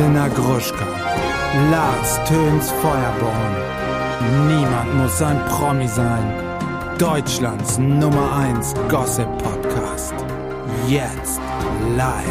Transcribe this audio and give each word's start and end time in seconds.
Elena 0.00 0.28
Gruschka, 0.28 0.86
Lars 1.70 2.16
Töns 2.26 2.70
Feuerborn. 2.70 3.54
Niemand 4.48 4.94
muss 4.94 5.20
ein 5.20 5.38
Promi 5.44 5.86
sein. 5.88 6.96
Deutschlands 6.98 7.76
Nummer 7.76 8.34
1 8.34 8.72
Gossip 8.88 9.28
Podcast. 9.36 10.14
Jetzt 10.88 11.38
live. 11.98 12.24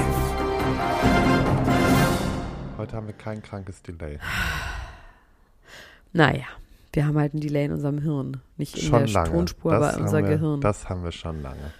Heute 2.79 2.95
haben 2.95 3.05
wir 3.05 3.13
kein 3.13 3.43
krankes 3.43 3.83
Delay. 3.83 4.17
Naja, 6.11 6.45
wir 6.93 7.05
haben 7.05 7.19
halt 7.19 7.35
ein 7.35 7.39
Delay 7.39 7.65
in 7.65 7.73
unserem 7.73 7.99
Hirn. 7.99 8.41
Nicht 8.57 8.77
in 8.79 8.83
Schon 8.89 9.05
der 9.05 9.09
lange. 9.09 9.29
Tonspur, 9.29 9.73
Das 9.73 9.83
aber 9.83 9.97
in 9.97 10.03
unser 10.05 10.23
wir, 10.23 10.29
Gehirn. 10.29 10.61
Das 10.61 10.89
haben 10.89 11.03
wir 11.03 11.11
schon 11.11 11.43
lange. 11.43 11.71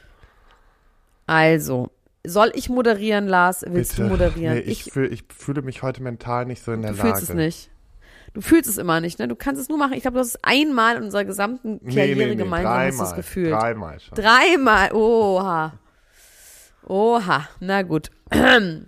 Also, 1.26 1.90
soll 2.26 2.52
ich 2.56 2.70
moderieren, 2.70 3.28
Lars? 3.28 3.64
Willst 3.68 3.92
Bitte. 3.92 4.04
du 4.04 4.10
moderieren? 4.10 4.56
Nee, 4.56 4.62
ich, 4.62 4.86
fühl, 4.86 5.12
ich 5.12 5.24
fühle 5.36 5.62
mich 5.62 5.82
heute 5.84 6.02
mental 6.04 6.46
nicht 6.46 6.64
so 6.64 6.72
in 6.72 6.82
der 6.82 6.92
du 6.92 6.98
Lage. 6.98 7.10
fühlst 7.10 7.30
es 7.30 7.36
nicht. 7.36 7.72
Du 8.34 8.42
fühlst 8.42 8.70
es 8.70 8.78
immer 8.78 9.02
nicht, 9.02 9.18
ne? 9.18 9.28
Du 9.28 9.36
kannst 9.36 9.60
es 9.62 9.70
nur 9.70 9.78
machen. 9.80 9.94
Ich 9.94 10.02
glaube, 10.02 10.16
du 10.16 10.20
hast 10.20 10.28
es 10.36 10.44
einmal 10.44 10.98
in 10.98 11.04
unserer 11.04 11.26
gesamten 11.26 11.80
Karriere 11.84 12.20
nee, 12.20 12.26
nee, 12.28 12.36
gemeinsam 12.36 12.72
hast 12.74 12.88
du 12.88 12.92
es 12.92 12.98
dreimal. 13.10 13.16
gefühlt. 13.16 13.52
Dreimal 13.54 14.00
schon. 14.00 14.16
Dreimal. 14.16 14.94
Oha. 14.94 15.74
Oha. 16.86 17.50
Na 17.60 17.82
gut. 17.82 18.12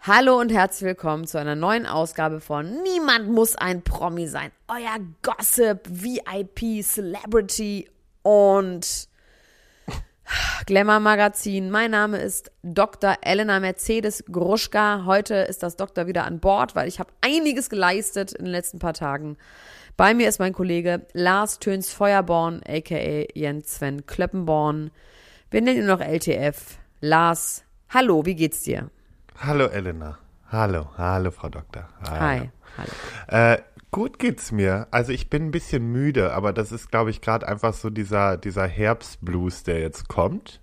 Hallo 0.00 0.40
und 0.40 0.50
herzlich 0.50 0.86
willkommen 0.86 1.26
zu 1.26 1.38
einer 1.38 1.54
neuen 1.54 1.86
Ausgabe 1.86 2.40
von 2.40 2.82
Niemand 2.82 3.28
muss 3.28 3.54
ein 3.56 3.82
Promi 3.82 4.26
sein. 4.26 4.50
Euer 4.68 4.98
Gossip, 5.22 5.80
VIP, 5.88 6.82
Celebrity 6.82 7.88
und 8.22 9.08
Glamour 10.66 11.00
Magazin. 11.00 11.70
Mein 11.70 11.90
Name 11.90 12.18
ist 12.18 12.52
Dr. 12.62 13.16
Elena 13.22 13.60
Mercedes 13.60 14.24
Gruschka. 14.30 15.04
Heute 15.06 15.34
ist 15.34 15.62
das 15.62 15.76
Doktor 15.76 16.06
wieder 16.06 16.24
an 16.24 16.40
Bord, 16.40 16.74
weil 16.74 16.88
ich 16.88 17.00
habe 17.00 17.10
einiges 17.20 17.68
geleistet 17.68 18.32
in 18.32 18.44
den 18.44 18.52
letzten 18.52 18.78
paar 18.78 18.94
Tagen. 18.94 19.36
Bei 19.96 20.14
mir 20.14 20.28
ist 20.28 20.38
mein 20.38 20.52
Kollege 20.52 21.06
Lars 21.12 21.58
Töns 21.58 21.92
Feuerborn, 21.92 22.62
aka 22.66 23.26
Jens 23.34 23.74
Sven 23.74 24.06
Klöppenborn. 24.06 24.90
Wir 25.50 25.62
nennen 25.62 25.80
ihn 25.80 25.86
noch 25.86 26.00
LTF. 26.00 26.78
Lars, 27.00 27.64
hallo, 27.90 28.24
wie 28.24 28.34
geht's 28.34 28.62
dir? 28.62 28.90
Hallo 29.38 29.66
Elena. 29.66 30.18
Hallo, 30.50 30.90
hallo 30.96 31.30
Frau 31.30 31.48
Doktor. 31.48 31.88
Hallo. 32.08 32.20
Hi. 32.20 32.50
Hallo. 32.78 33.54
Äh, 33.54 33.58
gut 33.92 34.18
geht's 34.18 34.50
mir. 34.50 34.88
Also 34.90 35.12
ich 35.12 35.30
bin 35.30 35.44
ein 35.46 35.50
bisschen 35.52 35.92
müde, 35.92 36.32
aber 36.32 36.52
das 36.52 36.72
ist, 36.72 36.90
glaube 36.90 37.10
ich, 37.10 37.20
gerade 37.20 37.46
einfach 37.46 37.72
so 37.74 37.88
dieser, 37.90 38.36
dieser 38.36 38.66
Herbstblues, 38.66 39.62
der 39.62 39.78
jetzt 39.80 40.08
kommt. 40.08 40.60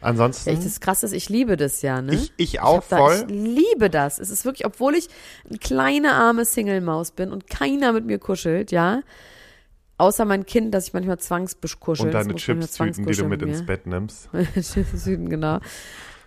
Ansonsten. 0.00 0.50
Echt, 0.50 0.64
das 0.66 0.80
krass 0.80 1.02
ist, 1.02 1.12
ich 1.12 1.28
liebe 1.30 1.56
das 1.56 1.80
ja, 1.80 2.02
ne? 2.02 2.14
Ich- 2.14 2.32
ich 2.36 2.60
auch 2.60 2.82
da, 2.88 2.98
voll. 2.98 3.24
Ich 3.28 3.34
liebe 3.34 3.88
das. 3.88 4.18
Es 4.18 4.28
ist 4.30 4.44
wirklich, 4.44 4.66
obwohl 4.66 4.94
ich 4.96 5.08
eine 5.48 5.58
kleine 5.58 6.12
arme 6.12 6.44
Single-Maus 6.44 7.12
bin 7.12 7.30
und 7.32 7.46
keiner 7.48 7.92
mit 7.92 8.04
mir 8.04 8.18
kuschelt, 8.18 8.70
ja. 8.72 9.00
Außer 9.96 10.24
mein 10.24 10.44
Kind, 10.44 10.74
das 10.74 10.88
ich 10.88 10.92
manchmal 10.92 11.18
zwangskuschel. 11.20 12.06
und 12.06 12.12
deine 12.12 12.34
Chips-Tüten, 12.34 13.06
die 13.06 13.12
du 13.14 13.24
mit 13.26 13.40
ins 13.42 13.64
Bett 13.64 13.86
nimmst. 13.86 14.28
Süden, 14.94 15.30
genau. 15.30 15.60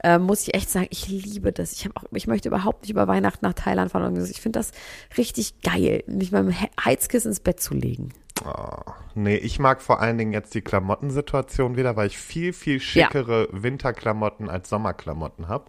Ähm, 0.03 0.23
muss 0.23 0.41
ich 0.47 0.53
echt 0.53 0.69
sagen, 0.69 0.87
ich 0.89 1.07
liebe 1.07 1.51
das. 1.51 1.73
Ich, 1.73 1.89
auch, 1.95 2.03
ich 2.11 2.27
möchte 2.27 2.49
überhaupt 2.49 2.83
nicht 2.83 2.91
über 2.91 3.07
Weihnachten 3.07 3.45
nach 3.45 3.53
Thailand 3.53 3.91
fahren. 3.91 4.15
Und 4.17 4.29
Ich 4.29 4.41
finde 4.41 4.59
das 4.59 4.71
richtig 5.17 5.61
geil, 5.61 6.03
mich 6.07 6.31
beim 6.31 6.49
He- 6.49 6.69
Heizkissen 6.83 7.29
ins 7.31 7.39
Bett 7.39 7.59
zu 7.59 7.73
legen. 7.73 8.09
Oh, 8.45 8.91
nee, 9.15 9.35
ich 9.37 9.57
mag 9.57 9.81
vor 9.81 9.99
allen 9.99 10.17
Dingen 10.17 10.31
jetzt 10.33 10.53
die 10.53 10.61
Klamottensituation 10.61 11.75
wieder, 11.75 11.95
weil 11.95 12.07
ich 12.07 12.17
viel, 12.19 12.53
viel 12.53 12.79
schickere 12.79 13.47
Winterklamotten 13.51 14.49
als 14.49 14.69
Sommerklamotten 14.69 15.47
habe. 15.47 15.65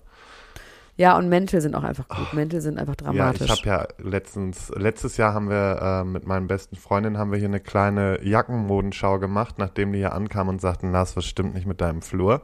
Ja, 0.98 1.16
und 1.16 1.28
Mäntel 1.28 1.60
sind 1.60 1.76
auch 1.76 1.84
einfach 1.84 2.08
gut. 2.08 2.34
Mäntel 2.34 2.60
sind 2.60 2.76
einfach 2.76 2.96
Ja, 3.00 3.12
dramatisch. 3.12 3.42
ich 3.42 3.50
habe 3.50 3.68
ja 3.68 3.88
letztens, 4.04 4.72
letztes 4.74 5.16
Jahr 5.16 5.32
haben 5.32 5.48
wir 5.48 5.78
äh, 5.80 6.04
mit 6.04 6.26
meinen 6.26 6.48
besten 6.48 6.74
Freundinnen 6.74 7.18
haben 7.18 7.30
wir 7.30 7.38
hier 7.38 7.46
eine 7.46 7.60
kleine 7.60 8.18
Jackenmodenschau 8.24 9.20
gemacht, 9.20 9.58
nachdem 9.58 9.92
die 9.92 10.00
hier 10.00 10.12
ankamen 10.12 10.54
und 10.54 10.60
sagten, 10.60 10.90
Lars, 10.90 11.16
was 11.16 11.24
stimmt 11.24 11.54
nicht 11.54 11.66
mit 11.66 11.80
deinem 11.80 12.02
Flur? 12.02 12.42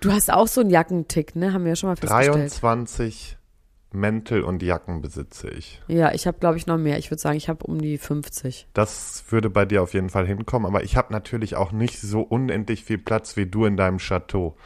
du 0.00 0.10
hast 0.10 0.32
auch 0.32 0.48
so 0.48 0.62
einen 0.62 0.70
Jackentick, 0.70 1.36
ne? 1.36 1.52
Haben 1.52 1.62
wir 1.62 1.70
ja 1.70 1.76
schon 1.76 1.88
mal 1.88 1.96
festgestellt. 1.96 2.60
23 2.60 3.38
Mäntel 3.92 4.42
und 4.42 4.64
Jacken 4.64 5.00
besitze 5.00 5.48
ich. 5.48 5.80
Ja, 5.86 6.12
ich 6.12 6.26
habe, 6.26 6.38
glaube 6.40 6.56
ich, 6.56 6.66
noch 6.66 6.78
mehr. 6.78 6.98
Ich 6.98 7.12
würde 7.12 7.20
sagen, 7.20 7.36
ich 7.36 7.48
habe 7.48 7.64
um 7.64 7.80
die 7.80 7.98
50. 7.98 8.66
Das 8.74 9.24
würde 9.30 9.48
bei 9.48 9.64
dir 9.64 9.82
auf 9.82 9.94
jeden 9.94 10.10
Fall 10.10 10.26
hinkommen, 10.26 10.66
aber 10.66 10.82
ich 10.82 10.96
habe 10.96 11.12
natürlich 11.12 11.54
auch 11.54 11.70
nicht 11.70 12.00
so 12.00 12.20
unendlich 12.20 12.84
viel 12.84 12.98
Platz 12.98 13.36
wie 13.36 13.46
du 13.46 13.64
in 13.64 13.76
deinem 13.76 13.98
Chateau. 13.98 14.56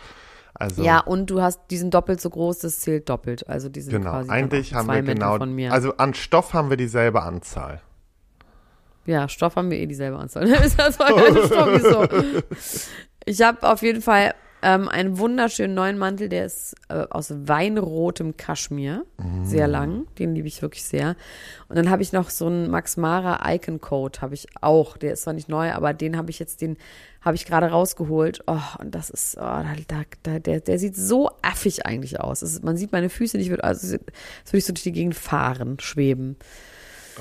Also 0.61 0.83
Ja, 0.85 1.01
und 1.01 1.31
du 1.31 1.41
hast 1.43 1.61
diesen 1.71 1.91
doppelt 1.91 2.21
so 2.21 2.31
groß, 2.31 2.59
das 2.61 2.81
zählt 2.81 3.09
doppelt. 3.09 3.49
Also 3.49 3.69
die 3.69 3.81
sind 3.81 3.93
genau. 3.93 4.11
quasi 4.11 4.31
Eigentlich 4.31 4.75
haben 4.75 4.87
zwei 4.87 5.05
wir 5.07 5.15
genau, 5.15 5.37
von 5.39 5.53
mir. 5.55 5.73
also 5.73 5.97
an 5.97 6.15
Stoff 6.15 6.53
haben 6.55 6.71
wir 6.71 6.77
dieselbe 6.77 7.23
Anzahl. 7.23 7.81
ja, 9.07 9.29
Stoff 9.29 9.57
haben 9.57 9.71
wir 9.71 9.79
eh 9.79 9.87
dieselbe 9.87 10.19
Anzahl. 10.19 10.47
ist 10.49 10.79
das 10.79 10.97
voll 10.97 11.13
also 11.13 11.47
Stoff 11.47 11.81
so. 11.83 12.07
Ich 13.25 13.43
habe 13.43 13.69
auf 13.69 13.83
jeden 13.83 14.03
Fall 14.03 14.35
ähm, 14.63 14.89
einen 14.91 15.19
wunderschönen 15.19 15.75
neuen 15.75 15.97
Mantel, 15.99 16.29
der 16.29 16.45
ist 16.45 16.75
äh, 16.91 17.07
aus 17.09 17.33
weinrotem 17.35 18.37
Kaschmir, 18.37 19.07
sehr 19.43 19.69
Mm. 19.69 19.71
lang, 19.71 20.07
den 20.19 20.35
liebe 20.35 20.49
ich 20.49 20.61
wirklich 20.61 20.85
sehr. 20.85 21.17
Und 21.69 21.77
dann 21.77 21.89
habe 21.89 22.03
ich 22.03 22.13
noch 22.13 22.29
so 22.29 22.47
einen 22.47 22.71
Max 22.71 22.99
Mara 22.99 23.41
Icon 23.55 23.81
Code, 23.81 24.21
habe 24.21 24.35
ich 24.35 24.49
auch. 24.61 24.99
Der 24.99 25.15
ist 25.15 25.23
zwar 25.23 25.33
nicht 25.33 25.49
neu, 25.49 25.73
aber 25.73 25.95
den 25.95 26.17
habe 26.19 26.31
ich 26.31 26.39
jetzt, 26.39 26.61
den 26.61 26.77
habe 27.23 27.37
ich 27.37 27.45
gerade 27.45 27.67
rausgeholt. 27.71 28.43
Oh, 28.47 28.59
und 28.79 28.95
das 28.95 29.11
ist, 29.11 29.37
oh, 29.37 29.41
da, 29.41 30.03
da, 30.23 30.39
der, 30.39 30.61
der 30.61 30.79
sieht 30.79 30.97
so 30.97 31.31
affig 31.43 31.85
eigentlich 31.87 32.19
aus. 32.21 32.43
Es 32.43 32.53
ist, 32.55 32.65
man 32.65 32.77
sieht 32.77 32.93
meine 32.93 33.11
Füße 33.11 33.37
nicht, 33.37 33.51
wird- 33.51 33.63
also 33.65 33.97
als 33.97 34.03
würde 34.47 34.59
ich 34.59 34.65
so 34.65 34.73
durch 34.73 34.83
die 34.85 34.93
Gegend 34.93 35.15
fahren, 35.15 35.79
schweben. 35.81 36.37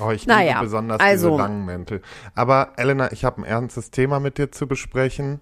Oh, 0.00 0.10
ich 0.10 0.26
Naja, 0.26 0.52
liebe 0.54 0.64
besonders 0.64 1.00
also- 1.00 1.28
diese 1.30 1.38
langen 1.42 1.64
Mäntel. 1.66 2.00
Aber 2.34 2.72
Elena, 2.76 3.12
ich 3.12 3.24
habe 3.24 3.42
ein 3.42 3.44
ernstes 3.44 3.90
Thema 3.90 4.20
mit 4.20 4.38
dir 4.38 4.50
zu 4.50 4.66
besprechen. 4.66 5.40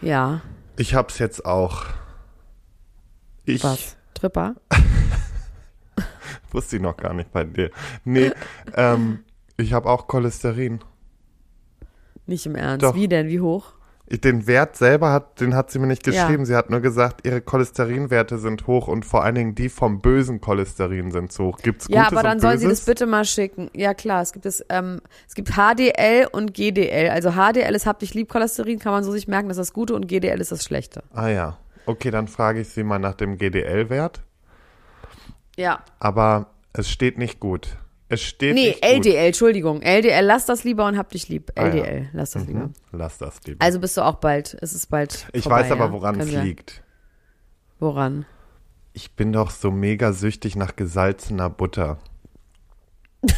Ja, 0.00 0.40
Ich 0.76 0.94
hab's 0.94 1.18
jetzt 1.18 1.44
auch. 1.44 1.84
Ich 3.44 3.62
was? 3.62 3.96
Tripper? 4.14 4.54
wusste 6.50 6.76
ich 6.76 6.82
noch 6.82 6.96
gar 6.96 7.12
nicht 7.14 7.32
bei 7.32 7.44
dir. 7.44 7.70
Nee, 8.04 8.32
ähm, 8.74 9.24
ich 9.56 9.72
habe 9.72 9.88
auch 9.90 10.06
Cholesterin. 10.06 10.80
Nicht 12.26 12.46
im 12.46 12.54
Ernst. 12.54 12.82
Doch. 12.84 12.94
Wie 12.94 13.08
denn? 13.08 13.28
Wie 13.28 13.40
hoch? 13.40 13.72
Ich- 14.06 14.20
Den 14.20 14.46
Wert 14.46 14.76
selber 14.76 15.12
hat, 15.12 15.40
den 15.40 15.54
hat 15.54 15.70
sie 15.70 15.78
mir 15.78 15.86
nicht 15.86 16.06
Ja. 16.06 16.12
geschrieben. 16.26 16.44
Sie 16.44 16.54
hat 16.54 16.68
nur 16.68 16.80
gesagt, 16.80 17.26
ihre 17.26 17.40
Cholesterinwerte 17.40 18.36
sind 18.38 18.66
hoch 18.66 18.86
und 18.86 19.06
vor 19.06 19.24
allen 19.24 19.34
Dingen 19.34 19.54
die 19.54 19.70
vom 19.70 20.00
bösen 20.00 20.42
Cholesterin 20.42 21.10
sind 21.10 21.32
so 21.32 21.46
hoch. 21.46 21.58
Gibt's 21.62 21.86
Gutes 21.86 21.96
Ja, 22.02 22.08
aber 22.08 22.22
dann 22.22 22.34
und 22.34 22.40
soll 22.40 22.58
sie 22.58 22.68
das 22.68 22.82
bitte 22.84 23.06
mal 23.06 23.24
schicken. 23.24 23.70
Ja, 23.74 23.94
klar, 23.94 24.20
es 24.20 24.32
gibt 24.34 24.44
es, 24.44 24.62
ähm, 24.68 25.00
es 25.26 25.34
gibt 25.34 25.52
HDL 25.56 26.28
und 26.30 26.52
GDL. 26.52 27.08
Also 27.10 27.30
HDL 27.32 27.74
ist 27.74 27.86
Hab 27.86 27.98
dich 27.98 28.12
lieb 28.12 28.28
Cholesterin, 28.28 28.78
kann 28.78 28.92
man 28.92 29.04
so 29.04 29.10
sich 29.12 29.26
merken, 29.26 29.48
das 29.48 29.56
ist 29.56 29.68
das 29.70 29.72
Gute 29.72 29.94
und 29.94 30.06
GDL 30.06 30.38
ist 30.40 30.52
das 30.52 30.64
Schlechte. 30.64 31.02
Ah 31.14 31.28
ja. 31.28 31.56
Okay, 31.86 32.10
dann 32.10 32.28
frage 32.28 32.60
ich 32.60 32.68
sie 32.68 32.82
mal 32.84 32.98
nach 32.98 33.14
dem 33.14 33.38
GDL-Wert. 33.38 34.22
Ja. 35.56 35.80
Aber 35.98 36.46
es 36.72 36.90
steht 36.90 37.16
nicht 37.18 37.40
gut. 37.40 37.76
Es 38.14 38.22
steht 38.22 38.54
Nee, 38.54 38.68
nicht 38.68 38.82
gut. 38.82 38.90
LDL, 38.90 39.26
Entschuldigung. 39.26 39.82
LDL, 39.82 40.24
lass 40.24 40.46
das 40.46 40.62
lieber 40.62 40.86
und 40.86 40.96
hab 40.96 41.10
dich 41.10 41.28
lieb. 41.28 41.50
Ah, 41.56 41.62
ja. 41.62 41.66
LDL, 41.68 42.10
lass 42.12 42.30
das 42.30 42.46
lieber. 42.46 42.66
Mhm. 42.66 42.72
Lass 42.92 43.18
das 43.18 43.40
lieber. 43.44 43.64
Also 43.64 43.80
bist 43.80 43.96
du 43.96 44.02
auch 44.02 44.16
bald, 44.16 44.56
es 44.60 44.72
ist 44.72 44.86
bald 44.86 45.26
ich 45.32 45.42
vorbei, 45.42 45.62
weiß 45.62 45.72
aber, 45.72 45.86
ja? 45.86 45.92
woran 45.92 46.18
Können 46.18 46.34
es 46.34 46.44
liegt. 46.44 46.82
Woran? 47.80 48.24
Ich 48.92 49.16
bin 49.16 49.32
doch 49.32 49.50
so 49.50 49.72
mega 49.72 50.12
süchtig 50.12 50.54
nach 50.54 50.76
gesalzener 50.76 51.50
Butter. 51.50 51.98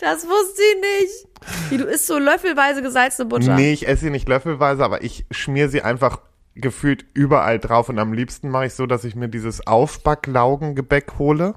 Das 0.00 0.24
wusste 0.24 0.62
ich 0.62 0.80
nicht. 0.80 1.70
Wie, 1.70 1.76
du 1.76 1.84
isst 1.84 2.06
so 2.06 2.18
löffelweise 2.18 2.80
gesalzene 2.80 3.28
Butter. 3.28 3.54
Nee, 3.54 3.72
ich 3.72 3.86
esse 3.86 4.04
sie 4.04 4.10
nicht 4.10 4.28
löffelweise, 4.28 4.82
aber 4.82 5.04
ich 5.04 5.26
schmier 5.30 5.68
sie 5.68 5.82
einfach 5.82 6.20
gefühlt 6.54 7.06
überall 7.14 7.58
drauf 7.58 7.88
und 7.88 7.98
am 7.98 8.12
liebsten 8.12 8.48
mache 8.48 8.66
ich 8.66 8.74
so, 8.74 8.86
dass 8.86 9.04
ich 9.04 9.14
mir 9.14 9.28
dieses 9.28 9.66
Aufbacklaugengebäck 9.66 11.18
hole. 11.18 11.54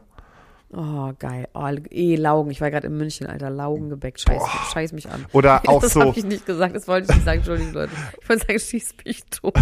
Oh, 0.75 1.13
geil. 1.19 1.48
Oh, 1.54 1.69
eh, 1.92 2.16
Laugen. 2.16 2.50
Ich 2.50 2.60
war 2.60 2.72
gerade 2.72 2.88
in 2.88 2.98
München, 2.98 3.28
Alter. 3.28 3.51
Laugengebäck. 3.51 4.19
Scheiß, 4.19 4.42
scheiß 4.72 4.94
mich 4.94 5.07
an. 5.07 5.25
Oder 5.31 5.62
auch 5.68 5.81
das 5.81 5.94
so 5.94 6.01
habe 6.01 6.18
ich 6.18 6.25
nicht 6.25 6.48
gesagt. 6.48 6.75
Das 6.75 6.88
wollte 6.88 7.12
ich 7.12 7.16
nicht 7.16 7.25
sagen. 7.25 7.38
Entschuldigung, 7.38 7.74
Leute. 7.74 7.92
Ich 8.19 8.28
wollte 8.28 8.48
sagen, 8.48 8.60
schieß 8.60 8.95
mich 9.06 9.24
tot. 9.25 9.54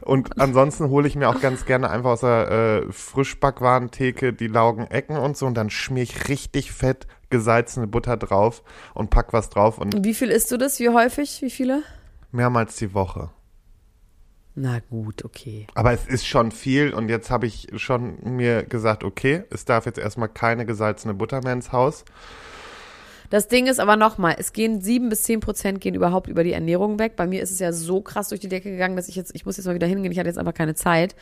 und 0.00 0.40
ansonsten 0.40 0.88
hole 0.90 1.06
ich 1.06 1.14
mir 1.14 1.28
auch 1.28 1.40
ganz 1.40 1.64
gerne 1.64 1.90
einfach 1.90 2.10
aus 2.10 2.20
der 2.22 2.50
äh, 2.88 2.92
Frischbackwarentheke 2.92 4.32
die 4.32 4.48
Laugenecken 4.48 5.16
und 5.16 5.36
so 5.36 5.46
und 5.46 5.54
dann 5.54 5.70
schmier 5.70 6.02
ich 6.02 6.28
richtig 6.28 6.72
fett 6.72 7.06
gesalzene 7.30 7.86
Butter 7.86 8.16
drauf 8.16 8.64
und 8.94 9.10
pack 9.10 9.32
was 9.32 9.48
drauf 9.48 9.78
Und 9.78 10.04
wie 10.04 10.14
viel 10.14 10.30
isst 10.30 10.50
du 10.50 10.56
das? 10.56 10.80
Wie 10.80 10.88
häufig? 10.88 11.40
Wie 11.40 11.50
viele? 11.50 11.84
mehrmals 12.32 12.76
die 12.76 12.94
Woche. 12.94 13.30
Na 14.58 14.80
gut, 14.88 15.22
okay. 15.22 15.66
Aber 15.74 15.92
es 15.92 16.06
ist 16.06 16.26
schon 16.26 16.50
viel 16.50 16.94
und 16.94 17.10
jetzt 17.10 17.30
habe 17.30 17.46
ich 17.46 17.68
schon 17.76 18.16
mir 18.24 18.62
gesagt, 18.62 19.04
okay, 19.04 19.44
es 19.50 19.66
darf 19.66 19.84
jetzt 19.84 19.98
erstmal 19.98 20.30
keine 20.30 20.64
gesalzene 20.64 21.12
Butter 21.12 21.42
mehr 21.42 21.52
ins 21.52 21.72
Haus. 21.72 22.06
Das 23.28 23.48
Ding 23.48 23.66
ist 23.66 23.80
aber 23.80 23.96
nochmal, 23.96 24.36
es 24.38 24.54
gehen 24.54 24.80
sieben 24.80 25.10
bis 25.10 25.24
zehn 25.24 25.40
Prozent 25.40 25.80
gehen 25.82 25.94
überhaupt 25.94 26.28
über 26.28 26.42
die 26.42 26.52
Ernährung 26.52 26.98
weg. 26.98 27.16
Bei 27.16 27.26
mir 27.26 27.42
ist 27.42 27.50
es 27.50 27.58
ja 27.58 27.72
so 27.72 28.00
krass 28.00 28.28
durch 28.30 28.40
die 28.40 28.48
Decke 28.48 28.70
gegangen, 28.70 28.96
dass 28.96 29.08
ich 29.08 29.16
jetzt, 29.16 29.34
ich 29.34 29.44
muss 29.44 29.58
jetzt 29.58 29.66
mal 29.66 29.74
wieder 29.74 29.86
hingehen, 29.86 30.10
ich 30.10 30.18
hatte 30.18 30.28
jetzt 30.28 30.38
einfach 30.38 30.54
keine 30.54 30.74
Zeit. 30.74 31.14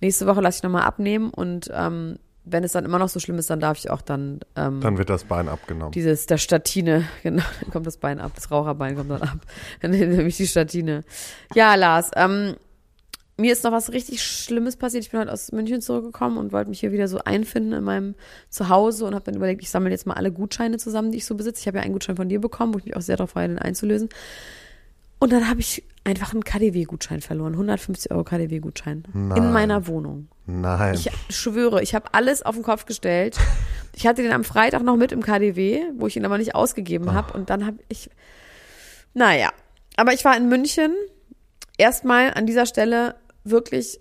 Nächste 0.00 0.26
Woche 0.26 0.40
lasse 0.40 0.58
ich 0.58 0.62
nochmal 0.62 0.84
abnehmen 0.84 1.30
und 1.30 1.70
ähm, 1.74 2.18
wenn 2.44 2.64
es 2.64 2.72
dann 2.72 2.86
immer 2.86 2.98
noch 2.98 3.10
so 3.10 3.20
schlimm 3.20 3.38
ist, 3.38 3.50
dann 3.50 3.60
darf 3.60 3.76
ich 3.76 3.90
auch 3.90 4.00
dann, 4.00 4.40
ähm, 4.56 4.80
Dann 4.80 4.96
wird 4.96 5.10
das 5.10 5.24
Bein 5.24 5.48
abgenommen. 5.48 5.92
dieses, 5.92 6.24
der 6.24 6.38
Statine, 6.38 7.06
genau, 7.22 7.42
dann 7.60 7.70
kommt 7.70 7.86
das 7.86 7.98
Bein 7.98 8.20
ab, 8.20 8.32
das 8.34 8.50
Raucherbein 8.50 8.96
kommt 8.96 9.10
dann 9.10 9.22
ab. 9.22 9.38
Dann 9.82 9.90
nehme 9.92 10.22
ich 10.22 10.36
die 10.38 10.46
Statine. 10.46 11.04
Ja, 11.54 11.74
Lars, 11.74 12.10
ähm, 12.16 12.54
mir 13.40 13.52
ist 13.52 13.62
noch 13.62 13.72
was 13.72 13.92
richtig 13.92 14.22
Schlimmes 14.22 14.76
passiert. 14.76 15.04
Ich 15.04 15.10
bin 15.10 15.20
heute 15.20 15.32
aus 15.32 15.52
München 15.52 15.80
zurückgekommen 15.80 16.38
und 16.38 16.52
wollte 16.52 16.70
mich 16.70 16.80
hier 16.80 16.90
wieder 16.90 17.06
so 17.06 17.18
einfinden 17.18 17.72
in 17.72 17.84
meinem 17.84 18.14
Zuhause 18.50 19.04
und 19.04 19.14
habe 19.14 19.24
dann 19.24 19.36
überlegt, 19.36 19.62
ich 19.62 19.70
sammle 19.70 19.90
jetzt 19.90 20.06
mal 20.06 20.14
alle 20.14 20.32
Gutscheine 20.32 20.76
zusammen, 20.78 21.12
die 21.12 21.18
ich 21.18 21.24
so 21.24 21.36
besitze. 21.36 21.60
Ich 21.60 21.66
habe 21.68 21.78
ja 21.78 21.84
einen 21.84 21.92
Gutschein 21.92 22.16
von 22.16 22.28
dir 22.28 22.40
bekommen, 22.40 22.74
wo 22.74 22.78
ich 22.78 22.84
mich 22.84 22.96
auch 22.96 23.00
sehr 23.00 23.16
darauf 23.16 23.30
freue, 23.30 23.48
den 23.48 23.58
einzulösen. 23.58 24.08
Und 25.20 25.32
dann 25.32 25.48
habe 25.48 25.60
ich 25.60 25.84
einfach 26.04 26.32
einen 26.32 26.44
KDW-Gutschein 26.44 27.20
verloren. 27.20 27.52
150 27.52 28.10
Euro 28.10 28.24
KDW-Gutschein. 28.24 29.04
In 29.14 29.52
meiner 29.52 29.86
Wohnung. 29.86 30.28
Nein. 30.46 30.94
Ich 30.94 31.10
schwöre, 31.28 31.82
ich 31.82 31.94
habe 31.94 32.14
alles 32.14 32.42
auf 32.42 32.54
den 32.54 32.64
Kopf 32.64 32.86
gestellt. 32.86 33.36
Ich 33.94 34.06
hatte 34.06 34.22
den 34.22 34.32
am 34.32 34.44
Freitag 34.44 34.82
noch 34.82 34.96
mit 34.96 35.12
im 35.12 35.22
KDW, 35.22 35.82
wo 35.96 36.06
ich 36.06 36.16
ihn 36.16 36.24
aber 36.24 36.38
nicht 36.38 36.54
ausgegeben 36.54 37.12
habe. 37.12 37.32
Und 37.34 37.50
dann 37.50 37.66
habe 37.66 37.78
ich, 37.88 38.10
naja, 39.14 39.50
aber 39.96 40.12
ich 40.12 40.24
war 40.24 40.36
in 40.36 40.48
München. 40.48 40.94
Erstmal 41.76 42.34
an 42.34 42.46
dieser 42.46 42.66
Stelle 42.66 43.14
wirklich 43.50 44.00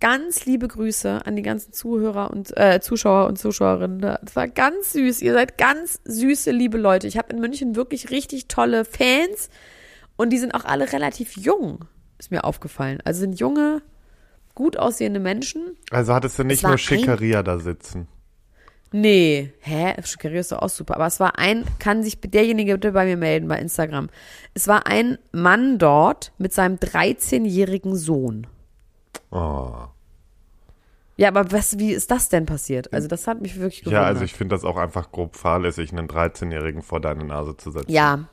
ganz 0.00 0.44
liebe 0.44 0.68
Grüße 0.68 1.22
an 1.26 1.34
die 1.34 1.42
ganzen 1.42 1.72
Zuhörer 1.72 2.30
und 2.30 2.56
äh, 2.56 2.80
Zuschauer 2.80 3.26
und 3.26 3.38
Zuschauerinnen. 3.38 4.00
Das 4.00 4.36
war 4.36 4.46
ganz 4.48 4.92
süß. 4.92 5.22
Ihr 5.22 5.32
seid 5.32 5.58
ganz 5.58 6.00
süße, 6.04 6.50
liebe 6.50 6.78
Leute. 6.78 7.06
Ich 7.06 7.16
habe 7.18 7.32
in 7.32 7.40
München 7.40 7.74
wirklich 7.74 8.10
richtig 8.10 8.48
tolle 8.48 8.84
Fans 8.84 9.48
und 10.16 10.30
die 10.30 10.38
sind 10.38 10.54
auch 10.54 10.64
alle 10.64 10.92
relativ 10.92 11.36
jung, 11.36 11.84
ist 12.18 12.30
mir 12.30 12.44
aufgefallen. 12.44 12.98
Also 13.04 13.20
sind 13.20 13.40
junge, 13.40 13.82
gut 14.54 14.76
aussehende 14.76 15.20
Menschen. 15.20 15.76
Also 15.90 16.14
hattest 16.14 16.38
du 16.38 16.44
nicht 16.44 16.58
Es 16.58 16.62
nur 16.62 16.72
ein- 16.72 16.78
Schickeria 16.78 17.42
da 17.42 17.58
sitzen. 17.58 18.08
Nee, 18.90 19.52
hä? 19.60 19.94
Schickeria 20.02 20.40
ist 20.40 20.50
doch 20.52 20.62
auch 20.62 20.68
super. 20.70 20.94
Aber 20.94 21.06
es 21.06 21.20
war 21.20 21.38
ein, 21.38 21.64
kann 21.78 22.02
sich 22.02 22.18
derjenige 22.20 22.74
bitte 22.74 22.92
bei 22.92 23.04
mir 23.04 23.16
melden 23.18 23.46
bei 23.48 23.58
Instagram. 23.58 24.08
Es 24.54 24.66
war 24.66 24.86
ein 24.86 25.18
Mann 25.32 25.78
dort 25.78 26.32
mit 26.38 26.54
seinem 26.54 26.76
13-jährigen 26.76 27.96
Sohn. 27.96 28.46
Oh. 29.30 29.88
Ja, 31.18 31.28
aber 31.28 31.50
was, 31.50 31.80
wie 31.80 31.90
ist 31.90 32.12
das 32.12 32.28
denn 32.28 32.46
passiert? 32.46 32.92
Also 32.92 33.08
das 33.08 33.26
hat 33.26 33.40
mich 33.40 33.58
wirklich 33.58 33.80
gewundert. 33.80 34.02
Ja, 34.02 34.06
also 34.06 34.22
ich 34.22 34.34
finde 34.34 34.54
das 34.54 34.64
auch 34.64 34.76
einfach 34.76 35.10
grob 35.10 35.34
fahrlässig, 35.34 35.90
einen 35.90 36.06
13-Jährigen 36.06 36.80
vor 36.80 37.00
deine 37.00 37.24
Nase 37.24 37.56
zu 37.56 37.72
setzen. 37.72 37.90
Ja, 37.90 38.28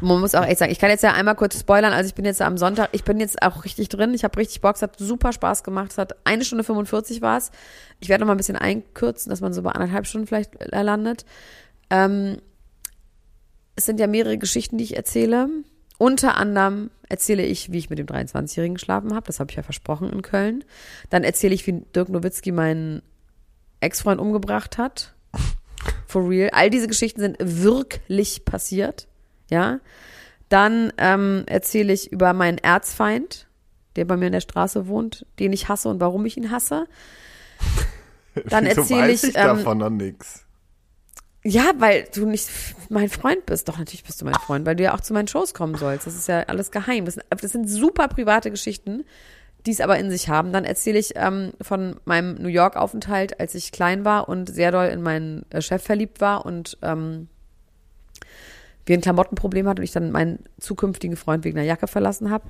man 0.00 0.20
muss 0.20 0.36
auch 0.36 0.44
echt 0.44 0.58
sagen, 0.58 0.70
ich 0.70 0.78
kann 0.78 0.90
jetzt 0.90 1.02
ja 1.02 1.12
einmal 1.12 1.34
kurz 1.34 1.58
spoilern, 1.58 1.92
also 1.92 2.06
ich 2.06 2.14
bin 2.14 2.24
jetzt 2.24 2.40
am 2.40 2.56
Sonntag, 2.56 2.90
ich 2.92 3.02
bin 3.02 3.18
jetzt 3.18 3.42
auch 3.42 3.64
richtig 3.64 3.88
drin, 3.88 4.14
ich 4.14 4.22
habe 4.22 4.38
richtig 4.38 4.60
Bock, 4.60 4.76
es 4.76 4.82
hat 4.82 4.96
super 4.96 5.32
Spaß 5.32 5.64
gemacht, 5.64 5.90
es 5.90 5.98
hat 5.98 6.24
eine 6.24 6.44
Stunde 6.44 6.62
45 6.62 7.20
war 7.20 7.36
es. 7.36 7.50
Ich 7.98 8.08
werde 8.08 8.22
noch 8.22 8.28
mal 8.28 8.34
ein 8.34 8.38
bisschen 8.38 8.56
einkürzen, 8.56 9.30
dass 9.30 9.40
man 9.40 9.52
so 9.52 9.62
bei 9.62 9.72
anderthalb 9.72 10.06
Stunden 10.06 10.28
vielleicht 10.28 10.54
äh, 10.60 10.82
landet. 10.82 11.24
Ähm, 11.90 12.36
es 13.74 13.86
sind 13.86 13.98
ja 13.98 14.06
mehrere 14.06 14.38
Geschichten, 14.38 14.78
die 14.78 14.84
ich 14.84 14.96
erzähle. 14.96 15.48
Unter 16.00 16.38
anderem 16.38 16.88
erzähle 17.10 17.44
ich, 17.44 17.72
wie 17.72 17.76
ich 17.76 17.90
mit 17.90 17.98
dem 17.98 18.06
23-Jährigen 18.06 18.76
geschlafen 18.76 19.14
habe, 19.14 19.26
das 19.26 19.38
habe 19.38 19.50
ich 19.50 19.56
ja 19.58 19.62
versprochen 19.62 20.08
in 20.08 20.22
Köln. 20.22 20.64
Dann 21.10 21.24
erzähle 21.24 21.54
ich, 21.54 21.66
wie 21.66 21.84
Dirk 21.94 22.08
Nowitzki 22.08 22.52
meinen 22.52 23.02
Ex-Freund 23.80 24.18
umgebracht 24.18 24.78
hat. 24.78 25.14
For 26.06 26.26
real. 26.26 26.48
All 26.54 26.70
diese 26.70 26.88
Geschichten 26.88 27.20
sind 27.20 27.36
wirklich 27.38 28.46
passiert. 28.46 29.08
Ja. 29.50 29.80
Dann 30.48 30.90
ähm, 30.96 31.42
erzähle 31.44 31.92
ich 31.92 32.10
über 32.10 32.32
meinen 32.32 32.56
Erzfeind, 32.56 33.46
der 33.96 34.06
bei 34.06 34.16
mir 34.16 34.28
in 34.28 34.32
der 34.32 34.40
Straße 34.40 34.88
wohnt, 34.88 35.26
den 35.38 35.52
ich 35.52 35.68
hasse 35.68 35.90
und 35.90 36.00
warum 36.00 36.24
ich 36.24 36.38
ihn 36.38 36.50
hasse. 36.50 36.86
Dann 38.46 38.64
erzähle 38.64 39.12
ich, 39.12 39.22
ich 39.22 39.36
ähm, 39.36 39.44
davon 39.44 39.76
noch 39.76 39.90
nix. 39.90 40.46
Ja, 41.42 41.72
weil 41.78 42.06
du 42.14 42.26
nicht 42.26 42.48
mein 42.90 43.08
Freund 43.08 43.46
bist. 43.46 43.68
Doch, 43.68 43.78
natürlich 43.78 44.04
bist 44.04 44.20
du 44.20 44.26
mein 44.26 44.34
Freund, 44.34 44.66
weil 44.66 44.76
du 44.76 44.82
ja 44.82 44.94
auch 44.94 45.00
zu 45.00 45.14
meinen 45.14 45.28
Shows 45.28 45.54
kommen 45.54 45.74
sollst. 45.74 46.06
Das 46.06 46.14
ist 46.14 46.28
ja 46.28 46.40
alles 46.42 46.70
geheim. 46.70 47.06
Das 47.06 47.14
sind, 47.14 47.24
das 47.30 47.52
sind 47.52 47.68
super 47.68 48.08
private 48.08 48.50
Geschichten, 48.50 49.04
die 49.64 49.70
es 49.70 49.80
aber 49.80 49.98
in 49.98 50.10
sich 50.10 50.28
haben. 50.28 50.52
Dann 50.52 50.64
erzähle 50.64 50.98
ich 50.98 51.12
ähm, 51.16 51.52
von 51.62 51.96
meinem 52.04 52.34
New 52.34 52.48
York-Aufenthalt, 52.48 53.40
als 53.40 53.54
ich 53.54 53.72
klein 53.72 54.04
war 54.04 54.28
und 54.28 54.52
sehr 54.52 54.70
doll 54.70 54.88
in 54.88 55.00
meinen 55.00 55.46
äh, 55.50 55.62
Chef 55.62 55.82
verliebt 55.82 56.20
war 56.20 56.44
und 56.44 56.76
ähm, 56.82 57.28
wir 58.84 58.98
ein 58.98 59.02
Klamottenproblem 59.02 59.66
hatten 59.66 59.80
und 59.80 59.84
ich 59.84 59.92
dann 59.92 60.10
meinen 60.10 60.44
zukünftigen 60.58 61.16
Freund 61.16 61.44
wegen 61.44 61.58
einer 61.58 61.66
Jacke 61.66 61.86
verlassen 61.86 62.30
habe. 62.30 62.48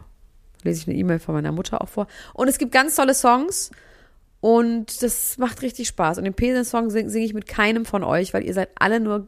Lese 0.64 0.80
ich 0.80 0.88
eine 0.88 0.96
E-Mail 0.96 1.20
von 1.20 1.34
meiner 1.34 1.52
Mutter 1.52 1.80
auch 1.80 1.88
vor. 1.88 2.08
Und 2.34 2.48
es 2.48 2.58
gibt 2.58 2.72
ganz 2.72 2.96
tolle 2.96 3.14
Songs. 3.14 3.70
Und 4.40 5.02
das 5.02 5.36
macht 5.38 5.62
richtig 5.62 5.88
Spaß. 5.88 6.18
Und 6.18 6.24
den 6.24 6.34
Pesen-Song 6.34 6.90
singe 6.90 7.10
sing 7.10 7.22
ich 7.22 7.34
mit 7.34 7.46
keinem 7.46 7.84
von 7.84 8.02
euch, 8.02 8.32
weil 8.32 8.44
ihr 8.44 8.54
seid 8.54 8.70
alle 8.78 9.00
nur 9.00 9.26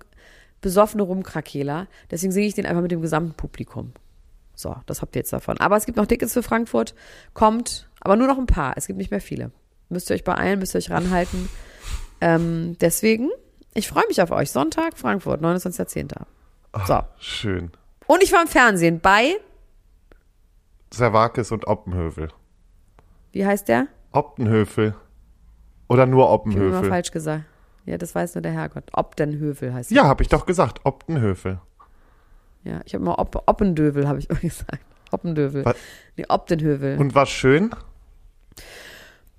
besoffene 0.61 1.03
Rumkrakeler. 1.03 1.87
Deswegen 2.11 2.33
singe 2.33 2.47
ich 2.47 2.55
den 2.55 2.67
einfach 2.67 2.83
mit 2.83 2.91
dem 2.91 3.03
gesamten 3.03 3.35
Publikum. 3.35 3.93
So, 4.55 4.77
das 4.87 5.03
habt 5.03 5.15
ihr 5.17 5.21
jetzt 5.21 5.33
davon. 5.33 5.59
Aber 5.59 5.77
es 5.77 5.87
gibt 5.87 5.97
noch 5.99 6.07
Tickets 6.07 6.33
für 6.33 6.43
Frankfurt. 6.43 6.95
Kommt, 7.35 7.91
aber 8.01 8.17
nur 8.17 8.27
noch 8.27 8.39
ein 8.39 8.47
paar. 8.47 8.75
Es 8.77 8.87
gibt 8.87 8.99
nicht 8.99 9.11
mehr 9.11 9.21
viele. 9.21 9.51
Müsst 9.89 10.11
ihr 10.11 10.15
euch 10.15 10.25
beeilen, 10.25 10.59
müsst 10.59 10.75
ihr 10.75 10.79
euch 10.79 10.91
ranhalten. 10.91 11.49
Ähm, 12.21 12.77
deswegen, 12.81 13.31
ich 13.75 13.89
freue 13.89 14.07
mich 14.09 14.23
auf 14.23 14.31
euch. 14.31 14.51
Sonntag, 14.51 14.97
Frankfurt, 14.97 15.43
29.10. 15.43 16.15
So. 16.87 17.01
Schön. 17.19 17.71
Und 18.07 18.23
ich 18.23 18.33
war 18.33 18.43
im 18.43 18.49
Fernsehen 18.49 19.01
bei, 19.01 19.37
Servakis 20.93 21.53
und 21.53 21.67
Oppenhövel. 21.67 22.29
wie 23.33 23.47
heißt 23.47 23.69
der? 23.69 23.89
Optenhövel. 24.13 24.95
Oder 25.89 26.07
nur 26.07 26.25
Ich 26.47 26.57
habe 26.57 26.67
immer 26.67 26.85
falsch 26.85 27.11
gesagt. 27.11 27.45
Ja, 27.85 27.99
das 27.99 28.15
weiß 28.15 28.35
nur 28.35 28.43
der 28.43 28.53
Herrgott. 28.53 28.85
Obdenhövel 28.93 29.75
heißt 29.75 29.91
Ja, 29.91 30.05
habe 30.05 30.23
ich 30.23 30.29
doch 30.29 30.47
gesagt. 30.47 30.81
Optenhövel. 30.85 31.61
Ja, 32.65 32.81
ich 32.85 32.95
habe 32.95 33.05
mal 33.05 33.15
Op 33.15 33.43
Oppendövel, 33.47 34.07
habe 34.07 34.21
ich 34.21 34.31
immer 34.31 34.39
gesagt. 34.41 34.85
Oppendövel. 35.11 35.65
Was? 35.65 35.77
Nee, 36.17 36.25
Obdenhövel. 36.29 36.99
Und 36.99 37.15
war 37.15 37.27
schön? 37.27 37.71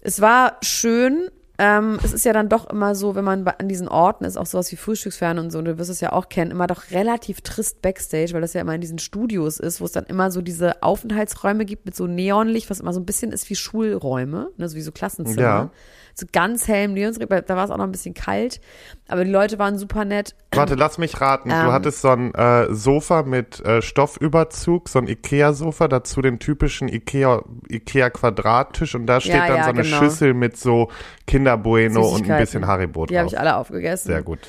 es 0.02 0.20
war 0.22 0.58
schön. 0.62 1.30
Ähm, 1.60 2.00
es 2.04 2.14
ist 2.14 2.26
ja 2.26 2.34
dann 2.34 2.50
doch 2.50 2.68
immer 2.70 2.96
so, 2.96 3.14
wenn 3.14 3.24
man 3.24 3.48
an 3.48 3.68
diesen 3.68 3.88
Orten 3.88 4.26
ist, 4.26 4.38
auch 4.38 4.48
sowas 4.48 4.72
wie 4.72 4.76
Frühstücksfern 4.76 5.38
und 5.38 5.52
so, 5.52 5.60
und 5.60 5.66
du 5.66 5.78
wirst 5.78 5.92
es 5.92 6.02
ja 6.02 6.12
auch 6.12 6.28
kennen, 6.28 6.50
immer 6.50 6.66
doch 6.66 6.90
relativ 6.90 7.42
trist 7.42 7.82
Backstage, 7.84 8.34
weil 8.34 8.42
das 8.42 8.54
ja 8.54 8.62
immer 8.62 8.74
in 8.74 8.82
diesen 8.82 8.98
Studios 8.98 9.60
ist, 9.60 9.80
wo 9.80 9.86
es 9.86 9.92
dann 9.92 10.06
immer 10.06 10.32
so 10.32 10.42
diese 10.42 10.82
Aufenthaltsräume 10.82 11.66
gibt 11.66 11.86
mit 11.86 11.96
so 11.96 12.08
Neonlicht, 12.08 12.72
was 12.72 12.80
immer 12.80 12.94
so 12.94 13.00
ein 13.00 13.06
bisschen 13.06 13.32
ist 13.32 13.50
wie 13.52 13.56
Schulräume, 13.56 14.50
ne, 14.58 14.68
so 14.68 14.76
wie 14.76 14.82
so 14.82 14.92
Klassenzimmer. 14.92 15.42
Ja. 15.42 15.72
So 16.16 16.28
ganz 16.32 16.68
hellem 16.68 16.94
Neon, 16.94 17.14
da 17.14 17.56
war 17.56 17.66
es 17.66 17.72
auch 17.72 17.78
noch 17.78 17.86
ein 17.86 17.92
bisschen 17.92 18.14
kalt, 18.14 18.62
aber 19.08 19.26
die 19.26 19.32
Leute 19.32 19.58
waren 19.58 19.80
super 19.80 20.06
nett. 20.06 20.36
Warte, 20.52 20.76
lass 20.76 21.00
mich 21.00 21.20
raten. 21.20 21.50
Ähm. 21.50 21.66
du 21.66 21.72
hattest 21.72 22.02
so 22.02 22.10
ein 22.10 22.34
äh, 22.36 22.72
Sofa 22.74 23.24
mit 23.24 23.60
äh, 23.66 23.82
Stoffüberzug, 23.82 24.90
so 24.90 25.00
ein 25.00 25.08
Ikea-Sofa, 25.08 25.88
dazu 25.88 26.22
den 26.22 26.38
typischen 26.38 26.88
Ikea, 26.88 27.42
Ikea-Quadrattisch 27.70 28.96
und 28.96 29.08
da 29.08 29.20
steht 29.22 29.34
Ja, 29.34 29.48
dann 29.48 29.58
ja, 29.58 29.64
so 29.64 29.70
eine 29.72 29.82
genau. 29.82 29.98
Schüssel 30.00 30.34
mit 30.34 30.58
so 30.58 30.90
Kinder 31.26 31.58
Bueno 31.58 32.08
und 32.08 32.30
ein 32.30 32.38
bisschen 32.40 32.68
Haribo 32.68 33.06
Die 33.06 33.18
habe 33.18 33.26
drauf. 33.26 33.34
ich 33.34 33.40
alle 33.40 33.56
aufgegessen. 33.56 34.08
Sehr 34.12 34.22
gut. 34.22 34.40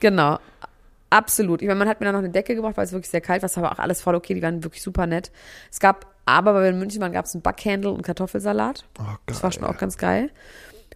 Genau. 0.00 0.38
Absolut. 1.10 1.60
Ich 1.60 1.68
meine, 1.68 1.78
man 1.78 1.88
hat 1.88 2.00
mir 2.00 2.06
dann 2.06 2.14
noch 2.14 2.22
eine 2.22 2.30
Decke 2.30 2.54
gebracht, 2.54 2.76
weil 2.76 2.84
es 2.86 2.92
wirklich 2.92 3.10
sehr 3.10 3.20
kalt 3.20 3.42
war. 3.42 3.48
Das 3.48 3.56
war 3.58 3.64
aber 3.64 3.74
auch 3.74 3.78
alles 3.82 4.00
voll 4.00 4.14
okay. 4.14 4.34
Die 4.34 4.42
waren 4.42 4.64
wirklich 4.64 4.82
super 4.82 5.06
nett. 5.06 5.30
Es 5.70 5.78
gab, 5.78 6.06
aber 6.24 6.54
weil 6.54 6.62
wir 6.62 6.70
in 6.70 6.78
München 6.78 7.00
waren, 7.02 7.12
gab 7.12 7.26
es 7.26 7.34
einen 7.34 7.42
Backhandel 7.42 7.92
und 7.92 8.02
Kartoffelsalat. 8.02 8.84
Oh, 8.98 9.02
geil. 9.04 9.16
Das 9.26 9.42
war 9.42 9.52
schon 9.52 9.64
auch 9.64 9.76
ganz 9.76 9.98
geil. 9.98 10.30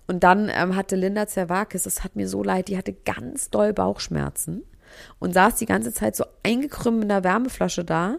Und 0.07 0.23
dann 0.23 0.51
ähm, 0.53 0.77
hatte 0.77 0.97
Linda 0.97 1.27
Zerwakis, 1.27 1.87
es 1.87 2.05
hat 2.05 2.17
mir 2.17 2.29
so 2.29 2.43
leid, 2.43 2.69
die 2.69 2.79
hatte 2.79 2.93
ganz 2.93 3.51
doll 3.51 3.73
Bauchschmerzen 3.73 4.63
und 5.19 5.35
saß 5.35 5.57
die 5.57 5.67
ganze 5.67 5.93
Zeit 5.93 6.17
so 6.17 6.25
eingekrümmt 6.43 7.03
in 7.03 7.09
der 7.09 7.25
Wärmeflasche 7.25 7.85
da. 7.85 8.17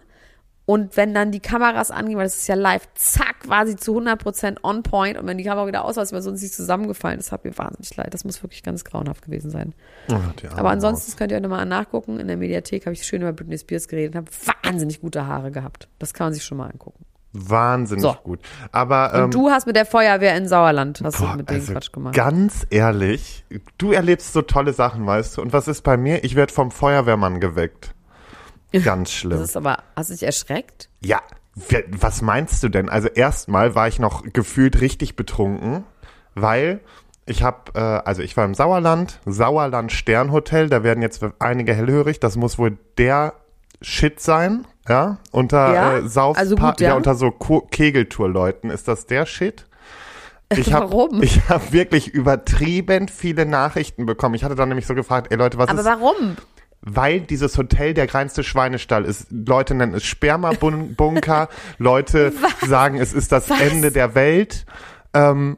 Und 0.69 0.97
wenn 0.97 1.13
dann 1.13 1.31
die 1.31 1.39
Kameras 1.39 1.91
angingen, 1.91 2.17
weil 2.17 2.25
das 2.25 2.35
ist 2.35 2.47
ja 2.47 2.55
live, 2.55 2.85
zack, 2.95 3.47
war 3.47 3.65
sie 3.65 3.77
zu 3.77 3.97
100% 3.97 4.57
on 4.63 4.83
point. 4.83 5.17
Und 5.17 5.25
wenn 5.25 5.37
die 5.37 5.45
Kamera 5.45 5.65
wieder 5.65 5.85
aus 5.85 5.95
war, 5.95 6.03
ist 6.03 6.11
mir 6.11 6.21
sonst 6.21 6.41
nicht 6.41 6.53
zusammengefallen. 6.53 7.19
Das 7.19 7.31
hat 7.31 7.45
mir 7.45 7.57
wahnsinnig 7.57 7.95
leid. 7.95 8.13
Das 8.13 8.25
muss 8.25 8.43
wirklich 8.43 8.63
ganz 8.63 8.83
grauenhaft 8.83 9.23
gewesen 9.23 9.49
sein. 9.49 9.73
Oh, 10.11 10.15
die 10.41 10.47
arme 10.49 10.59
Aber 10.59 10.71
ansonsten 10.71 11.15
könnt 11.15 11.31
ihr 11.31 11.39
nochmal 11.39 11.65
nachgucken. 11.65 12.19
In 12.19 12.27
der 12.27 12.35
Mediathek 12.35 12.85
habe 12.85 12.93
ich 12.93 13.03
schön 13.03 13.21
über 13.21 13.31
Britney 13.31 13.57
Spears 13.57 13.87
geredet 13.87 14.15
und 14.15 14.17
habe 14.17 14.31
wahnsinnig 14.65 14.99
gute 14.99 15.25
Haare 15.25 15.51
gehabt. 15.51 15.87
Das 15.99 16.13
kann 16.13 16.27
man 16.27 16.33
sich 16.33 16.43
schon 16.43 16.57
mal 16.57 16.69
angucken. 16.69 17.05
Wahnsinnig 17.39 18.03
So. 18.03 18.13
gut. 18.23 18.39
Aber 18.71 19.13
Und 19.13 19.19
ähm, 19.25 19.31
du 19.31 19.49
hast 19.49 19.67
mit 19.67 19.75
der 19.75 19.85
Feuerwehr 19.85 20.35
in 20.35 20.47
Sauerland, 20.47 21.01
hast 21.03 21.19
boah, 21.19 21.31
du 21.31 21.37
mit 21.37 21.49
denen 21.49 21.59
also 21.61 21.73
Quatsch 21.73 21.91
gemacht. 21.91 22.15
ganz 22.15 22.65
ehrlich, 22.69 23.45
du 23.77 23.91
erlebst 23.91 24.33
so 24.33 24.41
tolle 24.41 24.73
Sachen, 24.73 25.05
weißt 25.05 25.37
du. 25.37 25.41
Und 25.41 25.53
was 25.53 25.67
ist 25.67 25.81
bei 25.83 25.97
mir? 25.97 26.23
Ich 26.23 26.35
werde 26.35 26.53
vom 26.53 26.71
Feuerwehrmann 26.71 27.39
geweckt. 27.39 27.93
Ganz 28.83 29.11
schlimm. 29.11 29.39
Das 29.39 29.49
ist 29.49 29.57
aber, 29.57 29.77
hast 29.95 30.09
du 30.09 30.13
dich 30.13 30.23
erschreckt? 30.23 30.89
Ja, 31.01 31.21
was 31.91 32.21
meinst 32.21 32.61
du 32.63 32.69
denn? 32.69 32.89
Also 32.89 33.07
erstmal 33.07 33.75
war 33.75 33.87
ich 33.87 33.97
noch 33.99 34.23
gefühlt 34.33 34.81
richtig 34.81 35.15
betrunken, 35.15 35.83
weil 36.35 36.81
Ich 37.29 37.43
habe, 37.43 37.71
äh, 37.75 37.79
also 37.79 38.21
ich 38.21 38.37
war 38.37 38.45
im 38.45 38.53
Sauerland, 38.53 39.19
Sauerland 39.25 39.91
Sternhotel, 39.91 40.69
da 40.69 40.83
werden 40.83 41.01
jetzt 41.01 41.25
einige 41.39 41.73
hellhörig, 41.73 42.19
das 42.21 42.35
muss 42.37 42.57
wohl 42.57 42.77
der 42.97 43.33
Shit 43.81 44.19
sein, 44.21 44.65
ja, 44.87 45.17
unter 45.31 45.73
Ja? 45.73 45.97
äh, 45.97 46.07
Sauf 46.07 46.37
Also 46.37 46.55
gut, 46.55 46.79
ja. 46.81 46.89
ja? 46.89 46.93
unter 46.95 47.15
so 47.15 47.31
Kegeltour-Leuten 47.31 48.69
ist 48.69 48.87
das 48.87 49.05
der 49.05 49.25
Shit? 49.25 49.65
Ich 50.55 50.73
hab, 50.73 50.83
Warum? 50.83 51.21
Ich 51.23 51.49
habe 51.49 51.73
wirklich 51.73 52.07
übertrieben 52.13 53.07
viele 53.09 53.45
Nachrichten 53.45 54.05
bekommen. 54.05 54.35
Ich 54.35 54.43
hatte 54.43 54.55
dann 54.55 54.69
nämlich 54.69 54.87
so 54.87 54.95
gefragt, 54.95 55.27
ey 55.31 55.37
Leute, 55.37 55.57
was 55.57 55.69
Aber 55.69 55.79
ist 55.79 55.85
warum? 55.85 56.37
weil 56.81 57.21
dieses 57.21 57.57
Hotel 57.57 57.93
der 57.93 58.13
reinste 58.13 58.43
Schweinestall 58.43 59.03
ist. 59.03 59.27
Leute 59.31 59.73
nennen 59.75 59.93
es 59.95 60.05
Sperma-Bunker, 60.05 61.49
Leute 61.79 62.31
sagen, 62.65 62.97
es 62.99 63.13
ist 63.13 63.31
das 63.31 63.49
Was? 63.49 63.59
Ende 63.59 63.91
der 63.91 64.15
Welt. 64.15 64.65
Ähm, 65.13 65.57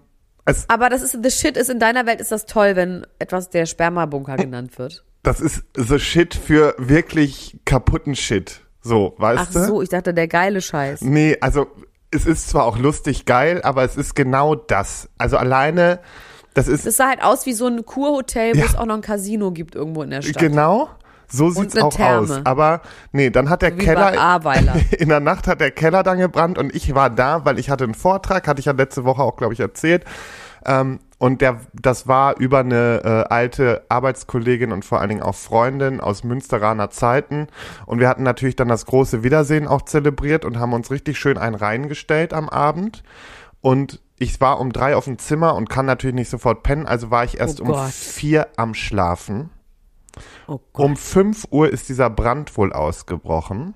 Aber 0.67 0.89
das 0.89 1.01
ist, 1.03 1.19
the 1.21 1.29
shit 1.29 1.55
ist 1.57 1.69
in 1.69 1.79
deiner 1.79 2.05
Welt 2.05 2.19
ist 2.21 2.31
das 2.31 2.45
toll, 2.45 2.75
wenn 2.75 3.05
etwas 3.19 3.50
der 3.50 3.65
Spermabunker 3.67 4.38
genannt 4.38 4.79
wird. 4.79 5.03
das 5.21 5.39
ist 5.41 5.63
the 5.75 6.00
shit 6.00 6.33
für 6.33 6.74
wirklich 6.79 7.59
kaputten 7.65 8.15
Shit. 8.15 8.62
So, 8.89 9.13
weißt 9.19 9.41
Ach 9.50 9.53
du? 9.53 9.65
so, 9.65 9.81
ich 9.84 9.89
dachte, 9.89 10.15
der 10.15 10.27
geile 10.27 10.62
Scheiß. 10.62 11.01
Nee, 11.01 11.38
also 11.41 11.67
es 12.10 12.25
ist 12.25 12.50
zwar 12.50 12.65
auch 12.65 12.79
lustig 12.79 13.25
geil, 13.25 13.62
aber 13.63 13.84
es 13.84 13.96
ist 13.96 14.15
genau 14.15 14.55
das. 14.55 15.10
Also 15.19 15.38
alleine, 15.38 16.00
das 16.55 16.67
ist 16.67 16.88
Das 16.88 16.98
sah 16.98 17.08
halt 17.10 17.22
aus 17.24 17.46
wie 17.46 17.53
so 17.53 17.67
ein 17.67 17.86
Kurhotel, 17.86 18.55
wo 18.55 18.60
Ja. 18.60 18.65
es 18.65 18.75
auch 18.75 18.88
noch 18.88 18.96
ein 18.96 19.01
Casino 19.01 19.51
gibt 19.51 19.75
irgendwo 19.75 20.01
in 20.01 20.10
der 20.10 20.24
Stadt. 20.24 20.39
genau. 20.41 20.89
So 21.31 21.51
sieht's 21.51 21.77
auch 21.77 21.93
Therme. 21.93 22.38
aus. 22.38 22.41
Aber 22.46 22.81
nee, 23.12 23.29
dann 23.29 23.51
hat 23.51 23.62
der 23.62 23.75
Wie 23.77 23.86
Keller 23.86 24.12
in 24.98 25.10
der 25.10 25.19
Nacht 25.19 25.46
hat 25.48 25.62
der 25.62 25.69
Keller 25.69 26.01
dann 26.01 26.17
gebrannt 26.17 26.58
und 26.58 26.74
ich 26.74 26.96
war 26.96 27.12
da, 27.12 27.46
weil 27.46 27.60
ich 27.60 27.69
hatte 27.69 27.84
einen 27.84 27.93
Vortrag, 27.93 28.48
hatte 28.48 28.60
ich 28.60 28.65
ja 28.65 28.72
letzte 28.72 29.05
Woche 29.05 29.22
auch, 29.22 29.38
glaube 29.38 29.53
ich, 29.53 29.60
erzählt. 29.60 30.03
Ähm, 30.66 31.00
und 31.18 31.42
der, 31.42 31.60
das 31.74 32.08
war 32.08 32.38
über 32.39 32.60
eine 32.60 33.01
äh, 33.04 33.34
alte 33.34 33.84
Arbeitskollegin 33.89 34.72
und 34.72 34.86
vor 34.86 35.00
allen 35.01 35.10
Dingen 35.10 35.22
auch 35.22 35.36
Freundin 35.36 36.00
aus 36.00 36.24
Münsteraner 36.24 36.89
Zeiten. 36.92 37.48
Und 37.86 38.00
wir 38.00 38.08
hatten 38.08 38.24
natürlich 38.24 38.56
dann 38.56 38.70
das 38.70 38.86
große 38.86 39.22
Wiedersehen 39.24 39.68
auch 39.68 39.82
zelebriert 39.82 40.46
und 40.46 40.60
haben 40.60 40.74
uns 40.74 40.92
richtig 40.92 41.20
schön 41.20 41.38
einen 41.38 41.56
reingestellt 41.56 42.34
am 42.34 42.48
Abend. 42.48 43.04
Und 43.62 44.01
ich 44.18 44.39
war 44.39 44.60
um 44.60 44.72
drei 44.72 44.96
auf 44.96 45.06
dem 45.06 45.18
Zimmer 45.18 45.56
und 45.56 45.70
kann 45.70 45.86
natürlich 45.86 46.16
nicht 46.16 46.30
sofort 46.30 46.63
pennen, 46.63 46.86
also 46.86 47.12
war 47.12 47.24
ich 47.24 47.39
erst 47.39 47.60
Oh 47.62 47.66
um 47.66 47.70
Gott. 47.72 47.89
vier 47.89 48.48
am 48.58 48.74
Schlafen. 48.74 49.50
Oh. 50.48 50.60
Um 50.74 50.98
fünf 50.98 51.48
Uhr 51.51 51.70
ist 51.70 51.89
dieser 51.89 52.10
Brand 52.10 52.56
wohl 52.58 52.74
ausgebrochen. 52.74 53.75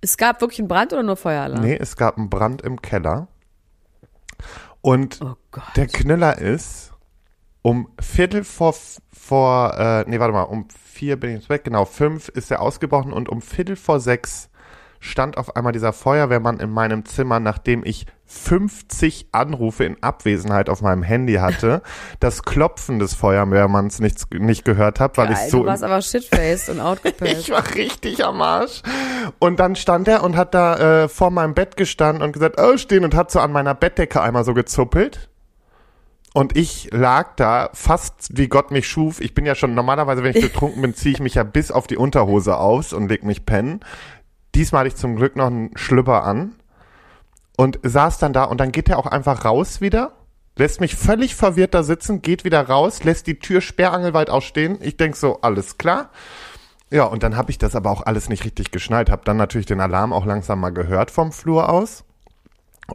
Es 0.00 0.16
gab 0.16 0.40
wirklich 0.40 0.60
einen 0.60 0.68
Brand 0.68 0.92
oder 0.92 1.02
nur 1.02 1.16
Feueralarm? 1.16 1.62
Nee, 1.62 1.76
es 1.80 1.96
gab 1.96 2.16
einen 2.16 2.30
Brand 2.30 2.62
im 2.62 2.80
Keller. 2.82 3.28
Und 4.86 5.20
Oh 5.20 5.34
der 5.74 5.88
Knüller 5.88 6.38
ist, 6.38 6.92
um 7.62 7.88
Viertel 7.98 8.44
vor, 8.44 8.72
vor 9.12 9.76
äh, 9.76 10.04
nee, 10.06 10.20
warte 10.20 10.32
mal, 10.32 10.42
um 10.42 10.68
vier 10.70 11.18
bin 11.18 11.30
ich 11.30 11.36
ins 11.38 11.46
Bett, 11.48 11.64
genau, 11.64 11.84
fünf 11.84 12.28
ist 12.28 12.52
er 12.52 12.62
ausgebrochen 12.62 13.12
und 13.12 13.28
um 13.28 13.42
Viertel 13.42 13.74
vor 13.74 13.98
sechs 13.98 14.48
stand 15.06 15.38
auf 15.38 15.56
einmal 15.56 15.72
dieser 15.72 15.92
Feuerwehrmann 15.92 16.60
in 16.60 16.70
meinem 16.70 17.04
Zimmer, 17.04 17.40
nachdem 17.40 17.84
ich 17.84 18.06
50 18.26 19.28
Anrufe 19.32 19.84
in 19.84 20.02
Abwesenheit 20.02 20.68
auf 20.68 20.82
meinem 20.82 21.02
Handy 21.02 21.34
hatte, 21.34 21.82
das 22.20 22.42
Klopfen 22.42 22.98
des 22.98 23.14
Feuerwehrmanns 23.14 24.00
nicht, 24.00 24.34
nicht 24.34 24.64
gehört 24.64 25.00
habe, 25.00 25.16
weil 25.16 25.28
Geil, 25.28 25.38
ich 25.44 25.50
so 25.50 25.60
du 25.60 25.66
warst 25.66 25.84
aber 25.84 26.02
shitfaced 26.02 26.70
und 26.70 26.76
ich 26.78 26.82
outgepaced. 26.82 27.50
war 27.50 27.74
richtig 27.74 28.24
am 28.24 28.42
Arsch. 28.42 28.82
Und 29.38 29.60
dann 29.60 29.76
stand 29.76 30.08
er 30.08 30.22
und 30.24 30.36
hat 30.36 30.54
da 30.54 31.04
äh, 31.04 31.08
vor 31.08 31.30
meinem 31.30 31.54
Bett 31.54 31.76
gestanden 31.76 32.22
und 32.22 32.32
gesagt, 32.32 32.60
oh, 32.60 32.76
stehen 32.76 33.04
und 33.04 33.14
hat 33.14 33.30
so 33.30 33.40
an 33.40 33.52
meiner 33.52 33.74
Bettdecke 33.74 34.20
einmal 34.20 34.44
so 34.44 34.54
gezuppelt. 34.54 35.28
Und 36.36 36.54
ich 36.54 36.90
lag 36.92 37.34
da 37.36 37.70
fast 37.72 38.36
wie 38.36 38.48
Gott 38.48 38.70
mich 38.70 38.86
schuf. 38.86 39.22
Ich 39.22 39.32
bin 39.32 39.46
ja 39.46 39.54
schon, 39.54 39.74
normalerweise, 39.74 40.22
wenn 40.22 40.36
ich 40.36 40.42
betrunken 40.42 40.82
bin, 40.82 40.92
ziehe 40.92 41.14
ich 41.14 41.20
mich 41.20 41.36
ja 41.36 41.44
bis 41.44 41.70
auf 41.70 41.86
die 41.86 41.96
Unterhose 41.96 42.58
aus 42.58 42.92
und 42.92 43.08
leg 43.08 43.24
mich 43.24 43.46
pennen. 43.46 43.80
Diesmal 44.56 44.80
hatte 44.80 44.88
ich 44.88 44.96
zum 44.96 45.16
Glück 45.16 45.36
noch 45.36 45.48
einen 45.48 45.76
Schlüpper 45.76 46.24
an 46.24 46.54
und 47.58 47.78
saß 47.82 48.16
dann 48.16 48.32
da 48.32 48.44
und 48.44 48.58
dann 48.58 48.72
geht 48.72 48.88
er 48.88 48.98
auch 48.98 49.04
einfach 49.06 49.44
raus 49.44 49.82
wieder, 49.82 50.12
lässt 50.56 50.80
mich 50.80 50.96
völlig 50.96 51.36
verwirrt 51.36 51.74
da 51.74 51.82
sitzen, 51.82 52.22
geht 52.22 52.42
wieder 52.44 52.66
raus, 52.66 53.04
lässt 53.04 53.26
die 53.26 53.38
Tür 53.38 53.60
sperrangelweit 53.60 54.30
ausstehen. 54.30 54.78
Ich 54.80 54.96
denk 54.96 55.14
so, 55.14 55.42
alles 55.42 55.76
klar. 55.76 56.08
Ja, 56.90 57.04
und 57.04 57.22
dann 57.22 57.36
habe 57.36 57.50
ich 57.50 57.58
das 57.58 57.76
aber 57.76 57.90
auch 57.90 58.06
alles 58.06 58.30
nicht 58.30 58.46
richtig 58.46 58.70
geschnallt, 58.70 59.10
habe 59.10 59.26
dann 59.26 59.36
natürlich 59.36 59.66
den 59.66 59.80
Alarm 59.80 60.14
auch 60.14 60.24
langsam 60.24 60.58
mal 60.58 60.70
gehört 60.70 61.10
vom 61.10 61.32
Flur 61.32 61.68
aus 61.68 62.04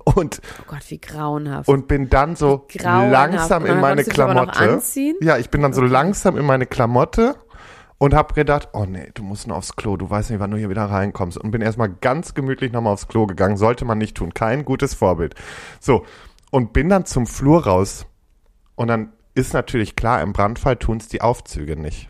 und 0.03 0.41
Oh 0.62 0.63
Gott, 0.65 0.89
wie 0.89 1.00
grauenhaft. 1.00 1.70
und 1.70 1.88
bin 1.88 2.10
dann 2.10 2.36
so 2.36 2.65
langsam 2.82 3.68
in 3.68 3.80
meine 3.80 4.03
Klamotte. 4.03 4.82
Ja, 5.22 5.38
ich 5.38 5.51
bin 5.51 5.62
dann 5.62 5.74
so 5.74 5.82
langsam 5.82 6.38
in 6.38 6.46
meine 6.46 6.65
Klamotte 6.65 7.36
und 8.01 8.15
habe 8.15 8.34
gedacht, 8.34 8.70
oh 8.74 8.86
nee, 8.86 9.12
du 9.13 9.22
musst 9.22 9.46
nur 9.46 9.55
aufs 9.55 9.75
Klo, 9.75 9.96
du 9.96 10.10
weißt 10.10 10.31
nicht, 10.31 10.39
wann 10.39 10.50
du 10.50 10.58
hier 10.58 10.72
wieder 10.72 10.86
reinkommst 10.86 11.38
und 11.38 11.51
bin 11.51 11.62
erstmal 11.62 11.89
ganz 12.01 12.34
gemütlich 12.34 12.72
nochmal 12.72 12.93
aufs 12.93 13.08
Klo 13.08 13.27
gegangen, 13.27 13.58
sollte 13.58 13.86
man 13.86 14.00
nicht 14.00 14.17
tun, 14.17 14.34
kein 14.34 14.65
gutes 14.65 14.96
Vorbild. 14.96 15.36
So, 15.79 16.03
und 16.50 16.74
bin 16.74 16.89
dann 16.89 17.05
zum 17.05 17.27
Flur 17.27 17.63
raus 17.63 18.08
und 18.74 18.88
dann 18.88 19.13
ist 19.36 19.53
natürlich 19.53 19.96
klar, 19.96 20.24
im 20.24 20.34
Brandfall 20.34 20.77
tun's 20.77 21.10
die 21.10 21.22
Aufzüge 21.22 21.75
nicht. 21.79 22.10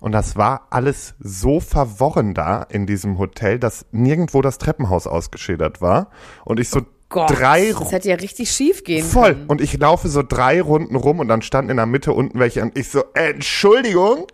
Und 0.00 0.12
das 0.12 0.36
war 0.36 0.68
alles 0.70 1.16
so 1.18 1.60
verworren 1.60 2.32
da 2.32 2.62
in 2.62 2.86
diesem 2.86 3.18
Hotel, 3.18 3.58
dass 3.58 3.84
nirgendwo 3.92 4.40
das 4.40 4.56
Treppenhaus 4.56 5.06
ausgeschildert 5.06 5.82
war. 5.82 6.08
Und 6.46 6.60
ich 6.60 6.70
so 6.70 6.80
Gott, 7.10 7.28
drei 7.28 7.74
das 7.78 7.92
hätte 7.92 8.08
ja 8.08 8.14
richtig 8.14 8.50
schief 8.52 8.84
gehen 8.84 9.04
Voll. 9.04 9.34
können. 9.34 9.46
Und 9.48 9.60
ich 9.60 9.76
laufe 9.78 10.08
so 10.08 10.22
drei 10.22 10.62
Runden 10.62 10.96
rum 10.96 11.18
und 11.18 11.28
dann 11.28 11.42
standen 11.42 11.72
in 11.72 11.76
der 11.76 11.84
Mitte 11.84 12.14
unten 12.14 12.38
welche 12.38 12.62
und 12.62 12.78
ich 12.78 12.88
so, 12.88 13.02
Entschuldigung. 13.12 14.26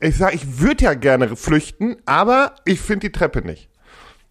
Ich 0.00 0.16
sag, 0.16 0.32
ich 0.32 0.60
würde 0.60 0.84
ja 0.84 0.94
gerne 0.94 1.34
flüchten, 1.34 1.96
aber 2.06 2.54
ich 2.64 2.80
finde 2.80 3.08
die 3.08 3.12
Treppe 3.12 3.42
nicht. 3.42 3.68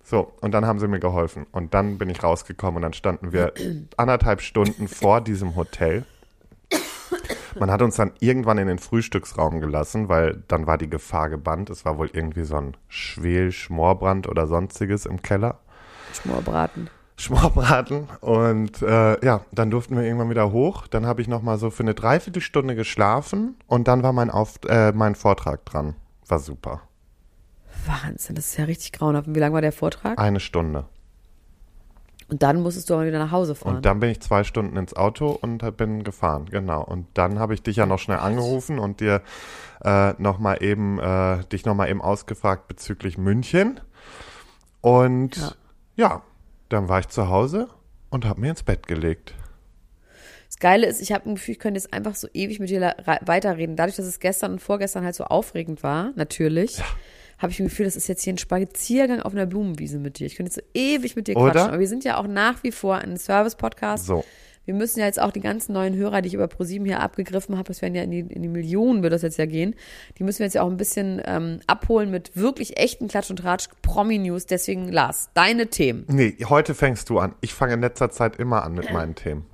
So, 0.01 0.31
und 0.39 0.53
dann 0.53 0.65
haben 0.65 0.79
sie 0.79 0.87
mir 0.87 1.01
geholfen. 1.01 1.45
Und 1.51 1.73
dann 1.73 1.97
bin 1.97 2.09
ich 2.09 2.23
rausgekommen 2.23 2.77
und 2.77 2.81
dann 2.83 2.93
standen 2.93 3.33
wir 3.33 3.53
anderthalb 3.97 4.41
Stunden 4.41 4.87
vor 4.87 5.19
diesem 5.19 5.57
Hotel. 5.57 6.05
Man 7.59 7.71
hat 7.71 7.81
uns 7.81 7.95
dann 7.95 8.13
irgendwann 8.19 8.57
in 8.59 8.67
den 8.67 8.79
Frühstücksraum 8.79 9.59
gelassen, 9.59 10.07
weil 10.07 10.43
dann 10.47 10.67
war 10.67 10.77
die 10.77 10.89
Gefahr 10.89 11.29
gebannt. 11.29 11.69
Es 11.69 11.83
war 11.83 11.97
wohl 11.97 12.09
irgendwie 12.13 12.43
so 12.43 12.55
ein 12.55 12.77
Schwel, 12.87 13.51
Schmorbrand 13.51 14.27
oder 14.27 14.47
sonstiges 14.47 15.05
im 15.05 15.21
Keller. 15.21 15.59
Schmorbraten. 16.13 16.89
Schmorbraten 17.19 18.07
und 18.21 18.81
äh, 18.83 19.25
ja, 19.25 19.41
dann 19.51 19.71
durften 19.71 19.95
wir 19.95 20.03
irgendwann 20.03 20.29
wieder 20.29 20.51
hoch. 20.51 20.85
Dann 20.87 21.07
habe 21.07 21.21
ich 21.21 21.27
noch 21.27 21.41
mal 21.41 21.57
so 21.57 21.71
für 21.71 21.81
eine 21.83 21.95
Dreiviertelstunde 21.95 22.75
geschlafen 22.75 23.55
und 23.65 23.87
dann 23.87 24.03
war 24.03 24.13
mein, 24.13 24.29
Auf 24.29 24.59
äh, 24.67 24.91
mein 24.91 25.15
Vortrag 25.15 25.65
dran. 25.65 25.95
War 26.27 26.39
super. 26.39 26.81
Wahnsinn, 27.87 28.35
das 28.35 28.47
ist 28.47 28.57
ja 28.57 28.65
richtig 28.65 28.93
grauenhaft. 28.93 29.27
Und 29.27 29.35
wie 29.35 29.39
lang 29.39 29.53
war 29.53 29.61
der 29.61 29.71
Vortrag? 29.71 30.19
Eine 30.19 30.39
Stunde. 30.39 30.85
Und 32.29 32.43
dann 32.43 32.61
musstest 32.61 32.89
du 32.89 32.93
aber 32.95 33.05
wieder 33.05 33.19
nach 33.19 33.31
Hause 33.31 33.55
fahren. 33.55 33.77
Und 33.77 33.85
dann 33.85 33.99
bin 34.01 34.09
ich 34.09 34.19
zwei 34.19 34.43
Stunden 34.43 34.75
ins 34.75 34.93
Auto 34.93 35.29
und 35.29 35.77
bin 35.77 36.03
gefahren, 36.03 36.45
genau. 36.51 36.83
Und 36.83 37.07
dann 37.13 37.39
habe 37.39 37.53
ich 37.53 37.63
dich 37.63 37.77
ja 37.77 37.85
noch 37.85 37.99
schnell 37.99 38.17
angerufen 38.17 38.79
und 38.79 38.99
dir 38.99 39.21
äh, 39.83 40.11
noch 40.21 40.37
mal 40.37 40.61
eben 40.61 40.99
äh, 40.99 41.45
dich 41.45 41.65
noch 41.65 41.73
mal 41.73 41.89
eben 41.89 42.01
ausgefragt 42.01 42.67
bezüglich 42.67 43.17
München. 43.17 43.79
Und 44.81 45.37
Ja. 45.37 45.51
ja, 45.95 46.21
dann 46.69 46.89
war 46.89 46.99
ich 46.99 47.07
zu 47.07 47.29
Hause 47.29 47.67
und 48.09 48.25
habe 48.25 48.41
mir 48.41 48.51
ins 48.51 48.63
Bett 48.63 48.87
gelegt. 48.87 49.33
Das 50.47 50.59
Geile 50.59 50.87
ist, 50.87 51.01
ich 51.01 51.11
habe 51.11 51.29
ein 51.29 51.35
Gefühl, 51.35 51.53
ich 51.53 51.59
könnte 51.59 51.77
jetzt 51.77 51.93
einfach 51.93 52.15
so 52.15 52.27
ewig 52.33 52.59
mit 52.59 52.69
dir 52.69 52.95
weiterreden. 53.25 53.75
Dadurch, 53.75 53.97
dass 53.97 54.05
es 54.05 54.19
gestern 54.19 54.53
und 54.53 54.59
vorgestern 54.59 55.03
halt 55.03 55.15
so 55.15 55.25
aufregend 55.25 55.83
war, 55.83 56.13
natürlich, 56.15 56.81
habe 57.37 57.51
ich 57.51 57.59
ein 57.59 57.65
Gefühl, 57.65 57.85
das 57.85 57.95
ist 57.95 58.07
jetzt 58.07 58.23
hier 58.23 58.33
ein 58.33 58.37
Spaziergang 58.37 59.21
auf 59.21 59.33
einer 59.33 59.45
Blumenwiese 59.45 59.99
mit 59.99 60.19
dir. 60.19 60.25
Ich 60.25 60.35
könnte 60.35 60.51
jetzt 60.51 60.55
so 60.55 60.79
ewig 60.79 61.15
mit 61.15 61.27
dir 61.27 61.35
Oder? 61.35 61.51
quatschen. 61.51 61.69
Aber 61.69 61.79
wir 61.79 61.87
sind 61.87 62.03
ja 62.03 62.17
auch 62.17 62.27
nach 62.27 62.63
wie 62.63 62.71
vor 62.71 62.95
ein 62.95 63.17
Service-Podcast. 63.17 64.05
So. 64.05 64.23
Wir 64.67 64.73
müssen 64.73 64.99
ja 64.99 65.05
jetzt 65.05 65.21
auch 65.21 65.31
die 65.31 65.39
ganzen 65.39 65.71
neuen 65.71 65.95
Hörer, 65.95 66.21
die 66.21 66.27
ich 66.27 66.33
über 66.33 66.49
ProSieben 66.49 66.85
hier 66.85 66.99
abgegriffen 66.99 67.57
habe, 67.57 67.69
das 67.69 67.81
werden 67.81 67.95
ja 67.95 68.03
in 68.03 68.11
die, 68.11 68.19
in 68.19 68.41
die 68.41 68.49
Millionen, 68.49 69.01
wird 69.01 69.13
das 69.13 69.21
jetzt 69.21 69.37
ja 69.37 69.45
gehen, 69.45 69.75
die 70.19 70.25
müssen 70.25 70.39
wir 70.39 70.45
jetzt 70.45 70.55
ja 70.55 70.61
auch 70.61 70.69
ein 70.69 70.75
bisschen 70.75 71.21
ähm, 71.23 71.61
abholen 71.67 72.11
mit 72.11 72.35
wirklich 72.35 72.77
echten 72.77 73.07
Klatsch 73.07 73.29
und 73.29 73.37
Tratsch 73.37 73.69
Promi-News. 73.81 74.45
Deswegen, 74.45 74.91
Lars, 74.91 75.29
deine 75.33 75.67
Themen. 75.67 76.03
Nee, 76.09 76.35
heute 76.49 76.75
fängst 76.75 77.09
du 77.09 77.17
an. 77.17 77.33
Ich 77.39 77.53
fange 77.53 77.75
in 77.75 77.79
letzter 77.79 78.09
Zeit 78.09 78.35
immer 78.35 78.63
an 78.63 78.73
mit 78.73 78.91
meinen 78.93 79.15
Themen. 79.15 79.45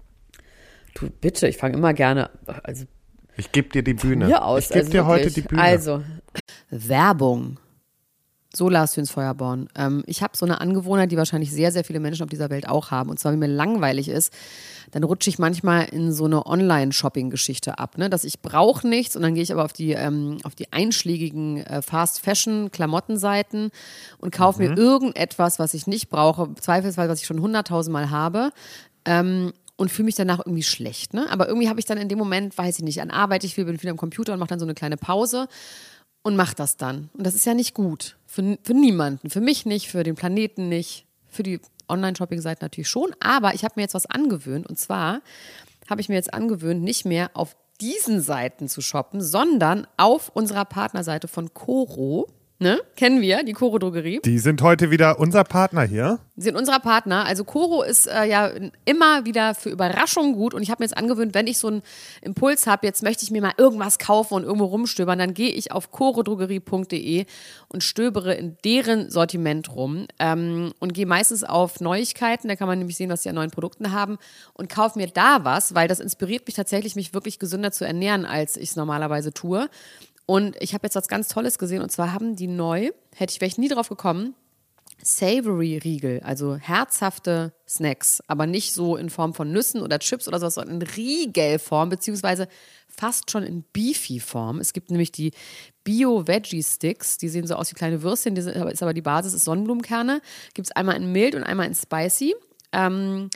Du, 0.96 1.12
bitte, 1.12 1.48
ich 1.48 1.58
fange 1.58 1.78
immer 1.78 1.94
gerne, 1.94 2.32
also 2.64 2.86
Ich 3.38 3.52
gebe 3.52 3.70
dir 3.70 3.84
die 3.84 3.94
Bühne. 3.94 4.44
Aus. 4.44 4.64
ich 4.64 4.70
gebe 4.70 4.80
also 4.80 4.92
dir 4.92 5.06
heute 5.06 5.26
wirklich. 5.26 5.34
die 5.36 5.42
Bühne. 5.42 5.62
Also, 5.62 6.04
Werbung. 6.72 7.60
So 8.56 8.70
Lars 8.70 8.96
Hüns 8.96 9.10
Feuerborn. 9.10 9.68
Ähm, 9.76 10.04
ich 10.06 10.22
habe 10.22 10.38
so 10.38 10.46
eine 10.46 10.62
Angewohnheit, 10.62 11.12
die 11.12 11.18
wahrscheinlich 11.18 11.52
sehr, 11.52 11.72
sehr 11.72 11.84
viele 11.84 12.00
Menschen 12.00 12.24
auf 12.24 12.30
dieser 12.30 12.52
Welt 12.52 12.70
auch 12.70 12.92
haben. 12.92 13.10
Und 13.10 13.20
zwar, 13.20 13.32
wenn 13.32 13.40
mir 13.40 13.48
langweilig 13.48 14.10
ist, 14.10 14.32
dann 14.92 15.04
rutsche 15.04 15.30
ich 15.32 15.40
manchmal 15.40 15.86
in 15.86 16.14
so 16.14 16.26
eine 16.26 16.46
Online-Shopping-Geschichte 16.46 17.80
ab. 17.80 17.98
Ne? 17.98 18.12
Dass 18.12 18.24
ich 18.24 18.42
brauche 18.42 18.88
nichts 18.88 19.16
und 19.16 19.24
dann 19.24 19.34
gehe 19.34 19.42
ich 19.42 19.52
aber 19.52 19.66
auf 19.66 19.74
die, 19.74 19.94
ähm, 19.94 20.38
auf 20.44 20.54
die 20.54 20.72
einschlägigen 20.72 21.58
äh, 21.66 21.82
Fast-Fashion-Klamottenseiten 21.82 23.72
und 24.20 24.32
kaufe 24.32 24.62
Mhm. 24.62 24.70
mir 24.70 24.78
irgendetwas, 24.78 25.58
was 25.58 25.74
ich 25.74 25.88
nicht 25.88 26.10
brauche, 26.10 26.54
zweifelsfall, 26.60 27.10
was 27.10 27.22
ich 27.22 27.26
schon 27.26 27.42
hunderttausendmal 27.42 28.10
habe. 28.12 28.52
Ähm, 29.06 29.52
und 29.76 29.92
fühle 29.92 30.06
mich 30.06 30.16
danach 30.16 30.40
irgendwie 30.46 30.62
schlecht. 30.64 31.16
Ne? 31.16 31.26
Aber 31.32 31.48
irgendwie 31.48 31.68
habe 31.68 31.80
ich 31.80 31.86
dann 31.86 31.98
in 31.98 32.08
dem 32.08 32.20
Moment, 32.20 32.56
weiß 32.56 32.78
ich 32.78 32.86
nicht, 32.86 33.02
an 33.02 33.10
Arbeit, 33.10 33.44
ich 33.44 33.56
bin 33.56 33.80
viel 33.80 33.90
am 33.90 33.98
Computer 33.98 34.32
und 34.34 34.40
mache 34.40 34.50
dann 34.50 34.60
so 34.60 34.66
eine 34.66 34.76
kleine 34.76 34.98
Pause 34.98 35.48
und 36.24 36.36
mache 36.36 36.56
das 36.56 36.78
dann. 36.78 37.10
Und 37.14 37.26
das 37.26 37.36
ist 37.36 37.46
ja 37.46 37.54
nicht 37.54 37.74
gut. 37.74 38.18
Für, 38.26 38.58
für 38.64 38.74
niemanden. 38.74 39.30
Für 39.30 39.42
mich 39.42 39.66
nicht, 39.66 39.90
für 39.90 40.04
den 40.04 40.16
Planeten 40.16 40.70
nicht, 40.70 41.06
für 41.28 41.44
die 41.44 41.60
Online-Shopping-Seite 41.88 42.64
natürlich 42.64 42.90
schon. 42.90 43.14
Aber 43.20 43.54
ich 43.54 43.64
habe 43.64 43.74
mir 43.76 43.84
jetzt 43.84 43.94
was 43.94 44.06
angewöhnt. 44.06 44.68
Und 44.68 44.80
zwar 44.80 45.22
habe 45.90 46.02
ich 46.02 46.10
mir 46.10 46.16
jetzt 46.16 46.34
angewöhnt, 46.34 46.82
nicht 46.82 47.06
mehr 47.06 47.32
auf 47.34 47.56
diesen 47.82 48.22
Seiten 48.22 48.70
zu 48.70 48.82
shoppen, 48.82 49.22
sondern 49.22 49.86
auf 49.98 50.30
unserer 50.30 50.66
Partnerseite 50.66 51.28
von 51.28 51.54
Coro. 51.54 52.30
Ne? 52.60 52.80
Kennen 52.96 53.20
wir, 53.20 53.44
die 53.44 53.54
Coro 53.54 53.78
Drogerie. 53.78 54.22
Die 54.24 54.40
sind 54.40 54.62
heute 54.62 54.92
wieder 54.92 55.20
unser 55.20 55.44
Partner 55.44 55.84
hier. 55.84 56.20
Sie 56.38 56.44
sind 56.44 56.56
unser 56.56 56.80
Partner. 56.80 57.26
Also 57.26 57.44
Coro 57.44 57.82
ist 57.82 58.08
äh, 58.08 58.26
ja 58.26 58.52
immer 58.86 59.26
wieder 59.26 59.54
für 59.56 59.70
Überraschungen 59.70 60.34
gut 60.34 60.54
und 60.54 60.62
ich 60.62 60.70
habe 60.70 60.82
mir 60.82 60.86
jetzt 60.86 60.96
angewöhnt, 60.96 61.34
wenn 61.34 61.48
ich 61.48 61.58
so 61.58 61.68
einen 61.68 61.82
Impuls 62.22 62.66
habe, 62.66 62.86
jetzt 62.86 63.04
möchte 63.04 63.24
ich 63.24 63.32
mir 63.32 63.42
mal 63.42 63.54
irgendwas 63.58 64.00
kaufen 64.00 64.36
und 64.36 64.44
irgendwo 64.44 64.66
rumstöbern, 64.66 65.20
dann 65.20 65.34
gehe 65.34 65.50
ich 65.50 65.72
auf 65.72 65.92
corodrogerie.de 65.92 67.26
und 67.68 67.84
stöbere 67.84 68.36
in 68.36 68.56
deren 68.64 69.10
Sortiment 69.10 69.76
rum 69.76 70.08
ähm, 70.20 70.74
und 70.80 70.94
gehe 70.94 71.08
meistens 71.08 71.44
auf 71.44 71.82
Neuigkeiten, 71.82 72.48
da 72.48 72.56
kann 72.56 72.68
man 72.68 72.78
nämlich 72.78 72.98
sehen, 72.98 73.10
was 73.10 73.24
die 73.24 73.30
an 73.30 73.36
neuen 73.36 73.52
Produkten 73.52 73.92
haben 73.92 74.18
und 74.54 74.70
kaufe 74.70 74.98
mir 74.98 75.08
da 75.08 75.44
was, 75.44 75.76
weil 75.76 75.88
das 75.88 76.00
inspiriert 76.00 76.46
mich 76.48 76.56
tatsächlich, 76.56 76.96
mich 76.96 77.14
wirklich 77.14 77.40
gesünder 77.40 77.72
zu 77.72 77.86
ernähren, 77.86 78.26
als 78.26 78.56
ich 78.56 78.70
es 78.70 78.76
normalerweise 78.76 79.34
tue. 79.34 79.70
Und 80.26 80.56
ich 80.62 80.74
habe 80.74 80.86
jetzt 80.86 80.96
was 80.96 81.08
ganz 81.08 81.28
Tolles 81.28 81.58
gesehen 81.58 81.82
und 81.82 81.92
zwar 81.92 82.14
haben 82.14 82.36
die 82.36 82.48
neu, 82.48 82.92
hätte 83.16 83.32
ich 83.32 83.40
vielleicht 83.40 83.58
nie 83.58 83.68
drauf 83.68 83.90
gekommen, 83.90 84.36
Savory 85.02 85.80
Riegel, 85.80 86.22
also 86.24 86.56
herzhafte 86.56 87.54
Snacks, 87.68 88.22
aber 88.28 88.46
nicht 88.48 88.74
so 88.74 88.96
in 88.96 89.10
Form 89.10 89.34
von 89.34 89.52
Nüssen 89.52 89.82
oder 89.82 90.00
Chips 90.00 90.28
oder 90.28 90.40
sowas, 90.40 90.56
sondern 90.56 90.82
in 90.82 90.88
Riegelform, 90.88 91.90
beziehungsweise 91.90 92.48
fast 92.88 93.30
schon 93.30 93.44
in 93.44 93.64
Beefy-Form. 93.74 94.60
Es 94.60 94.72
gibt 94.72 94.92
nämlich 94.92 95.12
die 95.12 95.32
Bio-Veggie-Sticks, 95.84 97.18
die 97.18 97.28
sehen 97.28 97.48
so 97.48 97.56
aus 97.56 97.72
wie 97.72 97.76
kleine 97.76 98.02
Würstchen, 98.02 98.36
die 98.36 98.42
sind, 98.42 98.56
ist 98.56 98.84
aber 98.84 98.94
die 98.94 99.02
Basis 99.02 99.34
ist 99.34 99.46
Sonnenblumenkerne. 99.46 100.22
Gibt 100.54 100.68
es 100.68 100.76
einmal 100.76 100.96
in 100.96 101.12
mild 101.12 101.36
und 101.36 101.44
einmal 101.44 101.68
in 101.68 101.76
spicy. 101.76 102.36
Ähm, 102.72 103.30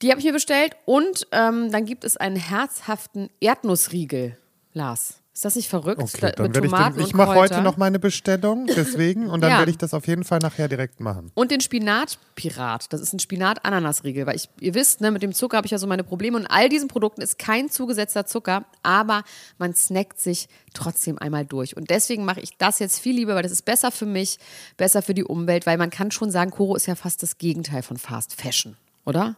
die 0.00 0.10
habe 0.10 0.18
ich 0.18 0.26
mir 0.26 0.32
bestellt 0.32 0.74
und 0.84 1.28
ähm, 1.30 1.70
dann 1.70 1.84
gibt 1.84 2.02
es 2.02 2.16
einen 2.16 2.36
herzhaften 2.36 3.30
Erdnussriegel, 3.40 4.36
Lars. 4.72 5.21
Ist 5.34 5.46
das 5.46 5.56
nicht 5.56 5.70
verrückt? 5.70 6.02
Okay, 6.02 6.18
Da- 6.20 6.30
dann 6.32 6.54
werde 6.54 6.66
ich, 6.66 6.72
den, 6.94 7.06
ich 7.06 7.14
mache 7.14 7.34
heute 7.34 7.62
noch 7.62 7.78
meine 7.78 7.98
Bestellung, 7.98 8.66
deswegen, 8.66 9.30
und 9.30 9.40
dann 9.40 9.50
Ja. 9.52 9.58
werde 9.60 9.70
ich 9.70 9.78
das 9.78 9.94
auf 9.94 10.06
jeden 10.06 10.24
Fall 10.24 10.40
nachher 10.40 10.68
direkt 10.68 11.00
machen. 11.00 11.30
Und 11.34 11.50
den 11.50 11.62
Spinatpirat. 11.62 12.92
Das 12.92 13.00
ist 13.00 13.14
ein 13.14 13.18
Spinat-Ananas-Riegel. 13.18 14.26
Weil 14.26 14.36
ich, 14.36 14.50
ihr 14.60 14.74
wisst, 14.74 15.00
ne, 15.00 15.10
mit 15.10 15.22
dem 15.22 15.32
Zucker 15.32 15.56
habe 15.56 15.66
ich 15.66 15.70
ja 15.70 15.78
so 15.78 15.86
meine 15.86 16.04
Probleme. 16.04 16.36
Und 16.36 16.46
all 16.48 16.68
diesen 16.68 16.88
Produkten 16.88 17.22
ist 17.22 17.38
kein 17.38 17.70
zugesetzter 17.70 18.26
Zucker, 18.26 18.66
aber 18.82 19.24
man 19.56 19.74
snackt 19.74 20.20
sich 20.20 20.48
trotzdem 20.74 21.18
einmal 21.18 21.46
durch. 21.46 21.78
Und 21.78 21.88
deswegen 21.88 22.26
mache 22.26 22.40
ich 22.40 22.56
das 22.58 22.78
jetzt 22.78 22.98
viel 22.98 23.16
lieber, 23.16 23.34
weil 23.34 23.42
das 23.42 23.52
ist 23.52 23.64
besser 23.64 23.90
für 23.90 24.06
mich, 24.06 24.38
besser 24.76 25.00
für 25.00 25.14
die 25.14 25.24
Umwelt, 25.24 25.64
weil 25.64 25.78
man 25.78 25.88
kann 25.88 26.10
schon 26.10 26.30
sagen, 26.30 26.50
Koro 26.50 26.76
ist 26.76 26.86
ja 26.86 26.94
fast 26.94 27.22
das 27.22 27.38
Gegenteil 27.38 27.82
von 27.82 27.96
Fast 27.96 28.34
Fashion, 28.34 28.76
oder? 29.06 29.36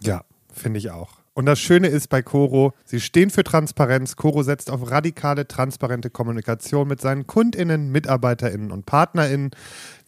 Ja, 0.00 0.24
finde 0.52 0.78
ich 0.78 0.90
auch. 0.90 1.20
Und 1.36 1.44
das 1.44 1.60
Schöne 1.60 1.88
ist 1.88 2.08
bei 2.08 2.22
Coro, 2.22 2.72
sie 2.86 2.98
stehen 2.98 3.28
für 3.28 3.44
Transparenz. 3.44 4.16
Coro 4.16 4.42
setzt 4.42 4.70
auf 4.70 4.90
radikale, 4.90 5.46
transparente 5.46 6.08
Kommunikation 6.08 6.88
mit 6.88 7.02
seinen 7.02 7.26
KundInnen, 7.26 7.92
MitarbeiterInnen 7.92 8.72
und 8.72 8.86
PartnerInnen. 8.86 9.50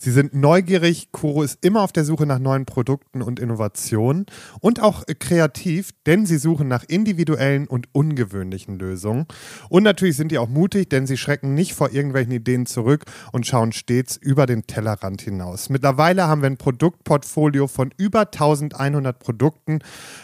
Sie 0.01 0.13
sind 0.13 0.33
neugierig. 0.33 1.11
Coro 1.11 1.43
ist 1.43 1.59
immer 1.65 1.83
auf 1.83 1.91
der 1.91 2.05
Suche 2.05 2.25
nach 2.25 2.39
neuen 2.39 2.67
Produkten 2.67 3.21
und 3.21 3.41
Innovationen 3.41 4.27
und 4.61 4.81
auch 4.81 5.03
äh, 5.09 5.15
kreativ, 5.17 5.91
denn 6.07 6.25
sie 6.25 6.39
suchen 6.39 6.69
nach 6.69 6.85
individuellen 6.85 7.67
und 7.67 7.89
ungewöhnlichen 7.91 8.79
Lösungen. 8.79 9.27
Und 9.69 9.83
natürlich 9.83 10.17
sind 10.17 10.31
die 10.31 10.39
auch 10.39 10.49
mutig, 10.49 10.89
denn 10.89 11.09
sie 11.09 11.17
schrecken 11.17 11.55
nicht 11.55 11.75
vor 11.75 11.91
irgendwelchen 11.91 12.33
Ideen 12.33 12.67
zurück 12.67 13.07
und 13.33 13.45
schauen 13.49 13.73
stets 13.73 14.17
über 14.17 14.47
den 14.47 14.69
Tellerrand 14.69 15.21
hinaus. 15.21 15.69
Mittlerweile 15.69 16.29
haben 16.29 16.43
wir 16.43 16.51
ein 16.51 16.59
Produktportfolio 16.59 17.67
von 17.67 17.93
über 17.97 18.21
1100 18.21 19.19
Produkten 19.19 19.81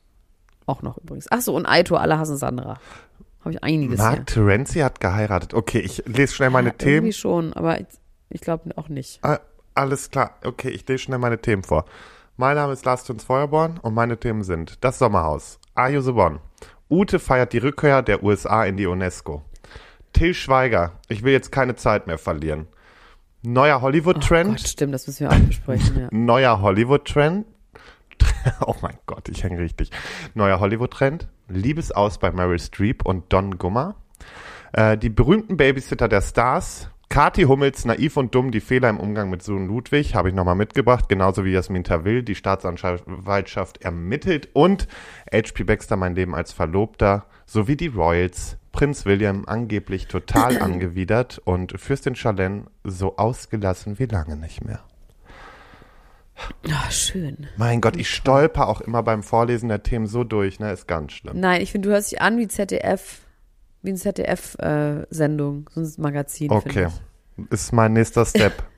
Auch 0.68 0.84
noch 0.84 1.00
übrigens. 1.00 1.26
Ach 1.32 1.42
so, 1.42 1.56
und 1.56 1.66
Aito, 1.66 1.96
alle 1.96 2.20
hassen 2.20 2.38
Sandra. 2.38 2.80
Habe 3.40 3.54
ich 3.54 3.64
einiges 3.64 4.00
hier. 4.00 4.10
Mark 4.10 4.28
Terenzi 4.28 4.80
hat 4.82 5.00
geheiratet. 5.00 5.56
Okay, 5.56 5.80
ich 5.80 6.04
lese 6.06 6.36
schnell 6.36 6.52
meine 6.52 6.70
Ja, 6.70 6.74
Themen. 6.76 6.96
Irgendwie 6.98 7.14
schon, 7.14 7.54
aber 7.54 7.80
ich, 7.80 7.88
ich 8.30 8.42
glaube 8.42 8.78
auch 8.78 8.90
nicht. 8.90 9.26
Ah, 9.26 9.40
alles 9.74 10.12
klar. 10.12 10.38
Okay, 10.44 10.70
ich 10.70 10.88
lese 10.88 11.00
schnell 11.00 11.18
meine 11.18 11.42
Themen 11.42 11.64
vor. 11.64 11.86
Mein 12.38 12.58
Name 12.58 12.74
ist 12.74 12.86
Lars 12.86 13.06
Tuns 13.06 13.24
Feuerborn 13.24 13.80
und 13.82 13.96
meine 13.96 14.20
Themen 14.20 14.44
sind 14.44 14.84
Das 14.84 15.00
Sommerhaus, 15.00 15.58
Are 15.74 15.90
You 15.90 16.02
the 16.02 16.12
One? 16.12 16.42
Ute 16.90 17.20
feiert 17.20 17.54
die 17.54 17.58
Rückkehr 17.58 18.02
der 18.02 18.24
USA 18.24 18.66
in 18.66 18.78
die 18.78 18.86
UNESCO. 18.86 19.44
Till 20.14 20.34
Schweiger, 20.34 20.94
ich 21.10 21.24
will 21.24 21.34
jetzt 21.34 21.52
keine 21.52 21.76
Zeit 21.76 22.08
mehr 22.08 22.18
verlieren. 22.18 22.68
Neuer 23.42 23.78
Oh 23.78 23.82
Hollywood-Trend. 23.82 24.58
Gott, 24.58 24.68
stimmt, 24.68 24.94
das 24.94 25.08
müssen 25.08 25.30
wir 25.30 25.32
auch 25.32 25.40
besprechen, 25.40 26.00
ja. 26.00 26.08
Neuer 26.12 26.62
Hollywood-Trend. 26.62 27.46
Oh 28.62 28.76
mein 28.82 28.98
Gott, 29.08 29.28
ich 29.28 29.44
hänge 29.44 29.60
richtig. 29.60 29.90
Neuer 30.36 30.60
Hollywood-Trend. 30.60 31.28
Liebesaus 31.48 32.20
bei 32.20 32.32
Meryl 32.32 32.60
Streep 32.60 33.04
und 33.04 33.34
Don 33.34 33.58
Gummer. 33.58 33.96
Äh, 34.72 34.98
die 34.98 35.10
berühmten 35.10 35.58
Babysitter 35.58 36.08
der 36.08 36.22
Stars. 36.22 36.90
Kathi 37.10 37.44
Hummels, 37.44 37.86
naiv 37.86 38.18
und 38.18 38.34
dumm, 38.34 38.52
die 38.52 38.60
Fehler 38.60 38.90
im 38.90 39.00
Umgang 39.00 39.30
mit 39.30 39.44
Sohn 39.44 39.68
Ludwig, 39.68 40.16
habe 40.16 40.30
ich 40.30 40.36
nochmal 40.36 40.56
mitgebracht, 40.56 41.08
genauso 41.08 41.46
wie 41.46 41.52
Jasmin 41.52 41.84
Tawil, 41.84 42.24
die 42.24 42.36
Staatsanwaltschaft 42.36 43.84
ermittelt 43.84 44.50
und 44.54 44.88
H.P. 45.32 45.64
Baxter, 45.64 45.96
mein 45.96 46.16
Leben 46.16 46.36
als 46.36 46.52
Verlobter, 46.52 47.26
sowie 47.46 47.78
die 47.78 47.88
Royals, 47.88 48.58
Prinz 48.72 49.06
William 49.06 49.46
angeblich 49.48 50.08
total 50.08 50.58
angewidert 50.62 51.42
und 51.46 51.80
Fürstin 51.80 52.16
Charlene 52.16 52.66
so 52.84 53.18
ausgelassen 53.18 54.00
wie 54.00 54.06
lange 54.06 54.36
nicht 54.36 54.66
mehr. 54.66 54.82
Ah, 56.70 56.92
schön. 56.92 57.48
Mein 57.56 57.80
Gott, 57.80 57.96
ich 57.96 58.10
stolper 58.10 58.68
auch 58.68 58.82
immer 58.82 59.04
beim 59.04 59.24
Vorlesen 59.24 59.70
der 59.70 59.84
Themen 59.84 60.06
so 60.06 60.24
durch, 60.24 60.60
ne? 60.60 60.72
Ist 60.72 60.88
ganz 60.88 61.14
schlimm. 61.14 61.40
Nein, 61.40 61.62
ich 61.62 61.72
finde, 61.72 61.88
du 61.88 61.94
hörst 61.94 62.12
dich 62.12 62.22
an 62.22 62.38
wie 62.38 62.48
ZDF, 62.48 63.22
wie 63.86 63.90
eine 63.90 63.98
ZDF-Sendung, 63.98 65.70
so 65.74 65.82
ein 65.82 65.94
Magazin. 65.98 66.52
Okay. 66.52 66.88
Ist 67.50 67.74
mein 67.74 67.94
nächster 67.94 68.26
Step. 68.26 68.54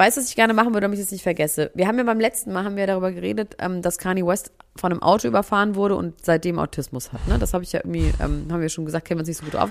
Weißt 0.00 0.16
du, 0.16 0.22
was 0.22 0.30
ich 0.30 0.36
gerne 0.36 0.54
machen 0.54 0.68
würde, 0.68 0.86
damit 0.86 0.98
ich 0.98 1.04
es 1.04 1.12
nicht 1.12 1.22
vergesse? 1.22 1.70
Wir 1.74 1.86
haben 1.86 1.98
ja 1.98 2.04
beim 2.04 2.20
letzten 2.20 2.54
Mal 2.54 2.64
haben 2.64 2.76
wir 2.76 2.86
darüber 2.86 3.12
geredet, 3.12 3.56
ähm, 3.58 3.82
dass 3.82 3.98
Kanye 3.98 4.24
West 4.24 4.50
von 4.74 4.92
einem 4.92 5.02
Auto 5.02 5.28
überfahren 5.28 5.74
wurde 5.74 5.94
und 5.94 6.24
seitdem 6.24 6.58
Autismus 6.58 7.12
hat. 7.12 7.28
Ne? 7.28 7.38
Das 7.38 7.52
habe 7.52 7.64
ich 7.64 7.72
ja 7.72 7.80
irgendwie, 7.80 8.10
ähm, 8.18 8.46
haben 8.50 8.62
wir 8.62 8.70
schon 8.70 8.86
gesagt, 8.86 9.06
kennen 9.06 9.18
wir 9.18 9.22
uns 9.22 9.28
nicht 9.28 9.36
so 9.36 9.44
gut 9.44 9.56
auf. 9.56 9.70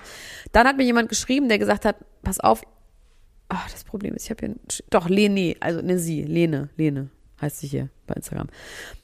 Dann 0.52 0.68
hat 0.68 0.78
mir 0.78 0.84
jemand 0.84 1.10
geschrieben, 1.10 1.50
der 1.50 1.58
gesagt 1.58 1.84
hat, 1.84 1.96
pass 2.22 2.40
auf, 2.40 2.62
ach, 3.48 3.72
das 3.72 3.84
Problem 3.84 4.14
ist, 4.14 4.26
ich 4.26 4.30
habe 4.30 4.46
hier, 4.46 4.50
ein, 4.50 4.60
doch, 4.92 5.10
Lene, 5.10 5.56
also 5.62 5.82
ne, 5.82 5.98
sie, 5.98 6.22
Lene, 6.22 6.70
Lene 6.78 7.10
heißt 7.42 7.58
sie 7.62 7.68
hier 7.68 7.90
bei 8.06 8.14
Instagram, 8.14 8.50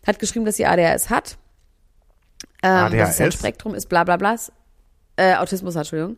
hat 0.05 0.19
geschrieben, 0.19 0.45
dass 0.45 0.57
sie 0.57 0.67
ADHS 0.67 1.09
hat. 1.09 1.39
Ähm, 2.63 2.91
Dass 2.91 3.11
es 3.11 3.19
ein 3.19 3.27
ADHS? 3.27 3.39
Spektrum 3.39 3.75
ist, 3.75 3.87
bla 3.87 4.03
bla 4.03 4.17
bla. 4.17 4.35
Äh, 5.17 5.35
Autismus 5.35 5.75
hat, 5.75 5.81
Entschuldigung. 5.81 6.17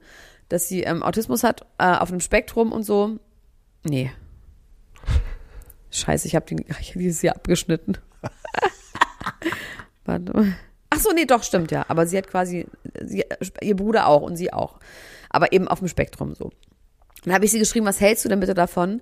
Dass 0.49 0.67
sie 0.67 0.83
ähm, 0.83 1.03
Autismus 1.03 1.43
hat, 1.43 1.65
äh, 1.77 1.95
auf 1.95 2.09
einem 2.09 2.21
Spektrum 2.21 2.71
und 2.71 2.83
so. 2.83 3.17
Nee. 3.83 4.11
Scheiße, 5.91 6.27
ich 6.27 6.35
habe 6.35 6.55
hab 6.55 6.93
dieses 6.93 7.21
Jahr 7.21 7.35
abgeschnitten. 7.35 7.97
Warte. 10.05 10.55
Ach 10.89 10.99
so, 10.99 11.11
nee, 11.11 11.25
doch, 11.25 11.43
stimmt 11.43 11.71
ja. 11.71 11.85
Aber 11.89 12.07
sie 12.07 12.17
hat 12.17 12.27
quasi, 12.27 12.65
sie, 13.01 13.25
ihr 13.61 13.75
Bruder 13.75 14.07
auch 14.07 14.21
und 14.21 14.35
sie 14.37 14.53
auch. 14.53 14.79
Aber 15.29 15.51
eben 15.51 15.67
auf 15.67 15.79
dem 15.79 15.87
Spektrum 15.87 16.33
so. 16.33 16.51
Dann 17.23 17.33
habe 17.33 17.45
ich 17.45 17.51
sie 17.51 17.59
geschrieben, 17.59 17.85
was 17.85 17.99
hältst 17.99 18.23
du 18.23 18.29
denn 18.29 18.39
bitte 18.39 18.53
davon, 18.53 19.01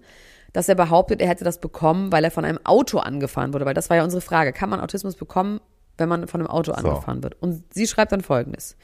dass 0.54 0.70
er 0.70 0.76
behauptet, 0.76 1.22
er 1.22 1.28
hätte 1.28 1.44
das 1.44 1.60
bekommen, 1.60 2.12
weil 2.12 2.24
er 2.24 2.32
von 2.32 2.46
einem 2.46 2.60
Auto 2.64 2.98
angefahren 2.98 3.54
wurde? 3.54 3.66
Weil 3.66 3.74
das 3.74 3.90
war 3.90 3.98
ja 3.98 4.04
unsere 4.04 4.22
Frage. 4.22 4.52
Kann 4.52 4.70
man 4.70 4.80
Autismus 4.80 5.16
bekommen, 5.16 5.60
wenn 5.98 6.10
man 6.10 6.28
von 6.28 6.42
einem 6.42 6.50
Auto 6.50 6.72
angefahren 6.72 7.24
wird? 7.24 7.42
Und 7.42 7.64
sie 7.74 7.88
schreibt 7.88 8.12
dann 8.12 8.22
folgendes. 8.22 8.76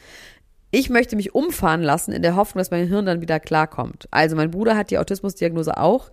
Ich 0.74 0.90
möchte 0.90 1.18
mich 1.18 1.36
umfahren 1.36 1.84
lassen 1.84 2.14
in 2.14 2.22
der 2.22 2.38
Hoffnung, 2.38 2.62
dass 2.62 2.72
mein 2.72 2.88
Hirn 2.88 3.06
dann 3.06 3.20
wieder 3.20 3.42
klarkommt. 3.42 4.08
Also 4.10 4.38
mein 4.38 4.52
Bruder 4.52 4.78
hat 4.78 4.90
die 4.90 4.98
Autismusdiagnose 4.98 5.78
auch 5.78 6.10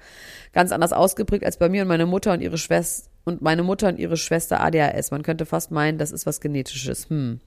ganz 0.52 0.72
anders 0.72 0.92
ausgeprägt 0.92 1.44
als 1.44 1.58
bei 1.58 1.68
mir 1.68 1.82
und 1.82 1.88
meine 1.88 2.06
Mutter 2.06 2.32
und 2.32 2.40
ihre 2.40 2.58
Schwester 2.58 3.08
und 3.24 3.40
meine 3.40 3.62
Mutter 3.62 3.88
und 3.88 3.98
ihre 3.98 4.16
Schwester 4.16 4.60
ADHS. 4.60 5.12
Man 5.12 5.22
könnte 5.22 5.46
fast 5.46 5.70
meinen, 5.70 5.98
das 5.98 6.10
ist 6.10 6.26
was 6.26 6.40
Genetisches. 6.40 7.08
Hm. 7.08 7.40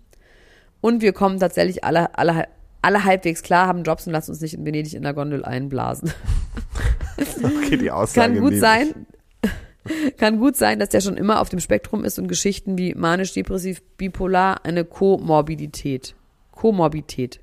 Und 0.79 1.01
wir 1.01 1.11
kommen 1.11 1.39
tatsächlich 1.39 1.83
alle, 1.83 2.17
alle, 2.17 2.45
alle 2.81 3.03
halbwegs 3.03 3.43
klar, 3.43 3.67
haben 3.67 3.83
Jobs 3.83 4.07
und 4.07 4.13
lassen 4.13 4.31
uns 4.31 4.39
nicht 4.39 4.53
in 4.53 4.65
Venedig 4.65 4.93
in 4.93 5.03
der 5.03 5.13
Gondel 5.13 5.43
einblasen. 5.43 6.11
Okay, 7.43 7.77
die 7.77 7.91
Aussage 7.91 8.33
Kann 8.33 8.41
gut 8.41 8.55
sein. 8.55 9.05
Kann 10.17 10.39
gut 10.39 10.55
sein, 10.55 10.79
dass 10.79 10.89
der 10.89 11.01
schon 11.01 11.17
immer 11.17 11.41
auf 11.41 11.49
dem 11.49 11.59
Spektrum 11.59 12.03
ist 12.03 12.19
und 12.19 12.27
Geschichten 12.27 12.77
wie 12.77 12.93
manisch-depressiv, 12.93 13.81
bipolar 13.97 14.63
eine 14.63 14.85
Komorbidität. 14.85 16.15
Komorbidität. 16.51 17.39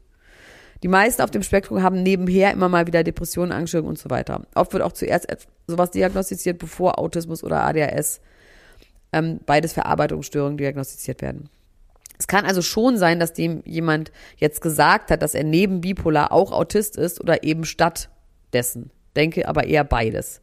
Die 0.83 0.89
meisten 0.89 1.23
auf 1.23 1.31
dem 1.31 1.43
Spektrum 1.43 1.83
haben 1.83 2.03
nebenher 2.03 2.53
immer 2.53 2.69
mal 2.69 2.87
wieder 2.87 3.03
Depressionen, 3.03 3.51
Angststörungen 3.51 3.91
und 3.91 3.99
so 3.99 4.11
weiter. 4.11 4.47
Oft 4.55 4.73
wird 4.73 4.83
auch 4.83 4.93
zuerst 4.93 5.27
sowas 5.67 5.91
diagnostiziert, 5.91 6.59
bevor 6.59 7.01
Autismus 7.01 7.43
oder 7.43 7.63
ADHS, 7.63 8.21
ähm, 9.13 9.41
beides 9.45 9.73
Verarbeitungsstörungen 9.73 10.57
diagnostiziert 10.57 11.21
werden. 11.21 11.49
Es 12.19 12.27
kann 12.27 12.45
also 12.45 12.63
schon 12.63 12.97
sein, 12.97 13.21
dass 13.21 13.33
dem 13.33 13.63
jemand 13.65 14.13
jetzt 14.37 14.61
gesagt 14.61 15.11
hat, 15.11 15.23
dass 15.23 15.35
er 15.35 15.45
neben 15.45 15.81
bipolar 15.81 16.33
auch 16.33 16.53
Autist 16.53 16.97
ist 16.97 17.21
oder 17.21 17.43
eben 17.45 17.65
statt 17.65 18.11
dessen. 18.53 18.91
Denke 19.17 19.49
aber 19.49 19.65
eher 19.65 19.85
beides. 19.85 20.41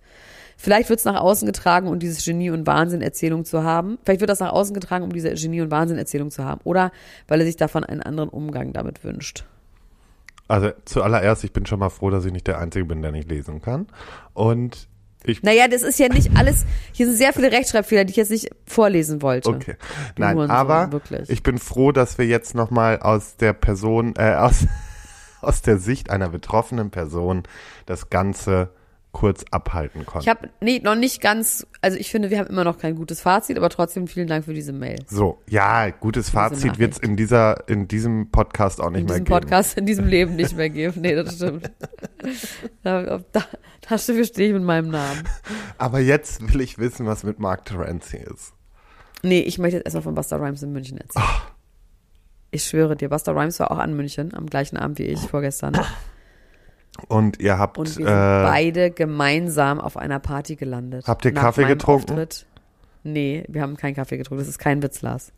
Vielleicht 0.58 0.90
wird 0.90 1.00
es 1.00 1.06
nach 1.06 1.20
außen 1.20 1.46
getragen, 1.46 1.88
um 1.88 2.00
diese 2.00 2.22
Genie- 2.22 2.50
und 2.50 2.66
Wahnsinn-Erzählung 2.66 3.46
zu 3.46 3.64
haben. 3.64 3.98
Vielleicht 4.04 4.22
wird 4.22 4.30
das 4.30 4.40
nach 4.40 4.52
außen 4.52 4.74
getragen, 4.74 5.04
um 5.04 5.12
diese 5.12 5.34
Genie- 5.34 5.62
und 5.62 5.72
Wahnsinn-Erzählung 5.72 6.32
zu 6.32 6.44
haben. 6.44 6.62
Oder 6.64 6.92
weil 7.28 7.40
er 7.42 7.46
sich 7.46 7.58
davon 7.58 7.84
einen 7.84 8.02
anderen 8.02 8.30
Umgang 8.30 8.74
damit 8.74 9.04
wünscht. 9.04 9.46
Also 10.48 10.72
zuallererst, 10.86 11.44
ich 11.44 11.54
bin 11.54 11.66
schon 11.66 11.80
mal 11.80 11.90
froh, 11.90 12.10
dass 12.10 12.26
ich 12.26 12.32
nicht 12.32 12.48
der 12.48 12.60
Einzige 12.60 12.86
bin, 12.86 13.02
der 13.02 13.12
nicht 13.12 13.30
lesen 13.30 13.62
kann. 13.62 13.88
Und 14.34 14.88
ich 15.24 15.42
Naja, 15.42 15.68
das 15.68 15.82
ist 15.82 16.00
ja 16.00 16.08
nicht 16.08 16.38
alles. 16.38 16.66
Hier 16.92 17.08
sind 17.08 17.16
sehr 17.16 17.34
viele 17.34 17.52
Rechtschreibfehler, 17.52 18.06
die 18.06 18.12
ich 18.12 18.18
jetzt 18.18 18.32
nicht 18.32 18.50
vorlesen 18.66 19.22
wollte. 19.22 19.50
Okay. 19.50 19.76
Du 20.16 20.22
Nein, 20.22 20.40
aber 20.52 20.92
wirklich. 20.92 21.30
ich 21.30 21.42
bin 21.42 21.58
froh, 21.58 21.92
dass 21.92 22.18
wir 22.18 22.28
jetzt 22.28 22.54
nochmal 22.54 23.00
aus 23.00 23.38
der 23.38 23.54
Person, 23.54 24.14
äh, 24.18 24.36
aus, 24.36 24.68
aus 25.42 25.64
der 25.64 25.80
Sicht 25.80 26.12
einer 26.12 26.30
betroffenen 26.30 26.92
Person 26.92 27.44
das 27.88 28.12
Ganze 28.12 28.70
kurz 29.16 29.46
abhalten 29.50 30.06
konnten. 30.06 30.24
Ich 30.24 30.30
habe 30.30 30.50
nee, 30.60 30.82
noch 30.84 30.96
nicht 30.96 31.22
ganz, 31.22 31.66
also 31.80 31.98
ich 31.98 32.12
finde, 32.12 32.30
wir 32.30 32.38
haben 32.38 32.48
immer 32.48 32.66
noch 32.66 32.78
kein 32.78 32.96
gutes 32.96 33.22
Fazit, 33.22 33.56
aber 33.58 33.70
trotzdem 33.70 34.08
vielen 34.08 34.28
Dank 34.28 34.44
für 34.44 34.54
diese 34.54 34.74
Mail. 34.74 35.00
so, 35.08 35.42
ja, 35.50 35.90
gutes 35.90 36.30
Fazit 36.30 36.66
Nachricht. 36.66 36.80
wird's 36.80 36.98
in 36.98 37.16
dieser, 37.16 37.70
in 37.70 37.88
diesem 37.88 38.30
Podcast 38.30 38.82
auch 38.82 38.90
nicht 38.90 39.00
In 39.00 39.06
mehr 39.06 39.14
diesem 39.14 39.26
geben. 39.26 39.40
Podcast, 39.40 39.78
in 39.78 39.86
diesem 39.86 40.06
Leben 40.06 40.36
nicht 40.36 40.58
mehr 40.58 40.70
geben. 40.70 41.00
Nee, 41.00 41.16
das 41.16 41.36
stimmt. 41.36 41.72
da, 42.84 43.22
da, 43.32 43.46
dafür 43.90 44.26
stehe 44.26 44.50
ich 44.50 44.54
mit 44.54 44.64
meinem 44.64 44.90
Namen. 44.90 45.24
Aber 45.78 46.02
jetzt 46.02 46.54
will 46.54 46.60
ich 46.60 46.78
wissen, 46.78 47.06
was 47.06 47.24
mit 47.24 47.40
Mark 47.40 47.64
Terenzi 47.64 48.18
ist. 48.18 48.52
Nee, 49.24 49.40
ich 49.40 49.58
möchte 49.58 49.78
jetzt 49.78 49.86
erstmal 49.86 50.04
von 50.04 50.16
Buster 50.16 50.42
Rhymes 50.42 50.62
in 50.62 50.74
München 50.74 50.98
erzählen. 50.98 51.26
Ich 52.52 52.66
schwöre 52.66 52.98
dir, 52.98 53.08
Buster 53.08 53.34
Rhymes 53.34 53.62
war 53.62 53.72
auch 53.72 53.80
an 53.80 53.96
München 53.96 54.34
am 54.34 54.48
gleichen 54.48 54.76
Abend 54.76 55.00
wie 55.00 55.04
ich 55.04 55.22
vorgestern. 55.22 55.80
Und 57.08 57.40
ihr 57.40 57.58
habt, 57.58 57.78
Und 57.78 57.88
wir 57.88 57.94
sind 57.94 58.06
äh, 58.06 58.10
beide 58.10 58.92
gemeinsam 58.92 59.80
auf 59.80 59.98
einer 59.98 60.20
Party 60.20 60.56
gelandet. 60.56 61.08
Habt 61.08 61.26
ihr 61.26 61.32
Nach 61.34 61.42
Kaffee 61.42 61.66
getrunken? 61.66 62.12
Auftritt. 62.12 62.46
Nee, 63.04 63.44
wir 63.48 63.62
haben 63.62 63.78
keinen 63.78 63.96
Kaffee 63.96 64.18
getrunken. 64.18 64.40
Das 64.42 64.48
ist 64.50 64.60
kein 64.60 64.82
Witz, 64.82 65.02
Lars. 65.02 65.32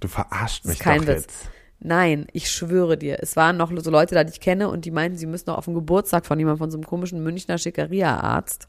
du 0.00 0.08
verarscht 0.08 0.64
Das 0.64 0.68
mich 0.70 0.78
ist 0.78 0.82
kein 0.84 1.00
doch 1.00 1.06
Witz. 1.08 1.22
jetzt. 1.22 1.48
Nein, 1.80 2.26
ich 2.32 2.50
schwöre 2.50 2.96
dir. 2.96 3.18
Es 3.20 3.36
waren 3.36 3.56
noch 3.56 3.70
so 3.76 3.90
Leute 3.90 4.14
da, 4.14 4.24
die 4.24 4.32
ich 4.32 4.40
kenne 4.40 4.68
und 4.68 4.84
die 4.84 4.90
meinten, 4.90 5.18
sie 5.18 5.26
müssen 5.26 5.44
noch 5.50 5.58
auf 5.58 5.66
den 5.66 5.74
Geburtstag 5.74 6.24
von 6.26 6.38
jemandem, 6.38 6.58
von 6.58 6.70
so 6.70 6.76
einem 6.78 6.86
komischen 6.86 7.22
Münchner 7.22 7.58
Schickeria-Arzt 7.58 8.68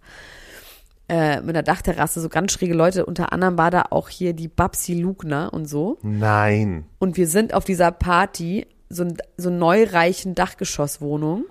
äh, 1.08 1.40
mit 1.42 1.50
einer 1.56 1.64
Dachterrasse, 1.64 2.20
so 2.20 2.30
ganz 2.30 2.52
schräge 2.52 2.74
Leute. 2.74 3.06
Unter 3.06 3.32
anderem 3.32 3.58
war 3.58 3.72
da 3.72 3.86
auch 3.90 4.10
hier 4.10 4.34
die 4.34 4.48
Babsi 4.48 4.94
Lugner 4.96 5.54
und 5.54 5.66
so. 5.66 5.98
Nein. 6.02 6.86
Und 7.00 7.16
wir 7.16 7.28
sind 7.28 7.54
auf 7.54 7.64
dieser 7.64 7.92
Party, 7.92 8.68
so, 8.90 9.04
ein, 9.04 9.18
so 9.38 9.50
neureichen 9.50 10.36
Dachgeschosswohnung. 10.36 11.46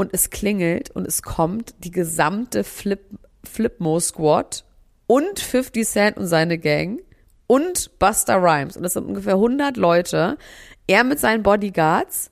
Und 0.00 0.14
es 0.14 0.30
klingelt 0.30 0.90
und 0.92 1.06
es 1.06 1.20
kommt 1.20 1.74
die 1.84 1.90
gesamte 1.90 2.64
Flip, 2.64 3.02
Flipmo 3.44 4.00
Squad 4.00 4.64
und 5.06 5.38
50 5.38 5.86
Cent 5.86 6.16
und 6.16 6.26
seine 6.26 6.56
Gang 6.56 7.02
und 7.46 7.98
Buster 7.98 8.36
Rhymes. 8.36 8.78
Und 8.78 8.82
das 8.82 8.94
sind 8.94 9.04
ungefähr 9.04 9.34
100 9.34 9.76
Leute. 9.76 10.38
Er 10.86 11.04
mit 11.04 11.20
seinen 11.20 11.42
Bodyguards. 11.42 12.30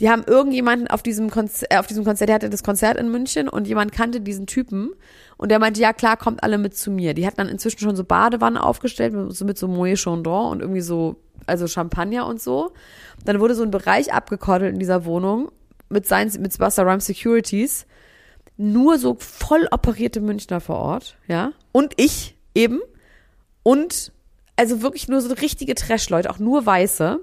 Die 0.00 0.10
haben 0.10 0.24
irgendjemanden 0.26 0.88
auf 0.88 1.00
diesem, 1.00 1.30
Konzert, 1.30 1.72
äh, 1.72 1.76
auf 1.76 1.86
diesem 1.86 2.04
Konzert, 2.04 2.28
der 2.28 2.34
hatte 2.34 2.50
das 2.50 2.64
Konzert 2.64 2.96
in 2.96 3.08
München 3.08 3.48
und 3.48 3.68
jemand 3.68 3.92
kannte 3.92 4.20
diesen 4.20 4.48
Typen 4.48 4.90
und 5.36 5.52
der 5.52 5.60
meinte, 5.60 5.80
ja 5.80 5.92
klar, 5.92 6.16
kommt 6.16 6.42
alle 6.42 6.58
mit 6.58 6.76
zu 6.76 6.90
mir. 6.90 7.14
Die 7.14 7.24
hatten 7.24 7.36
dann 7.36 7.48
inzwischen 7.48 7.78
schon 7.78 7.94
so 7.94 8.02
Badewannen 8.02 8.58
aufgestellt, 8.58 9.12
mit 9.12 9.32
so, 9.32 9.44
mit 9.44 9.58
so 9.58 9.68
Moët 9.68 9.94
Chandon 9.94 10.50
und 10.50 10.60
irgendwie 10.60 10.80
so, 10.80 11.22
also 11.46 11.68
Champagner 11.68 12.26
und 12.26 12.42
so. 12.42 12.72
Dann 13.24 13.38
wurde 13.38 13.54
so 13.54 13.62
ein 13.62 13.70
Bereich 13.70 14.12
abgekoddelt 14.12 14.72
in 14.72 14.80
dieser 14.80 15.04
Wohnung 15.04 15.52
mit 15.88 16.06
seinen, 16.06 16.30
mit 16.40 16.56
Buster 16.58 16.86
Rhymes 16.86 17.06
Securities. 17.06 17.86
Nur 18.56 18.98
so 18.98 19.16
voll 19.18 19.68
operierte 19.70 20.20
Münchner 20.20 20.60
vor 20.60 20.76
Ort, 20.76 21.18
ja. 21.28 21.52
Und 21.72 21.92
ich 21.96 22.36
eben. 22.54 22.80
Und 23.62 24.12
also 24.56 24.80
wirklich 24.80 25.08
nur 25.08 25.20
so 25.20 25.32
richtige 25.34 25.74
Trash-Leute, 25.74 26.30
auch 26.30 26.38
nur 26.38 26.64
Weiße. 26.64 27.20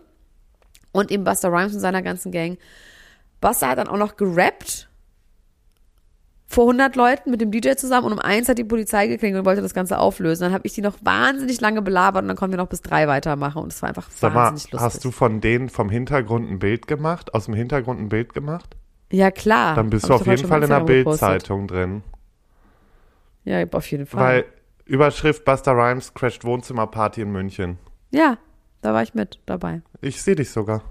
Und 0.92 1.12
eben 1.12 1.24
Buster 1.24 1.52
Rhymes 1.52 1.74
und 1.74 1.80
seiner 1.80 2.04
ganzen 2.04 2.32
Gang. 2.32 2.58
Buster 3.42 3.70
hat 3.70 3.80
dann 3.80 3.88
auch 3.88 3.98
noch 3.98 4.16
gerappt 4.16 4.90
vor 6.54 6.66
100 6.66 6.96
Leuten 6.96 7.32
mit 7.32 7.42
dem 7.42 7.52
DJ 7.52 7.74
zusammen 7.74 8.08
und 8.08 8.14
um 8.14 8.20
eins 8.20 8.48
hat 8.48 8.58
die 8.58 8.64
Polizei 8.64 9.08
geklingelt 9.08 9.42
und 9.42 9.46
wollte 9.46 9.62
das 9.62 9.74
Ganze 9.74 9.98
auflösen. 9.98 10.44
Dann 10.44 10.54
habe 10.54 10.68
ich 10.68 10.74
die 10.74 10.82
noch 10.82 10.96
wahnsinnig 11.02 11.60
lange 11.60 11.82
belabert 11.82 12.22
und 12.22 12.28
dann 12.28 12.38
konnten 12.38 12.54
wir 12.54 12.58
noch 12.58 12.70
bis 12.70 12.82
drei 12.82 13.08
weitermachen 13.08 13.64
und 13.64 13.74
es 13.74 13.82
war 13.82 13.90
einfach 13.90 14.10
Sag 14.12 14.34
mal, 14.34 14.46
wahnsinnig 14.46 14.72
lustig. 14.72 14.86
hast 14.86 15.06
du 15.06 15.12
von 15.12 15.42
denen 15.42 15.70
vom 15.70 15.90
Hintergrund 15.90 16.50
ein 16.50 16.60
Bild 16.60 16.88
gemacht? 16.88 17.34
Aus 17.34 17.46
dem 17.46 17.56
Hintergrund 17.56 18.00
ein 18.00 18.10
Bild 18.10 18.34
gemacht? 18.34 18.76
ja, 19.12 19.32
klar. 19.32 19.76
Dann 19.76 19.90
bist 19.90 20.06
Hab 20.06 20.10
du 20.10 20.16
auf 20.16 20.28
jeden 20.28 20.48
Fall 20.48 20.64
in 20.64 20.70
der. 20.70 20.80
Bildzeitung 20.82 21.68
drin. 21.68 22.04
Ja, 23.46 23.64
auf 23.72 23.92
jeden 23.92 24.06
Fall. 24.06 24.22
Weil 24.22 24.46
Überschrift 24.86 25.46
Buster 25.46 25.74
Rhymes 25.74 26.14
crasht 26.14 26.46
Wohnzimmerparty 26.46 27.22
in 27.22 27.32
München. 27.32 27.78
ja, 28.12 28.38
da 28.82 28.94
war 28.94 29.02
ich 29.02 29.14
mit 29.14 29.40
dabei. 29.46 29.82
Ich 30.02 30.22
sehe 30.22 30.36
dich 30.36 30.50
sogar. 30.50 30.84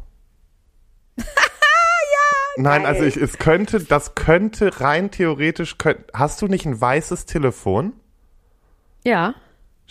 Nein, 2.57 2.87
also 2.87 3.03
ich, 3.05 3.17
es 3.17 3.39
könnte, 3.39 3.81
das 3.81 4.15
könnte 4.15 4.81
rein 4.81 5.11
theoretisch, 5.11 5.79
könnt, 5.79 6.01
hast 6.13 6.43
du 6.43 6.47
nicht 6.47 6.67
ein 6.67 6.81
weißes 6.81 7.27
Telefon? 7.27 7.95
Ja, 9.05 9.35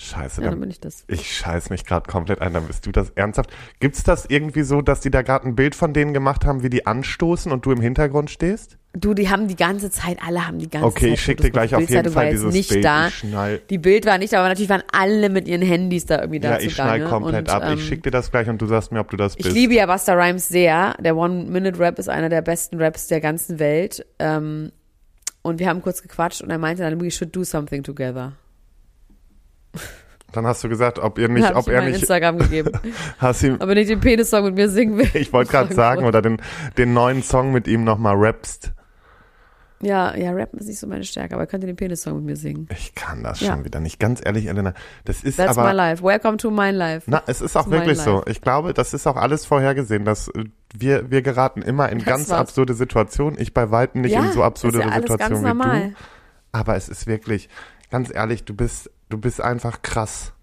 Scheiße, 0.02 0.42
ja, 0.42 0.46
dann 0.46 0.54
dann, 0.54 0.62
bin 0.62 0.72
ich 0.72 0.80
das. 0.80 1.04
ich 1.08 1.32
scheiß 1.38 1.70
mich 1.70 1.86
gerade 1.86 2.10
komplett 2.10 2.42
ein, 2.42 2.54
dann 2.54 2.66
bist 2.66 2.86
du 2.88 2.92
das 2.92 3.12
ernsthaft. 3.12 3.52
Gibt's 3.80 4.04
das 4.04 4.26
irgendwie 4.26 4.64
so, 4.64 4.82
dass 4.82 5.00
die 5.00 5.12
da 5.12 5.22
gerade 5.22 5.48
ein 5.48 5.56
Bild 5.56 5.76
von 5.76 5.94
denen 5.94 6.14
gemacht 6.14 6.44
haben, 6.44 6.64
wie 6.64 6.72
die 6.72 6.88
anstoßen 6.88 7.52
und 7.52 7.66
du 7.66 7.72
im 7.72 7.82
Hintergrund 7.82 8.32
stehst? 8.32 8.78
Du, 8.94 9.14
die 9.14 9.30
haben 9.30 9.48
die 9.48 9.56
ganze 9.56 9.92
Zeit, 9.92 10.18
alle 10.26 10.48
haben 10.48 10.58
die 10.58 10.70
ganze 10.70 10.90
Zeit. 10.90 11.04
Okay, 11.04 11.14
ich 11.14 11.22
schicke 11.22 11.44
dir 11.44 11.52
gleich 11.52 11.76
auf 11.76 11.88
jeden 11.88 12.12
Fall 12.12 12.32
dieses 12.32 12.52
nicht 12.52 12.70
Bild. 12.70 12.84
da. 12.84 13.08
Ich 13.08 13.68
Die 13.70 13.78
Bild 13.78 14.06
war 14.08 14.18
nicht 14.18 14.34
da, 14.34 14.40
aber 14.40 14.50
natürlich 14.50 14.70
waren 14.70 14.84
alle 14.92 15.30
mit 15.30 15.48
ihren 15.48 15.62
Handys 15.62 16.08
da 16.08 16.20
irgendwie 16.20 16.40
da 16.40 16.54
ja, 16.54 16.60
ich 16.60 16.74
schnall 16.74 17.06
komplett 17.06 17.48
und, 17.48 17.56
ab. 17.56 17.64
Ähm, 17.64 17.78
ich 17.78 17.86
schicke 17.86 18.02
dir 18.02 18.12
das 18.12 18.32
gleich 18.32 18.50
und 18.50 18.62
du 18.62 18.66
sagst 18.66 18.92
mir, 18.92 19.00
ob 19.00 19.10
du 19.12 19.18
das 19.18 19.36
ich 19.38 19.44
bist. 19.44 19.56
liebe 19.56 19.76
ja 19.76 19.86
Busta 19.86 20.14
Rhymes 20.14 20.50
sehr. 20.50 20.96
Der 21.00 21.16
One-Minute-Rap 21.16 22.00
ist 22.00 22.10
einer 22.10 22.30
der 22.30 22.42
besten 22.42 22.82
Raps 22.82 23.08
der 23.08 23.22
ganzen 23.22 23.60
Welt. 23.60 24.06
Ähm, 24.20 24.72
und 25.44 25.60
wir 25.60 25.70
haben 25.70 25.82
kurz 25.82 26.02
gequatscht 26.02 26.42
und 26.42 26.50
er 26.50 26.58
meinte 26.58 26.82
dann, 26.82 27.00
we 27.00 27.12
should 27.12 27.36
do 27.36 27.44
something 27.44 27.84
together. 27.84 28.34
Dann 30.34 30.47
hast 30.47 30.63
du 30.63 30.69
gesagt, 30.69 30.97
ob 30.99 31.17
ihr 31.19 31.27
nicht, 31.27 31.53
ob 31.53 31.67
ich 31.67 31.73
er 31.73 31.81
nicht, 31.81 31.99
Instagram 31.99 32.39
gegeben. 32.39 32.71
hast 33.17 33.43
ihm, 33.43 33.55
Ob 33.55 33.67
er 33.67 33.75
nicht 33.75 33.89
den 33.89 33.99
Penis-Song 33.99 34.45
mit 34.45 34.55
mir 34.55 34.69
singen 34.69 34.97
will. 34.97 35.10
ich 35.13 35.34
wollte 35.34 35.51
gerade 35.51 35.73
sagen, 35.73 36.05
oder 36.05 36.21
den, 36.21 36.41
den 36.77 36.93
neuen 36.93 37.21
Song 37.21 37.51
mit 37.51 37.67
ihm 37.67 37.84
nochmal 37.84 38.15
rappst. 38.15 38.71
Ja, 39.84 40.15
ja, 40.15 40.31
Rappen 40.31 40.60
ist 40.60 40.67
nicht 40.67 40.77
so 40.79 40.86
meine 40.86 41.03
Stärke, 41.03 41.34
aber 41.34 41.43
er 41.43 41.47
könnte 41.47 41.65
den 41.65 41.75
Penis-Song 41.75 42.17
mit 42.17 42.23
mir 42.25 42.36
singen. 42.36 42.67
Ich 42.71 42.93
kann 42.93 43.23
das 43.23 43.39
Ja. 43.41 43.51
schon 43.53 43.65
wieder 43.65 43.79
nicht. 43.79 43.99
Ganz 43.99 44.21
ehrlich, 44.23 44.47
Elena, 44.47 44.73
das 45.05 45.23
ist 45.23 45.38
That's 45.38 45.55
my 45.55 45.62
aber, 45.63 45.73
life. 45.73 46.03
Welcome 46.03 46.38
to 46.38 46.51
my 46.51 46.69
life. 46.69 47.10
na, 47.10 47.23
es 47.25 47.41
ist 47.41 47.57
auch 47.57 47.63
That's 47.63 47.71
my 47.71 47.77
wirklich 47.79 47.97
so. 47.99 48.23
Ich 48.27 48.41
glaube, 48.41 48.73
das 48.75 48.93
ist 48.93 49.07
auch 49.07 49.15
alles 49.17 49.45
vorhergesehen, 49.45 50.05
dass 50.05 50.27
äh, 50.29 50.45
wir, 50.77 51.10
wir 51.10 51.23
geraten 51.23 51.63
immer 51.63 51.89
in 51.89 51.97
Das 51.97 52.05
ganz 52.07 52.29
war's. 52.29 52.39
absurde 52.41 52.75
Situationen. 52.75 53.39
Ich 53.41 53.53
bei 53.55 53.71
Weitem 53.71 54.01
nicht 54.01 54.12
ja, 54.13 54.23
in 54.23 54.31
so 54.34 54.43
absurde 54.43 54.79
ja 54.81 54.93
Situationen 54.93 55.41
wie 55.43 55.47
normal. 55.47 55.89
du. 55.89 55.95
Aber 56.51 56.75
es 56.75 56.88
ist 56.88 57.07
wirklich, 57.07 57.49
ganz 57.89 58.13
ehrlich, 58.13 58.43
du 58.45 58.53
bist, 58.53 58.91
du 59.12 59.17
bist 59.17 59.41
einfach 59.41 59.82
krass. 59.82 60.34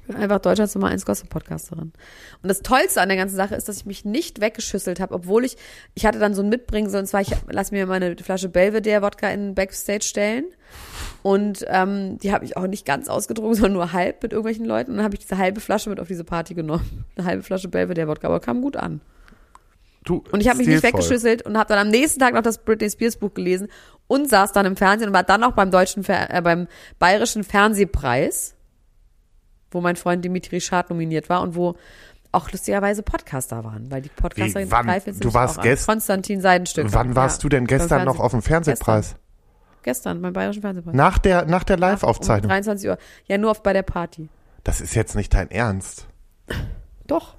Ich 0.00 0.06
bin 0.06 0.16
einfach 0.16 0.38
Deutschlands 0.38 0.74
Nummer 0.74 0.88
1 0.88 1.04
Gossip-Podcasterin. 1.04 1.92
Und 2.42 2.48
das 2.48 2.62
Tollste 2.62 3.00
an 3.00 3.08
der 3.08 3.18
ganzen 3.18 3.36
Sache 3.36 3.54
ist, 3.54 3.68
dass 3.68 3.76
ich 3.76 3.86
mich 3.86 4.04
nicht 4.04 4.40
weggeschüsselt 4.40 4.98
habe, 4.98 5.14
obwohl 5.14 5.44
ich, 5.44 5.56
ich 5.94 6.06
hatte 6.06 6.18
dann 6.18 6.34
so 6.34 6.42
ein 6.42 6.48
Mitbringsel, 6.48 7.00
und 7.00 7.06
zwar, 7.06 7.20
ich 7.20 7.30
lass 7.48 7.70
mir 7.70 7.86
meine 7.86 8.16
Flasche 8.16 8.48
Belvedere-Wodka 8.48 9.28
in 9.28 9.48
den 9.48 9.54
Backstage 9.54 10.04
stellen. 10.04 10.44
Und 11.22 11.64
ähm, 11.68 12.18
die 12.18 12.32
habe 12.32 12.44
ich 12.44 12.56
auch 12.56 12.66
nicht 12.66 12.86
ganz 12.86 13.08
ausgetrunken, 13.08 13.54
sondern 13.56 13.74
nur 13.74 13.92
halb 13.92 14.22
mit 14.22 14.32
irgendwelchen 14.32 14.64
Leuten. 14.64 14.92
Und 14.92 14.96
dann 14.98 15.04
habe 15.04 15.14
ich 15.14 15.20
diese 15.20 15.38
halbe 15.38 15.60
Flasche 15.60 15.90
mit 15.90 16.00
auf 16.00 16.08
diese 16.08 16.24
Party 16.24 16.54
genommen. 16.54 17.04
Eine 17.16 17.26
halbe 17.26 17.42
Flasche 17.42 17.68
Belvedere-Wodka, 17.68 18.26
aber 18.26 18.40
kam 18.40 18.62
gut 18.62 18.76
an. 18.76 19.00
Du, 20.04 20.22
Und 20.32 20.40
ich 20.40 20.48
habe 20.48 20.58
mich 20.58 20.66
nicht 20.68 20.82
weggeschüsselt 20.82 21.42
und 21.42 21.56
habe 21.56 21.68
dann 21.68 21.78
am 21.78 21.88
nächsten 21.88 22.20
Tag 22.20 22.34
noch 22.34 22.42
das 22.42 22.58
Britney 22.58 22.90
Spears 22.90 23.16
Buch 23.16 23.32
gelesen 23.34 23.68
und 24.06 24.28
saß 24.28 24.52
dann 24.52 24.66
im 24.66 24.76
Fernsehen 24.76 25.08
und 25.08 25.14
war 25.14 25.22
dann 25.22 25.42
auch 25.42 25.52
beim 25.52 25.70
deutschen, 25.70 26.04
Fer 26.04 26.28
äh, 26.32 26.42
beim 26.42 26.68
bayerischen 26.98 27.42
Fernsehpreis, 27.42 28.54
wo 29.70 29.80
mein 29.80 29.96
Freund 29.96 30.24
Dimitri 30.24 30.60
Schad 30.60 30.90
nominiert 30.90 31.28
war 31.30 31.40
und 31.40 31.54
wo 31.56 31.74
auch 32.32 32.50
lustigerweise 32.50 33.02
Podcaster 33.02 33.64
waren, 33.64 33.90
weil 33.90 34.02
die 34.02 34.08
Podcaster 34.10 34.60
Wie, 34.60 34.70
wann? 34.70 34.88
jetzt 34.88 35.24
Du 35.24 35.32
warst 35.32 35.58
auch 35.58 35.62
an. 35.62 35.68
gest- 35.68 35.86
Konstantin 35.86 36.40
Seidenstück. 36.40 36.86
Wann 36.90 37.14
warst 37.16 37.42
du 37.44 37.48
denn 37.48 37.66
gestern 37.66 38.04
noch 38.04 38.18
auf 38.20 38.32
dem 38.32 38.42
Fernsehpreis? 38.42 39.16
Gestern, 39.82 40.20
beim 40.20 40.32
bayerischen 40.32 40.62
Fernsehpreis. 40.62 40.94
Nach 40.94 41.18
der, 41.18 41.44
nach 41.46 41.62
der 41.64 41.76
Um 41.76 41.80
Live-Aufzeichnung. 41.80 42.48
23 42.48 42.88
Uhr. 42.90 42.98
Ja, 43.26 43.38
nur 43.38 43.50
auf, 43.50 43.62
bei 43.62 43.72
der 43.72 43.82
Party. 43.82 44.28
Das 44.64 44.80
ist 44.80 44.94
jetzt 44.94 45.14
nicht 45.14 45.32
dein 45.32 45.50
Ernst. 45.50 46.08
Doch. 47.06 47.36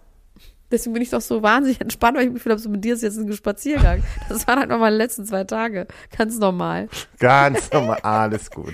Deswegen 0.72 0.94
bin 0.94 1.04
ich 1.04 1.12
doch 1.12 1.22
so 1.22 1.44
wahnsinnig 1.44 1.80
entspannt, 1.80 2.18
weil 2.18 2.24
ich 2.24 2.30
mich 2.30 2.36
gefühlt 2.36 2.52
habe, 2.52 2.62
so 2.62 2.70
mit 2.70 2.84
dir 2.84 2.96
ist 2.96 3.04
jetzt 3.04 3.18
ein 3.18 3.32
Spaziergang. 3.34 4.04
Das 4.30 4.48
waren 4.48 4.60
halt 4.60 4.70
noch 4.70 4.80
meine 4.80 4.96
letzten 4.96 5.26
zwei 5.26 5.44
Tage. 5.44 5.88
Ganz 6.18 6.40
normal. 6.40 6.90
Ganz 7.20 7.72
normal, 7.72 8.00
alles 8.02 8.50
gut. 8.50 8.74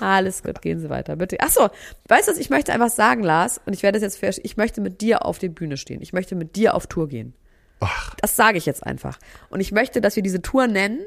Alles 0.00 0.42
gut, 0.42 0.60
gehen 0.62 0.80
Sie 0.80 0.90
weiter, 0.90 1.16
bitte. 1.16 1.36
Ach 1.40 1.48
so, 1.48 1.68
weißt 2.08 2.28
du 2.28 2.32
was, 2.32 2.38
ich 2.38 2.50
möchte 2.50 2.72
einfach 2.72 2.90
sagen, 2.90 3.22
Lars, 3.22 3.60
und 3.64 3.72
ich 3.72 3.82
werde 3.82 3.98
das 3.98 4.02
jetzt 4.02 4.18
für, 4.18 4.40
ich 4.42 4.56
möchte 4.56 4.80
mit 4.80 5.00
dir 5.00 5.24
auf 5.24 5.38
der 5.38 5.48
Bühne 5.48 5.76
stehen. 5.76 6.02
Ich 6.02 6.12
möchte 6.12 6.34
mit 6.34 6.56
dir 6.56 6.74
auf 6.74 6.86
Tour 6.86 7.08
gehen. 7.08 7.34
Ach, 7.80 8.14
Das 8.20 8.36
sage 8.36 8.58
ich 8.58 8.66
jetzt 8.66 8.84
einfach. 8.84 9.18
Und 9.48 9.60
ich 9.60 9.72
möchte, 9.72 10.00
dass 10.00 10.16
wir 10.16 10.22
diese 10.22 10.42
Tour 10.42 10.66
nennen, 10.66 11.00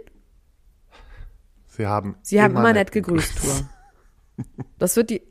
sie 1.68 1.86
haben 1.88 2.16
Sie 2.22 2.42
haben 2.42 2.56
immer 2.56 2.74
nett 2.74 2.92
gegrüßt 2.92 3.38
Tour. 3.38 3.70
Das 4.80 4.96
wird 4.96 5.10
die, 5.12 5.22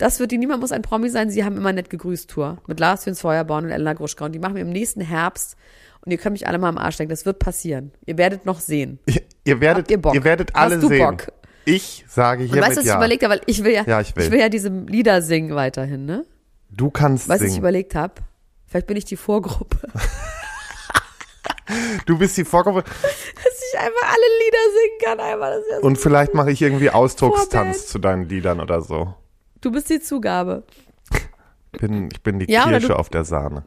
das 0.00 0.18
wird 0.20 0.30
die, 0.32 0.38
niemand 0.38 0.60
muss 0.60 0.72
ein 0.72 0.82
Promi 0.82 1.08
sein, 1.10 1.30
Sie 1.30 1.44
haben 1.44 1.56
immer 1.56 1.72
nett 1.72 1.90
gegrüßt 1.90 2.28
Tour. 2.30 2.58
Mit 2.66 2.80
Lars 2.80 3.04
Jens 3.04 3.20
Feuerborn 3.20 3.64
und 3.66 3.70
Elena 3.70 3.92
Gruschka. 3.92 4.24
Und 4.24 4.32
die 4.32 4.38
machen 4.38 4.54
wir 4.54 4.62
im 4.62 4.70
nächsten 4.70 5.00
Herbst. 5.00 5.56
Und 6.04 6.12
ihr 6.12 6.18
könnt 6.18 6.32
mich 6.32 6.46
alle 6.48 6.58
mal 6.58 6.68
am 6.70 6.78
Arsch 6.78 6.98
lecken. 6.98 7.10
Das 7.10 7.26
wird 7.26 7.38
passieren. 7.38 7.92
Ihr 8.06 8.16
werdet 8.16 8.46
noch 8.46 8.60
sehen. 8.60 8.98
Ihr, 9.06 9.20
ihr 9.44 9.60
werdet, 9.60 9.90
ihr 9.90 10.00
ihr 10.12 10.24
werdet 10.24 10.54
Hast 10.54 10.60
alle 10.62 10.78
du 10.78 10.88
sehen. 10.88 11.06
Bock? 11.06 11.26
Ich 11.66 12.04
sage 12.08 12.44
Und 12.44 12.48
hiermit 12.48 12.64
weißt 12.70 12.76
du, 12.76 12.80
was 12.80 12.84
ich 12.86 12.90
ja. 12.90 12.96
überlegt 12.96 13.22
habe? 13.22 13.34
Weil 13.34 13.42
ich 13.46 13.62
will 13.62 13.72
ja, 13.72 13.84
Ja, 13.86 14.00
ich 14.00 14.16
will. 14.16 14.34
ja 14.38 14.48
diese 14.48 14.68
Lieder 14.70 15.20
singen 15.20 15.54
weiterhin, 15.54 16.06
ne? 16.06 16.24
Du 16.70 16.90
kannst 16.90 17.28
Weißt 17.28 17.40
du, 17.40 17.44
was 17.44 17.46
ich 17.48 17.52
singen. 17.52 17.62
überlegt 17.62 17.94
habe? 17.94 18.14
Vielleicht 18.66 18.86
bin 18.86 18.96
ich 18.96 19.04
die 19.04 19.16
Vorgruppe. 19.16 19.78
Du 22.04 22.18
bist 22.18 22.36
die 22.36 22.44
Vorgruppe. 22.44 22.82
dass 22.82 23.62
ich 23.72 23.78
einfach 23.78 24.08
alle 24.08 24.26
Lieder 24.44 24.58
singen 24.74 24.98
kann. 25.04 25.60
Ist 25.60 25.70
ja 25.70 25.80
so 25.80 25.86
Und 25.86 25.98
vielleicht 25.98 26.34
mache 26.34 26.50
ich 26.50 26.60
irgendwie 26.62 26.90
Ausdruckstanz 26.90 27.52
Vorband. 27.52 27.76
zu 27.76 27.98
deinen 28.00 28.28
Liedern 28.28 28.60
oder 28.60 28.80
so. 28.80 29.14
Du 29.60 29.70
bist 29.72 29.90
die 29.90 30.00
Zugabe. 30.00 30.62
Bin, 31.72 32.08
ich 32.12 32.22
bin 32.22 32.38
die 32.40 32.50
Ja, 32.50 32.64
Kirsche 32.68 32.88
du- 32.88 32.94
auf 32.96 33.08
der 33.10 33.24
Sahne. 33.24 33.64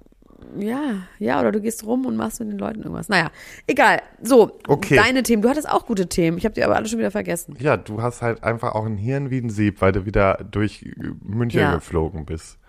Ja, 0.57 0.81
ja, 1.19 1.39
oder 1.39 1.51
du 1.51 1.61
gehst 1.61 1.83
rum 1.85 2.05
und 2.05 2.15
machst 2.15 2.39
mit 2.39 2.49
den 2.51 2.59
Leuten 2.59 2.79
irgendwas. 2.81 3.09
Naja, 3.09 3.31
egal. 3.65 4.01
So, 4.21 4.59
Okay. 4.67 4.95
deine 4.97 5.23
Themen. 5.23 5.41
Du 5.41 5.49
hattest 5.49 5.67
auch 5.67 5.85
gute 5.87 6.07
Themen. 6.09 6.37
Ich 6.37 6.45
habe 6.45 6.53
die 6.53 6.63
aber 6.63 6.75
alle 6.75 6.85
schon 6.87 6.99
wieder 6.99 7.09
vergessen. 7.11 7.55
Ja, 7.59 7.75
du 7.77 8.01
hast 8.03 8.21
halt 8.21 8.43
einfach 8.43 8.75
auch 8.75 8.85
ein 8.85 8.97
Hirn 8.97 9.31
wie 9.31 9.39
ein 9.39 9.49
Sieb, 9.49 9.81
weil 9.81 9.93
du 9.93 10.05
wieder 10.05 10.35
durch 10.51 10.85
München 11.23 11.61
Ja. 11.61 11.73
geflogen 11.75 12.25
bist. 12.25 12.59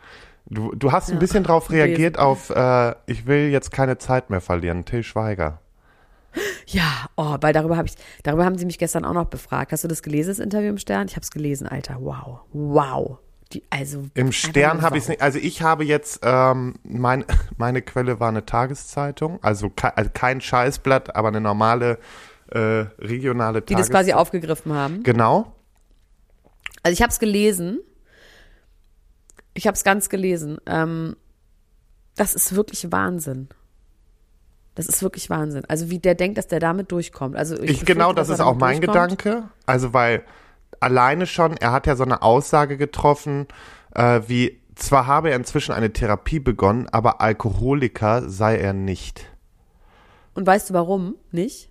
Du, 0.46 0.74
du 0.74 0.92
hast 0.92 1.08
ein 1.10 1.14
Ja, 1.14 1.20
bisschen 1.20 1.42
drauf 1.44 1.70
reagiert 1.70 2.18
auf, 2.18 2.50
äh, 2.50 2.94
ich 3.06 3.26
will 3.26 3.48
jetzt 3.50 3.70
keine 3.70 3.98
Zeit 3.98 4.30
mehr 4.30 4.40
verlieren, 4.40 4.84
Till 4.84 5.02
Schweiger. 5.02 5.60
Ja, 6.66 7.06
oh, 7.16 7.36
weil 7.40 7.52
darüber 7.52 7.76
habe 7.76 7.88
ich, 7.88 7.94
darüber 8.22 8.44
haben 8.44 8.58
sie 8.58 8.64
mich 8.66 8.78
gestern 8.78 9.04
auch 9.04 9.12
noch 9.12 9.26
befragt. 9.26 9.72
Hast 9.72 9.84
du 9.84 9.88
das 9.88 10.02
gelesen, 10.02 10.30
das 10.30 10.38
Interview 10.38 10.70
im 10.70 10.78
Stern? 10.78 11.06
Ich 11.08 11.14
habe 11.14 11.22
es 11.22 11.30
gelesen, 11.30 11.66
Alter. 11.66 11.98
Wow, 12.00 12.40
wow. 12.52 13.18
Die, 13.52 13.62
also 13.70 14.06
Im 14.14 14.32
Stern 14.32 14.82
habe 14.82 14.96
ich 14.96 15.04
es 15.04 15.08
nicht. 15.08 15.22
Also 15.22 15.38
ich 15.38 15.62
habe 15.62 15.84
jetzt, 15.84 16.20
ähm, 16.22 16.74
mein, 16.82 17.24
meine 17.56 17.82
Quelle 17.82 18.18
war 18.18 18.28
eine 18.28 18.44
Tageszeitung, 18.44 19.38
also, 19.42 19.70
ke 19.70 19.96
also 19.96 20.10
kein 20.12 20.40
Scheißblatt, 20.40 21.14
aber 21.14 21.28
eine 21.28 21.40
normale 21.40 21.98
äh, 22.50 22.58
regionale 22.98 23.62
Die 23.62 23.74
das 23.74 23.88
Tageszeitung. 23.88 23.92
quasi 23.92 24.12
aufgegriffen 24.14 24.72
haben. 24.72 25.02
Genau. 25.02 25.54
Also 26.82 26.94
ich 26.94 27.02
habe 27.02 27.10
es 27.10 27.18
gelesen. 27.18 27.80
Ich 29.54 29.66
habe 29.66 29.74
es 29.74 29.84
ganz 29.84 30.08
gelesen. 30.08 30.58
Ähm, 30.66 31.16
das 32.16 32.34
ist 32.34 32.54
wirklich 32.54 32.90
Wahnsinn. 32.90 33.48
Das 34.74 34.86
ist 34.86 35.02
wirklich 35.02 35.30
Wahnsinn. 35.30 35.64
Also 35.68 35.90
wie 35.90 35.98
der 35.98 36.14
denkt, 36.14 36.36
dass 36.36 36.48
der 36.48 36.60
damit 36.60 36.90
durchkommt. 36.90 37.36
Also 37.36 37.56
ich, 37.60 37.70
Ich, 37.70 37.84
genau, 37.84 38.12
das 38.12 38.28
ist 38.28 38.40
auch 38.40 38.56
mein. 38.56 38.80
Gedanke. 38.80 39.44
Also 39.66 39.92
weil 39.92 40.24
alleine 40.80 41.26
schon, 41.26 41.56
er 41.56 41.72
hat 41.72 41.86
ja 41.86 41.96
so 41.96 42.04
eine 42.04 42.22
Aussage 42.22 42.76
getroffen, 42.76 43.46
äh, 43.94 44.20
wie 44.26 44.60
zwar 44.74 45.06
habe 45.06 45.30
er 45.30 45.36
inzwischen 45.36 45.72
eine 45.72 45.92
Therapie 45.92 46.40
begonnen, 46.40 46.88
aber 46.90 47.20
Alkoholiker 47.20 48.28
sei 48.28 48.58
er 48.58 48.72
nicht. 48.72 49.26
Und 50.34 50.46
weißt 50.46 50.70
du 50.70 50.74
warum? 50.74 51.14
Nicht? 51.30 51.70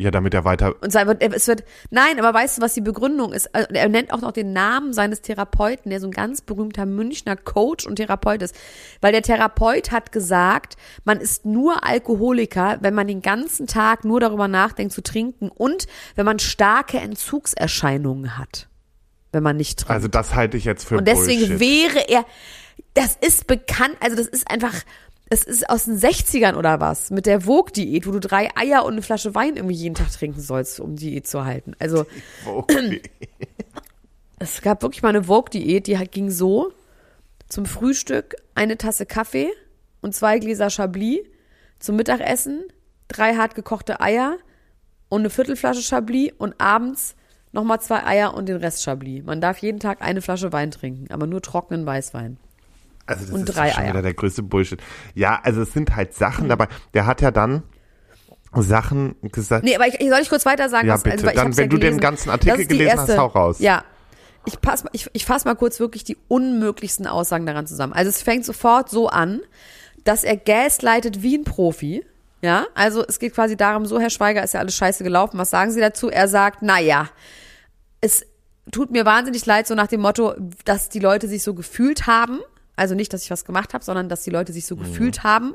Ja, 0.00 0.12
damit 0.12 0.32
er 0.32 0.44
weiter. 0.44 0.76
Und 0.80 0.92
sei- 0.92 1.08
wird- 1.08 1.20
es 1.34 1.48
wird, 1.48 1.64
nein, 1.90 2.20
aber 2.20 2.32
weißt 2.32 2.58
du, 2.58 2.62
was 2.62 2.72
die 2.72 2.80
Begründung 2.80 3.32
ist? 3.32 3.52
Also, 3.52 3.66
Er 3.72 3.88
nennt 3.88 4.12
auch 4.12 4.20
noch 4.20 4.30
den 4.30 4.52
Namen 4.52 4.92
seines 4.92 5.22
Therapeuten, 5.22 5.90
der 5.90 5.98
so 5.98 6.06
ein 6.06 6.12
ganz 6.12 6.40
berühmter 6.40 6.86
Münchner 6.86 7.34
Coach 7.34 7.84
und 7.84 7.96
Therapeut 7.96 8.42
ist. 8.42 8.54
Weil 9.00 9.10
der 9.10 9.22
Therapeut 9.22 9.90
hat 9.90 10.12
gesagt, 10.12 10.76
man 11.04 11.18
ist 11.20 11.44
nur 11.46 11.84
Alkoholiker, 11.84 12.78
wenn 12.80 12.94
man 12.94 13.08
den 13.08 13.22
ganzen 13.22 13.66
Tag 13.66 14.04
nur 14.04 14.20
darüber 14.20 14.46
nachdenkt 14.46 14.92
zu 14.92 15.02
trinken 15.02 15.48
und 15.48 15.88
wenn 16.14 16.24
man 16.24 16.38
starke 16.38 16.98
Entzugserscheinungen 16.98 18.38
hat. 18.38 18.68
Wenn 19.32 19.42
man 19.42 19.56
nicht 19.56 19.80
trinkt. 19.80 19.90
Also 19.90 20.06
das 20.08 20.34
halte 20.34 20.56
ich 20.56 20.64
jetzt 20.64 20.84
für 20.86 20.98
Und 20.98 21.08
deswegen 21.08 21.58
Bullshit. 21.58 21.60
wäre 21.60 22.08
er, 22.08 22.24
das 22.94 23.16
ist 23.20 23.46
bekannt, 23.48 23.96
also 24.00 24.16
das 24.16 24.26
ist 24.28 24.48
einfach, 24.50 24.72
das 25.30 25.42
ist 25.42 25.68
aus 25.68 25.84
den 25.84 25.98
60ern 25.98 26.54
oder 26.54 26.80
was, 26.80 27.10
mit 27.10 27.26
der 27.26 27.42
Vogue-Diät, 27.42 28.06
wo 28.06 28.12
du 28.12 28.20
drei 28.20 28.48
Eier 28.56 28.84
und 28.84 28.92
eine 28.92 29.02
Flasche 29.02 29.34
Wein 29.34 29.56
irgendwie 29.56 29.74
jeden 29.74 29.94
Tag 29.94 30.10
trinken 30.10 30.40
sollst, 30.40 30.80
um 30.80 30.96
Diät 30.96 31.26
zu 31.26 31.44
halten. 31.44 31.74
Also 31.78 32.06
Okay. 32.46 33.02
es 34.38 34.62
gab 34.62 34.82
wirklich 34.82 35.02
mal 35.02 35.10
eine 35.10 35.24
Vogue-Diät, 35.24 35.86
die 35.86 35.96
ging 36.10 36.30
so, 36.30 36.72
zum 37.48 37.66
Frühstück 37.66 38.36
eine 38.54 38.78
Tasse 38.78 39.06
Kaffee 39.06 39.48
und 40.00 40.14
zwei 40.14 40.38
Gläser 40.38 40.70
Chablis, 40.70 41.20
zum 41.78 41.96
Mittagessen 41.96 42.64
drei 43.08 43.36
hart 43.36 43.54
gekochte 43.54 44.00
Eier 44.00 44.36
und 45.08 45.20
eine 45.20 45.30
Viertelflasche 45.30 45.82
Chablis 45.82 46.32
und 46.38 46.60
abends 46.60 47.14
nochmal 47.52 47.80
zwei 47.80 48.04
Eier 48.04 48.34
und 48.34 48.48
den 48.48 48.56
Rest 48.56 48.82
Chablis. 48.82 49.24
Man 49.24 49.40
darf 49.40 49.58
jeden 49.58 49.80
Tag 49.80 50.02
eine 50.02 50.20
Flasche 50.22 50.52
Wein 50.52 50.70
trinken, 50.70 51.10
aber 51.10 51.26
nur 51.26 51.40
trockenen 51.40 51.86
Weißwein. 51.86 52.38
Also 53.08 53.24
das 53.24 53.30
Und 53.34 53.48
ist 53.48 53.56
drei 53.56 53.70
schon 53.70 53.82
Eier. 53.82 53.90
wieder 53.90 54.02
der 54.02 54.14
größte 54.14 54.42
Bullshit. 54.42 54.80
Ja, 55.14 55.40
also 55.42 55.62
es 55.62 55.72
sind 55.72 55.96
halt 55.96 56.14
Sachen 56.14 56.48
dabei. 56.48 56.68
Der 56.94 57.06
hat 57.06 57.20
ja 57.20 57.30
dann 57.30 57.62
Sachen 58.54 59.16
gesagt. 59.22 59.64
Nee, 59.64 59.76
aber 59.76 59.86
ich, 59.88 59.94
soll 59.98 60.20
ich 60.20 60.28
kurz 60.28 60.46
weiter 60.46 60.68
sagen? 60.68 60.86
Ja, 60.88 60.94
was, 60.94 61.02
bitte. 61.02 61.16
Also, 61.16 61.26
weil 61.26 61.32
ich 61.34 61.40
Dann, 61.40 61.56
wenn 61.56 61.64
ja 61.64 61.68
du 61.68 61.78
den 61.78 61.98
ganzen 62.00 62.30
Artikel 62.30 62.60
ist 62.60 62.68
gelesen 62.68 62.98
hast, 63.00 63.16
hau 63.16 63.26
raus. 63.26 63.58
Ja. 63.58 63.84
Ich, 64.46 64.60
pass, 64.60 64.84
mal- 64.84 64.90
ich, 64.92 65.08
ich 65.12 65.26
fasse 65.26 65.46
mal 65.46 65.54
kurz 65.54 65.80
wirklich 65.80 66.04
die 66.04 66.16
unmöglichsten 66.28 67.06
Aussagen 67.06 67.44
daran 67.44 67.66
zusammen. 67.66 67.92
Also 67.92 68.08
es 68.08 68.22
fängt 68.22 68.44
sofort 68.46 68.88
so 68.88 69.08
an, 69.08 69.40
dass 70.04 70.24
er 70.24 70.36
gaslightet 70.36 71.22
wie 71.22 71.36
ein 71.36 71.44
Profi. 71.44 72.04
Ja, 72.40 72.66
also 72.74 73.04
es 73.06 73.18
geht 73.18 73.34
quasi 73.34 73.56
darum, 73.56 73.84
so 73.84 73.98
Herr 73.98 74.10
Schweiger 74.10 74.42
ist 74.44 74.54
ja 74.54 74.60
alles 74.60 74.76
scheiße 74.76 75.02
gelaufen. 75.02 75.38
Was 75.38 75.50
sagen 75.50 75.72
Sie 75.72 75.80
dazu? 75.80 76.08
Er 76.08 76.28
sagt, 76.28 76.62
naja, 76.62 77.08
es 78.00 78.24
tut 78.70 78.92
mir 78.92 79.04
wahnsinnig 79.04 79.44
leid, 79.44 79.66
so 79.66 79.74
nach 79.74 79.88
dem 79.88 80.00
Motto, 80.02 80.34
dass 80.64 80.88
die 80.88 81.00
Leute 81.00 81.26
sich 81.26 81.42
so 81.42 81.52
gefühlt 81.54 82.06
haben. 82.06 82.38
Also 82.78 82.94
nicht, 82.94 83.12
dass 83.12 83.22
ich 83.24 83.30
was 83.30 83.44
gemacht 83.44 83.74
habe, 83.74 83.84
sondern 83.84 84.08
dass 84.08 84.22
die 84.22 84.30
Leute 84.30 84.52
sich 84.52 84.66
so 84.66 84.76
Mhm. 84.76 84.80
gefühlt 84.80 85.22
haben. 85.24 85.54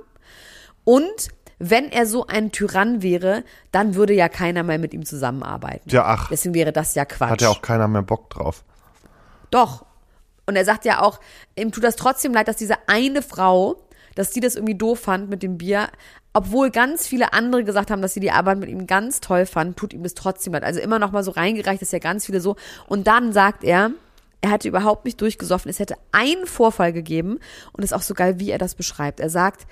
Und 0.83 1.29
wenn 1.59 1.91
er 1.91 2.05
so 2.05 2.27
ein 2.27 2.51
Tyrann 2.51 3.01
wäre, 3.01 3.43
dann 3.71 3.95
würde 3.95 4.13
ja 4.13 4.27
keiner 4.27 4.63
mehr 4.63 4.79
mit 4.79 4.93
ihm 4.93 5.05
zusammenarbeiten. 5.05 5.89
Ja, 5.89 6.03
ach. 6.05 6.29
Deswegen 6.29 6.53
wäre 6.53 6.73
das 6.73 6.93
ja 6.95 7.05
Quatsch. 7.05 7.29
Hat 7.31 7.41
ja 7.41 7.49
auch 7.49 7.61
keiner 7.61 7.87
mehr 7.87 8.01
Bock 8.01 8.29
drauf. 8.29 8.63
Doch. 9.51 9.85
Und 10.45 10.55
er 10.57 10.65
sagt 10.65 10.83
ja 10.83 11.01
auch, 11.01 11.19
ihm 11.55 11.71
tut 11.71 11.83
das 11.85 11.95
trotzdem 11.95 12.33
leid, 12.33 12.47
dass 12.49 12.57
diese 12.57 12.75
eine 12.87 13.21
Frau, 13.21 13.77
dass 14.15 14.31
die 14.31 14.41
das 14.41 14.55
irgendwie 14.55 14.75
doof 14.75 14.99
fand 14.99 15.29
mit 15.29 15.41
dem 15.41 15.57
Bier, 15.57 15.87
obwohl 16.33 16.69
ganz 16.71 17.07
viele 17.07 17.31
andere 17.31 17.63
gesagt 17.63 17.91
haben, 17.91 18.01
dass 18.01 18.13
sie 18.13 18.19
die 18.19 18.31
Arbeit 18.31 18.57
mit 18.57 18.67
ihm 18.67 18.85
ganz 18.87 19.21
toll 19.21 19.45
fanden, 19.45 19.75
tut 19.75 19.93
ihm 19.93 20.03
das 20.03 20.15
trotzdem 20.15 20.53
leid. 20.53 20.63
Also 20.63 20.81
immer 20.81 20.99
noch 20.99 21.11
mal 21.11 21.23
so 21.23 21.31
reingereicht, 21.31 21.81
dass 21.81 21.91
ja 21.91 21.99
ganz 21.99 22.25
viele 22.25 22.41
so. 22.41 22.55
Und 22.87 23.07
dann 23.07 23.31
sagt 23.31 23.63
er, 23.63 23.91
er 24.43 24.51
hatte 24.51 24.67
überhaupt 24.67 25.05
nicht 25.05 25.21
durchgesoffen. 25.21 25.69
Es 25.71 25.79
hätte 25.79 25.95
einen 26.11 26.45
Vorfall 26.45 26.91
gegeben 26.91 27.39
und 27.71 27.81
es 27.83 27.91
ist 27.91 27.93
auch 27.93 28.01
so 28.01 28.13
geil, 28.13 28.39
wie 28.39 28.51
er 28.51 28.57
das 28.57 28.75
beschreibt. 28.75 29.21
Er 29.21 29.29
sagt, 29.29 29.65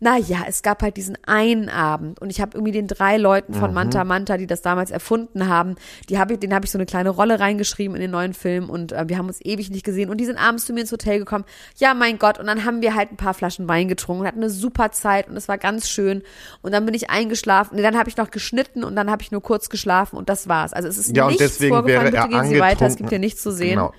na 0.00 0.16
ja, 0.16 0.40
es 0.46 0.62
gab 0.62 0.82
halt 0.82 0.96
diesen 0.96 1.16
einen 1.26 1.68
Abend 1.70 2.20
und 2.20 2.28
ich 2.30 2.40
habe 2.40 2.50
irgendwie 2.56 2.70
den 2.72 2.86
drei 2.86 3.16
Leuten 3.16 3.52
von 3.54 3.70
Mhm. 3.70 3.74
Manta 3.74 4.04
Manta, 4.04 4.36
die 4.36 4.46
das 4.46 4.60
damals 4.62 4.90
erfunden 4.92 5.48
haben, 5.48 5.74
die 6.10 6.18
habe 6.18 6.34
ich, 6.34 6.38
den 6.40 6.54
habe 6.54 6.66
ich 6.66 6.70
so 6.70 6.76
eine 6.78 6.84
kleine 6.86 7.08
Rolle 7.08 7.40
reingeschrieben 7.40 7.96
in 7.96 8.02
den 8.02 8.10
neuen 8.10 8.32
Film 8.34 8.68
und 8.70 8.92
äh, 8.92 9.08
wir 9.08 9.16
haben 9.18 9.26
uns 9.26 9.40
ewig 9.42 9.70
nicht 9.70 9.84
gesehen 9.84 10.08
und 10.10 10.18
die 10.18 10.26
sind 10.26 10.36
abends 10.38 10.66
zu 10.66 10.72
mir 10.74 10.82
ins 10.82 10.92
Hotel 10.92 11.18
gekommen. 11.18 11.44
Ja, 11.78 11.94
mein 11.94 12.18
Gott, 12.18 12.38
und 12.38 12.46
dann 12.46 12.64
haben 12.66 12.80
wir 12.82 12.94
halt 12.94 13.10
ein 13.10 13.16
paar 13.16 13.34
Flaschen 13.34 13.66
Wein 13.66 13.88
getrunken 13.88 14.20
und 14.20 14.26
hatten 14.28 14.38
eine 14.40 14.50
super 14.50 14.92
Zeit 14.92 15.26
und 15.28 15.36
es 15.38 15.48
war 15.48 15.56
ganz 15.58 15.88
schön 15.88 16.22
und 16.62 16.70
dann 16.72 16.84
bin 16.84 16.94
ich 16.94 17.08
eingeschlafen. 17.10 17.74
Nee, 17.76 17.82
dann 17.82 17.98
habe 17.98 18.08
ich 18.10 18.16
noch 18.18 18.30
geschnitten 18.30 18.84
und 18.84 18.94
dann 18.94 19.10
habe 19.10 19.22
ich 19.22 19.32
nur 19.32 19.42
kurz 19.42 19.68
geschlafen 19.70 20.16
und 20.16 20.28
das 20.28 20.48
war's. 20.48 20.74
Also 20.74 20.86
es 20.86 20.98
ist 20.98 21.16
Ja, 21.16 21.24
und 21.24 21.30
nichts 21.30 21.42
deswegen 21.44 21.74
vorgefallen. 21.74 22.12
wäre 22.12 22.26
Bitte 22.26 22.36
er 22.36 22.42
gehen 22.42 22.50
Sie 22.54 22.60
weiter, 22.60 22.86
es 22.86 22.96
gibt 22.96 23.08
hier 23.08 23.18
nichts 23.18 23.42
zu 23.42 23.50
sehen. 23.50 23.70
Genau. 23.70 23.92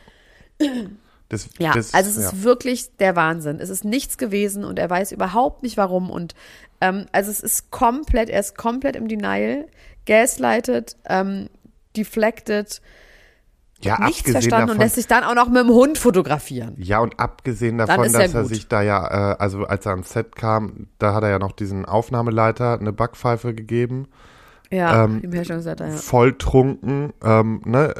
Das, 1.30 1.48
Ja, 1.60 1.74
das, 1.74 1.94
also 1.94 2.10
es 2.10 2.18
ja. 2.18 2.30
ist 2.30 2.44
wirklich 2.44 2.98
der 2.98 3.16
Wahnsinn. 3.16 3.60
Es 3.60 3.70
ist 3.70 3.86
nichts 3.86 4.18
gewesen 4.18 4.66
und 4.66 4.80
er 4.80 4.90
weiß 4.90 5.12
überhaupt 5.12 5.62
nicht 5.62 5.78
warum. 5.78 6.10
Und 6.10 6.34
ähm, 6.82 7.06
also 7.12 7.30
es 7.30 7.40
ist 7.40 7.70
komplett, 7.72 8.30
er 8.30 8.40
ist 8.40 8.58
komplett 8.58 8.96
im 8.96 9.08
Denial, 9.08 9.68
gaslighted, 10.06 10.98
ähm, 11.06 11.50
deflected, 11.96 12.82
ja, 13.82 14.04
nichts 14.06 14.30
verstanden 14.30 14.64
und 14.64 14.68
davon, 14.70 14.82
lässt 14.82 14.96
sich 14.96 15.08
dann 15.08 15.24
auch 15.24 15.36
noch 15.36 15.48
mit 15.48 15.64
dem 15.64 15.70
Hund 15.70 15.98
fotografieren. 15.98 16.76
Ja, 16.78 17.00
und 17.00 17.20
abgesehen 17.20 17.78
davon, 17.78 18.06
er 18.06 18.12
dass 18.12 18.34
er 18.34 18.42
gut. 18.42 18.50
sich 18.50 18.68
da 18.68 18.82
ja, 18.82 19.34
äh, 19.34 19.36
also 19.38 19.66
als 19.66 19.86
er 19.86 19.94
ans 19.94 20.10
Set 20.10 20.36
kam, 20.36 20.88
da 20.98 21.14
hat 21.14 21.24
er 21.24 21.30
ja 21.30 21.40
noch 21.40 21.54
diesen 21.54 21.86
Aufnahmeleiter 21.86 22.78
eine 22.80 22.92
Backpfeife 22.92 23.54
gegeben, 23.54 24.08
Ja, 24.72 25.06
Ähm, 25.06 25.22
im 25.24 25.32
Herstellungsleiter, 25.32 25.88
ja. 25.88 25.96
volltrunken, 25.96 27.14
ähm, 27.24 27.62
ne, 27.66 27.94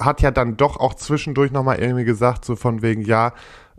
hat 0.00 0.22
ja 0.22 0.30
dann 0.30 0.56
doch 0.56 0.76
auch 0.78 0.94
zwischendurch 0.94 1.52
nochmal 1.52 1.78
irgendwie 1.78 2.04
gesagt, 2.04 2.44
so 2.44 2.56
von 2.56 2.82
wegen, 2.82 3.02
ja, 3.02 3.32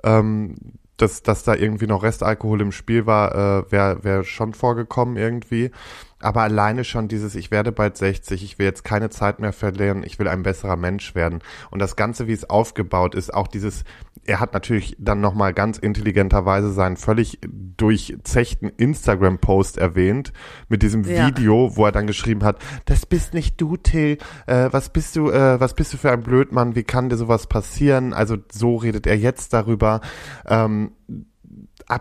ähm, 0.03 0.55
dass, 0.97 1.23
dass 1.23 1.43
da 1.43 1.55
irgendwie 1.55 1.87
noch 1.87 2.03
Restalkohol 2.03 2.61
im 2.61 2.71
Spiel 2.71 3.05
war, 3.05 3.33
äh, 3.35 3.71
wäre 3.71 4.03
wär 4.03 4.23
schon 4.23 4.53
vorgekommen 4.53 5.17
irgendwie. 5.17 5.71
Aber 6.21 6.41
alleine 6.41 6.83
schon 6.83 7.07
dieses, 7.07 7.35
ich 7.35 7.51
werde 7.51 7.71
bald 7.71 7.97
60, 7.97 8.43
ich 8.43 8.59
will 8.59 8.65
jetzt 8.65 8.83
keine 8.83 9.09
Zeit 9.09 9.39
mehr 9.39 9.53
verlieren, 9.53 10.03
ich 10.03 10.19
will 10.19 10.27
ein 10.27 10.43
besserer 10.43 10.75
Mensch 10.75 11.15
werden. 11.15 11.39
Und 11.69 11.79
das 11.79 11.95
Ganze, 11.95 12.27
wie 12.27 12.33
es 12.33 12.49
aufgebaut 12.49 13.15
ist, 13.15 13.33
auch 13.33 13.47
dieses, 13.47 13.83
er 14.25 14.39
hat 14.39 14.53
natürlich 14.53 14.95
dann 14.99 15.21
nochmal 15.21 15.53
ganz 15.53 15.77
intelligenterweise 15.77 16.71
seinen 16.71 16.97
völlig 16.97 17.39
durchzechten 17.77 18.69
Instagram-Post 18.69 19.77
erwähnt, 19.77 20.33
mit 20.69 20.83
diesem 20.83 21.03
Ja. 21.03 21.27
Video, 21.27 21.75
wo 21.75 21.85
er 21.85 21.91
dann 21.91 22.07
geschrieben 22.07 22.43
hat, 22.43 22.59
das 22.85 23.05
bist 23.05 23.33
nicht 23.33 23.59
du, 23.59 23.77
Till, 23.77 24.17
äh, 24.45 24.69
was 24.71 24.89
bist 24.89 25.15
du, 25.15 25.29
äh, 25.29 25.59
was 25.59 25.73
bist 25.73 25.93
du 25.93 25.97
für 25.97 26.11
ein 26.11 26.21
Blödmann, 26.21 26.75
wie 26.75 26.83
kann 26.83 27.09
dir 27.09 27.17
sowas 27.17 27.47
passieren? 27.47 28.13
Also 28.13 28.37
so 28.51 28.75
redet 28.75 29.07
er 29.07 29.17
jetzt 29.17 29.53
darüber. 29.53 30.01
Ähm, 30.45 30.91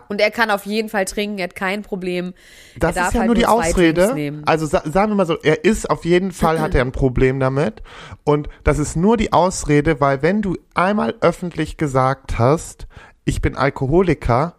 Und 0.09 0.21
er 0.21 0.31
kann 0.31 0.49
auf 0.51 0.65
jeden 0.65 0.89
Fall 0.89 1.05
trinken, 1.05 1.37
er 1.37 1.45
hat 1.45 1.55
kein 1.55 1.81
Problem. 1.81 2.33
Das 2.77 2.95
darf 2.95 3.07
ist 3.07 3.13
ja 3.13 3.19
halt 3.21 3.27
nur 3.27 3.35
die 3.35 3.45
Ausrede. 3.45 4.41
Also 4.45 4.65
sa 4.65 4.81
sagen 4.85 5.11
wir 5.11 5.15
mal 5.15 5.25
so, 5.25 5.37
er 5.41 5.63
ist 5.65 5.89
auf 5.89 6.05
jeden 6.05 6.31
Fall 6.31 6.59
hat 6.59 6.75
er 6.75 6.81
ein 6.81 6.91
Problem 6.91 7.39
damit 7.39 7.81
und 8.23 8.49
das 8.63 8.79
ist 8.79 8.95
nur 8.95 9.17
die 9.17 9.33
Ausrede, 9.33 9.99
weil 9.99 10.21
wenn 10.21 10.41
du 10.41 10.57
einmal 10.73 11.15
öffentlich 11.21 11.77
gesagt 11.77 12.39
hast, 12.39 12.87
ich 13.25 13.41
bin 13.41 13.55
Alkoholiker, 13.55 14.55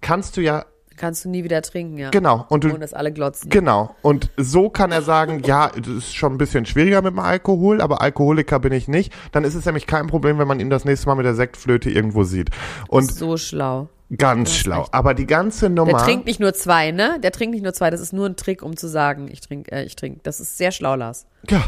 kannst 0.00 0.36
du 0.36 0.40
ja 0.40 0.64
Kannst 0.96 1.24
du 1.24 1.28
nie 1.28 1.42
wieder 1.42 1.60
trinken, 1.60 1.98
ja. 1.98 2.10
genau 2.10 2.46
und 2.48 2.62
du 2.62 2.78
dass 2.78 2.94
alle 2.94 3.12
glotzen. 3.12 3.50
Genau. 3.50 3.96
Und 4.02 4.30
so 4.36 4.70
kann 4.70 4.92
er 4.92 5.02
sagen, 5.02 5.42
ja, 5.44 5.70
das 5.70 5.88
ist 5.88 6.14
schon 6.14 6.34
ein 6.34 6.38
bisschen 6.38 6.66
schwieriger 6.66 7.02
mit 7.02 7.12
dem 7.12 7.18
Alkohol, 7.18 7.80
aber 7.80 8.00
Alkoholiker 8.00 8.60
bin 8.60 8.72
ich 8.72 8.86
nicht. 8.86 9.12
Dann 9.32 9.42
ist 9.42 9.56
es 9.56 9.64
nämlich 9.64 9.88
kein 9.88 10.06
Problem, 10.06 10.38
wenn 10.38 10.46
man 10.46 10.60
ihn 10.60 10.70
das 10.70 10.84
nächste 10.84 11.08
Mal 11.08 11.16
mit 11.16 11.26
der 11.26 11.34
Sektflöte 11.34 11.90
irgendwo 11.90 12.22
sieht. 12.22 12.50
Und 12.86 13.12
so 13.12 13.36
schlau. 13.36 13.88
Ganz 14.16 14.54
schlau. 14.54 14.80
recht. 14.82 14.94
Aber 14.94 15.14
die 15.14 15.26
ganze 15.26 15.60
Der 15.66 15.70
Nummer. 15.70 15.98
trinkt 15.98 16.26
nicht 16.26 16.40
nur 16.40 16.54
zwei, 16.54 16.90
ne? 16.90 17.18
Der 17.22 17.32
trinkt 17.32 17.54
nicht 17.54 17.62
nur 17.64 17.72
zwei, 17.72 17.90
das 17.90 18.00
ist 18.00 18.12
nur 18.12 18.26
ein 18.26 18.36
Trick, 18.36 18.62
um 18.62 18.76
zu 18.76 18.88
sagen, 18.88 19.28
ich 19.30 19.40
trinke, 19.40 19.72
äh, 19.72 19.84
ich 19.84 19.96
trinke. 19.96 20.20
Das 20.22 20.40
ist 20.40 20.56
sehr 20.58 20.72
schlau, 20.72 20.94
Lars. 20.94 21.26
Ja. 21.48 21.62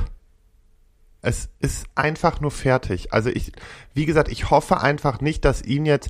Es 1.23 1.49
ist 1.59 1.87
einfach 1.97 2.41
nur 2.41 2.51
fertig. 2.53 3.13
Also 3.13 3.31
ich, 3.31 3.51
wie 3.95 4.07
gesagt, 4.07 4.29
ich 4.31 4.51
hoffe 4.51 4.81
einfach 4.81 5.21
nicht, 5.21 5.45
dass 5.45 5.63
ihn 5.63 5.85
jetzt 5.87 6.09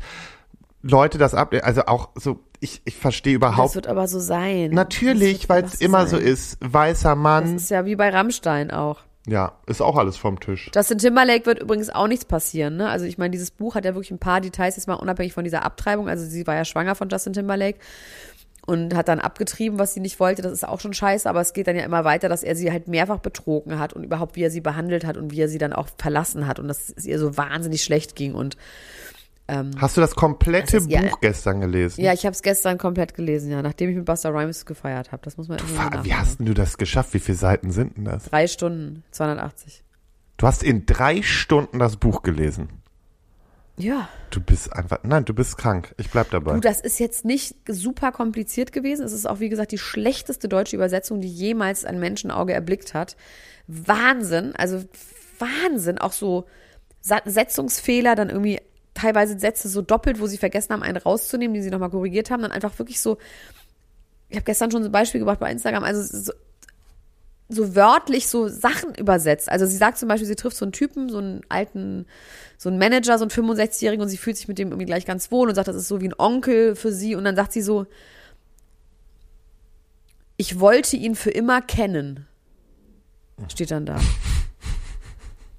Leute 0.83 1.17
das 1.17 1.33
ab, 1.35 1.55
also 1.63 1.87
auch 1.87 2.11
so, 2.17 2.41
ich, 2.61 2.83
ich 2.85 2.97
verstehe 2.97 3.39
Das 3.39 3.49
überhaupt. 3.53 3.75
wird 3.75 3.87
aber 3.87 4.09
so 4.09 4.21
sein. 4.21 4.71
Natürlich, 4.73 5.41
Das 5.43 5.49
weil 5.49 5.65
es 5.65 5.75
immer 5.81 6.07
so 6.07 6.17
sein. 6.19 6.27
ist. 6.27 6.59
Weißer 6.61 7.11
Das 7.11 7.19
Mann. 7.19 7.57
ist 7.57 7.71
ja 7.71 7.87
wie 7.87 7.97
bei 7.97 8.11
Rammstein 8.11 8.71
auch. 8.71 8.99
Ja, 9.27 9.53
ist 9.67 9.83
auch 9.83 9.97
alles 9.97 10.17
vom 10.17 10.39
Tisch. 10.39 10.71
Justin 10.73 10.99
Timberlake 10.99 11.47
wird 11.47 11.61
übrigens 11.61 11.91
auch 11.91 12.07
nichts 12.07 12.25
passieren, 12.25 12.77
ne? 12.77 12.89
Also 12.89 13.07
ich 13.07 13.19
meine, 13.19 13.33
dieses 13.33 13.51
Buch 13.51 13.75
hat 13.75 13.85
ja 13.85 13.95
wirklich 13.95 14.13
ein 14.13 14.19
paar 14.19 14.41
Details, 14.41 14.77
jetzt 14.77 14.87
mal 14.87 14.95
unabhängig 14.95 15.33
von 15.33 15.43
dieser 15.43 15.65
Abtreibung. 15.65 16.09
Also 16.09 16.25
sie 16.25 16.47
war 16.47 16.55
ja 16.55 16.65
schwanger 16.65 16.95
von 16.95 17.09
Justin 17.09 17.33
Timberlake 17.33 17.79
und 18.67 18.95
hat 18.95 19.09
dann 19.09 19.21
abgetrieben, 19.21 19.79
was 19.79 19.95
sie 19.95 20.01
nicht 20.01 20.21
wollte. 20.21 20.43
Das 20.43 20.53
ist 20.53 20.67
auch 20.67 20.81
schon 20.81 20.93
scheiße, 20.93 21.29
aber 21.29 21.41
es 21.41 21.55
geht 21.55 21.67
dann 21.67 21.77
ja 21.77 21.85
immer 21.85 22.05
weiter, 22.05 22.29
dass 22.29 22.45
er 22.45 22.55
sie 22.55 22.71
halt 22.71 22.87
mehrfach 22.87 23.19
betrogen 23.19 23.79
hat 23.81 23.93
und 23.93 24.05
überhaupt, 24.05 24.37
wie 24.37 24.43
er 24.43 24.51
sie 24.51 24.61
behandelt 24.61 25.05
hat 25.05 25.17
und 25.17 25.33
wie 25.33 25.41
er 25.41 25.49
sie 25.49 25.59
dann 25.59 25.73
auch 25.73 25.89
verlassen 25.99 26.47
hat 26.47 26.61
und 26.61 26.69
dass 26.69 26.93
es 26.95 27.05
ihr 27.05 27.19
so 27.19 27.37
wahnsinnig 27.37 27.83
schlecht 27.83 28.15
ging. 28.15 28.35
Und 28.35 28.57
Hast 29.49 29.97
du 29.97 30.01
das 30.01 30.15
komplette 30.17 30.73
Das 30.73 30.83
ist 30.83 30.91
ja- 30.91 31.03
Buch 31.03 31.21
gestern 31.21 31.61
gelesen? 31.61 32.01
ja, 32.01 32.13
ich 32.13 32.27
habe 32.27 32.33
es 32.35 32.43
gestern 32.43 32.79
komplett 32.79 33.15
gelesen, 33.15 33.51
ja, 33.53 33.63
nachdem 33.63 33.91
ich 33.91 33.97
mit 33.97 34.05
Buster 34.05 34.35
Rhymes 34.35 34.67
gefeiert 34.67 35.13
habe. 35.13 35.23
Das 35.23 35.37
muss 35.37 35.47
man 35.49 35.59
immer 35.59 35.79
Wa- 35.93 36.05
Wie 36.05 36.15
hast 36.15 36.41
denn 36.41 36.47
du 36.47 36.55
das 36.55 36.79
geschafft? 36.79 37.15
Wie 37.15 37.21
viele 37.21 37.39
Seiten 37.39 37.71
sind 37.71 37.97
denn 37.97 38.05
das? 38.07 38.25
Drei 38.25 38.49
Stunden, 38.49 39.05
280. 39.13 39.85
Du 40.37 40.47
hast 40.49 40.63
in 40.65 40.85
drei 40.85 41.23
Stunden 41.23 41.79
das 41.79 41.97
Buch 41.97 42.23
gelesen. 42.23 42.69
Ja. 43.79 44.09
Du 44.31 44.41
bist 44.41 44.73
einfach, 44.73 44.99
nein, 45.03 45.25
du 45.27 45.33
bist 45.35 45.59
krank. 45.59 45.95
Ich 45.99 46.11
bleib 46.11 46.31
dabei. 46.31 46.55
Du, 46.55 46.61
das 46.61 46.81
ist 46.81 46.99
jetzt 46.99 47.25
nicht 47.25 47.55
super 47.69 48.11
kompliziert 48.11 48.73
gewesen. 48.73 49.05
Es 49.05 49.13
ist 49.13 49.27
auch, 49.29 49.39
wie 49.39 49.49
gesagt, 49.51 49.71
die 49.71 49.79
schlechteste 49.79 50.49
deutsche 50.49 50.77
Übersetzung, 50.77 51.21
die 51.21 51.29
jemals 51.29 51.85
ein 51.85 52.01
Menschenauge 52.01 52.53
erblickt 52.53 52.95
hat. 52.95 53.17
Wahnsinn, 53.67 54.55
also 54.57 54.83
Wahnsinn. 55.39 55.99
Auch 55.99 56.13
so 56.13 56.47
Setzungsfehler, 57.25 58.15
dann 58.15 58.31
irgendwie 58.31 58.61
teilweise 58.97 59.39
Sätze 59.39 59.69
so 59.69 59.83
doppelt, 59.83 60.21
wo 60.21 60.27
sie 60.27 60.39
vergessen 60.39 60.73
haben, 60.73 60.83
einen 60.83 60.97
rauszunehmen, 60.97 61.55
die 61.55 61.63
sie 61.63 61.71
nochmal 61.71 61.91
korrigiert 61.91 62.31
haben. 62.31 62.43
Dann 62.43 62.53
einfach 62.53 62.79
wirklich 62.79 63.01
so, 63.01 63.19
ich 64.29 64.37
habe 64.37 64.45
gestern 64.45 64.71
schon 64.71 64.83
so 64.83 64.89
ein 64.89 64.93
Beispiel 64.93 65.21
gebracht 65.21 65.39
bei 65.39 65.51
Instagram, 65.51 65.85
also 65.85 66.03
so, 66.03 66.33
so 67.49 67.77
wörtlich 67.77 68.27
so 68.29 68.49
Sachen 68.49 68.95
übersetzt. 68.95 69.51
Also 69.51 69.67
sie 69.67 69.77
sagt 69.77 69.99
zum 69.99 70.09
Beispiel, 70.09 70.27
sie 70.27 70.35
trifft 70.35 70.57
so 70.57 70.65
einen 70.65 70.73
Typen, 70.73 71.09
so 71.09 71.19
einen 71.19 71.43
alten, 71.49 72.07
so 72.59 72.69
einen 72.69 72.79
Manager, 72.79 73.19
so 73.19 73.25
einen 73.25 73.31
65-Jährigen 73.31 74.03
und 74.03 74.09
sie 74.09 74.17
fühlt 74.17 74.37
sich 74.37 74.49
mit 74.49 74.59
dem 74.59 74.69
irgendwie 74.69 74.87
gleich 74.87 75.07
ganz 75.07 75.31
wohl 75.31 75.49
und 75.49 75.55
sagt, 75.55 75.69
das 75.69 75.77
ist 75.77 75.89
so 75.89 76.01
wie 76.01 76.09
ein 76.09 76.19
Onkel 76.19 76.75
für 76.75 76.93
sie. 76.93 77.15
Und 77.15 77.25
dann 77.25 77.37
sagt 77.37 77.53
sie 77.53 77.63
so, 77.63 77.87
ich 80.37 80.59
wollte 80.59 80.97
ihn 80.97 81.15
für 81.15 81.31
immer 81.31 81.63
kennen. 81.63 82.27
Steht 83.49 83.71
dann 83.71 83.87
da. 83.87 84.01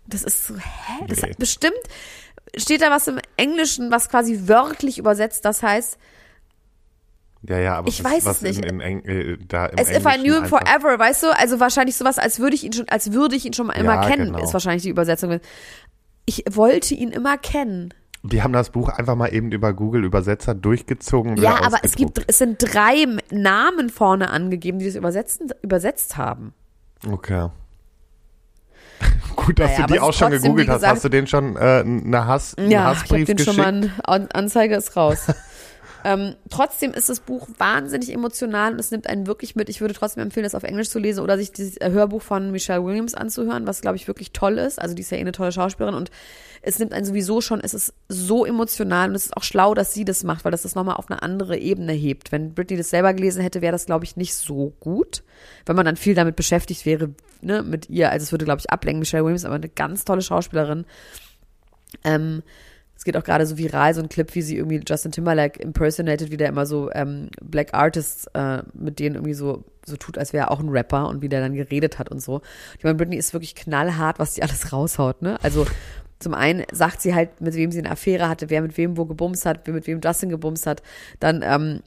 Das 0.08 0.23
ist 0.23 0.47
so, 0.47 0.56
hä? 0.56 1.06
Das 1.08 1.21
hat 1.21 1.38
bestimmt, 1.38 1.76
steht 2.55 2.81
da 2.81 2.89
was 2.91 3.07
im 3.07 3.19
Englischen, 3.36 3.91
was 3.91 4.10
quasi 4.10 4.47
wörtlich 4.47 4.97
übersetzt, 4.97 5.45
das 5.45 5.63
heißt, 5.63 5.97
ja, 7.43 7.60
ja, 7.60 7.75
aber 7.75 7.88
Ich 7.88 8.03
was, 8.03 8.12
weiß 8.13 8.25
was 8.25 8.36
es 8.38 8.41
nicht. 8.41 8.65
In 8.65 8.79
Eng 8.79 9.05
äh, 9.05 9.38
da 9.47 9.67
im 9.67 9.79
as 9.79 9.89
if 9.89 9.97
I 10.05 10.10
Englischen 10.15 10.23
knew 10.23 10.33
him 10.36 10.45
forever, 10.45 10.97
weißt 10.99 11.23
du? 11.23 11.38
Also 11.38 11.60
wahrscheinlich 11.60 11.95
sowas, 11.95 12.17
als 12.17 12.39
würde 12.39 12.55
ich 12.55 12.63
ihn 12.63 12.73
schon, 12.73 12.89
als 12.89 13.13
würde 13.13 13.36
ich 13.36 13.45
ihn 13.45 13.53
schon 13.53 13.67
mal 13.67 13.73
immer 13.73 13.95
Ja, 14.01 14.10
kennen, 14.10 14.33
genau. 14.33 14.43
ist 14.43 14.53
wahrscheinlich 14.53 14.83
die 14.83 14.89
Übersetzung. 14.89 15.39
Ich 16.25 16.43
wollte 16.51 16.95
ihn 16.95 17.12
immer 17.12 17.38
kennen. 17.38 17.93
Die 18.23 18.41
haben 18.41 18.51
das 18.51 18.71
Buch 18.71 18.89
einfach 18.89 19.15
mal 19.15 19.27
eben 19.33 19.51
über 19.51 19.71
Google 19.73 20.03
Übersetzer 20.03 20.55
durchgezogen. 20.55 21.38
Ja, 21.38 21.62
aber 21.63 21.77
es 21.83 21.95
gibt, 21.95 22.21
es 22.27 22.39
sind 22.39 22.57
drei 22.60 23.05
Namen 23.31 23.89
vorne 23.89 24.29
angegeben, 24.31 24.79
die 24.79 24.86
das 24.86 24.95
übersetzen, 24.95 25.49
übersetzt 25.62 26.17
haben. 26.17 26.53
Okay. 27.10 27.49
Gut, 29.36 29.60
dass 29.60 29.71
Naja, 29.71 29.88
du 29.88 29.93
die 29.93 29.99
auch 29.99 30.13
schon 30.13 30.29
trotzdem, 30.31 30.41
gegoogelt 30.41 30.67
wie 30.67 30.71
hast. 30.71 30.77
gesagt- 30.81 30.95
Hast 30.95 31.03
du 31.05 31.10
den 31.10 31.27
schon 31.27 31.55
äh, 31.57 31.60
eine 31.86 32.25
Hass, 32.27 32.55
einen 32.57 32.71
Ja, 32.71 32.91
ich 32.91 32.99
Hassbrief 32.99 33.25
den 33.27 33.38
geschickt? 33.38 33.55
schon 33.55 33.79
mal, 33.81 33.89
An 34.03 34.27
Anzeige 34.33 34.75
ist 34.75 34.95
raus. 34.95 35.27
ähm, 36.03 36.36
trotzdem 36.49 36.93
ist 36.93 37.09
das 37.09 37.19
Buch 37.19 37.47
wahnsinnig 37.57 38.13
emotional 38.13 38.74
und 38.74 38.80
es 38.80 38.91
nimmt 38.91 39.07
einen 39.07 39.28
wirklich 39.28 39.55
mit. 39.55 39.69
Ich 39.69 39.82
würde 39.82 39.93
trotzdem 39.93 40.24
empfehlen, 40.24 40.43
das 40.43 40.55
auf 40.55 40.63
Englisch 40.63 40.89
zu 40.89 40.99
lesen 40.99 41.22
oder 41.22 41.38
sich 41.38 41.51
das 41.51 41.76
Hörbuch 41.82 42.22
von 42.22 42.51
Michelle 42.51 42.84
Williams 42.84 43.13
anzuhören, 43.13 43.67
was, 43.67 43.82
glaube 43.82 43.97
ich, 43.97 44.07
wirklich 44.07 44.32
toll 44.32 44.57
ist. 44.57 44.82
Also 44.82 44.95
die 44.95 45.01
ist 45.01 45.11
ja 45.11 45.17
eh 45.17 45.22
eine 45.22 45.32
tolle 45.32 45.51
Schauspielerin 45.51 45.95
und 45.95 46.11
es 46.61 46.80
nimmt 46.80 46.93
einen 46.93 47.05
sowieso 47.05 47.41
schon, 47.41 47.61
es 47.61 47.74
ist 47.74 47.93
so 48.09 48.45
emotional 48.45 49.09
und 49.09 49.15
es 49.15 49.28
ist 49.28 49.38
auch 49.38 49.43
schlau, 49.43 49.74
dass 49.74 49.93
sie 49.93 50.05
das 50.05 50.24
macht, 50.24 50.43
weil 50.43 50.51
das 50.51 50.63
das 50.63 50.76
nochmal 50.76 50.95
auf 50.95 51.09
eine 51.09 51.22
andere 51.22 51.57
Ebene 51.57 51.93
hebt. 51.93 52.32
Wenn 52.32 52.53
Britney 52.53 52.78
das 52.78 52.89
selber 52.89 53.13
gelesen 53.13 53.41
hätte, 53.41 53.61
wäre 53.61 53.72
das, 53.72 53.86
glaube 53.86 54.05
ich, 54.05 54.17
nicht 54.17 54.34
so 54.36 54.74
gut, 54.80 55.24
wenn 55.65 55.76
man 55.76 55.86
dann 55.86 55.95
viel 55.95 56.15
damit 56.15 56.36
beschäftigt 56.36 56.86
wäre, 56.86 57.11
ne, 57.41 57.63
mit 57.63 57.89
ihr. 57.89 58.11
Also 58.11 58.24
es 58.24 58.32
würde, 58.32 58.45
glaube 58.45 58.59
ich, 58.59 58.69
ablenken, 58.69 58.99
Michelle 58.99 59.24
Williams, 59.24 59.45
aber 59.45 59.55
eine 59.55 59.69
ganz 59.69 60.03
tolle 60.05 60.22
Schauspielerin. 60.22 60.86
Ähm, 62.03 62.43
Es 62.98 63.04
geht 63.04 63.16
auch 63.16 63.24
gerade 63.24 63.45
so 63.45 63.58
viral, 63.58 63.93
so 63.93 64.02
ein 64.02 64.10
Clip, 64.10 64.34
wie 64.34 64.41
sie 64.41 64.58
irgendwie 64.58 64.82
Justin 64.86 65.12
Timberlake 65.12 65.62
impersonated, 65.62 66.32
wie 66.32 66.38
der 66.38 66.50
immer 66.50 66.66
so 66.66 66.91
ähm, 66.93 67.30
Black 67.41 67.74
Artists 67.74 68.26
äh, 68.34 68.64
mit 68.74 69.00
denen 69.00 69.16
irgendwie 69.16 69.36
so, 69.36 69.64
so 69.86 69.95
tut, 69.98 70.18
als 70.18 70.34
wäre 70.34 70.48
er 70.48 70.52
auch 70.52 70.60
ein 70.60 70.70
Rapper 70.70 71.08
und 71.08 71.22
wie 71.22 71.30
der 71.30 71.41
dann 71.41 71.54
geredet 71.54 72.00
hat 72.00 72.10
und 72.10 72.22
so. 72.22 72.41
Ich 72.78 72.84
meine, 72.84 72.95
Britney 72.95 73.18
ist 73.18 73.34
wirklich 73.34 73.56
knallhart, 73.56 74.20
was 74.20 74.36
sie 74.36 74.41
alles 74.43 74.74
raushaut, 74.74 75.22
ne? 75.22 75.38
Also 75.43 75.68
zum 76.20 76.34
einen 76.34 76.64
sagt 76.72 77.02
sie 77.02 77.14
halt, 77.14 77.41
mit 77.41 77.54
wem 77.54 77.72
sie 77.72 77.80
eine 77.80 77.91
Affäre 77.91 78.28
hatte, 78.28 78.50
wer 78.50 78.62
mit 78.62 78.76
wem 78.78 78.98
wo 78.98 79.06
gebumst 79.06 79.45
hat, 79.45 79.62
wer 79.66 79.74
mit 79.74 79.86
wem 79.86 80.02
Justin 80.04 80.30
gebumst 80.30 80.66
hat. 80.66 80.82
Dann, 81.20 81.43
ähm, 81.43 81.82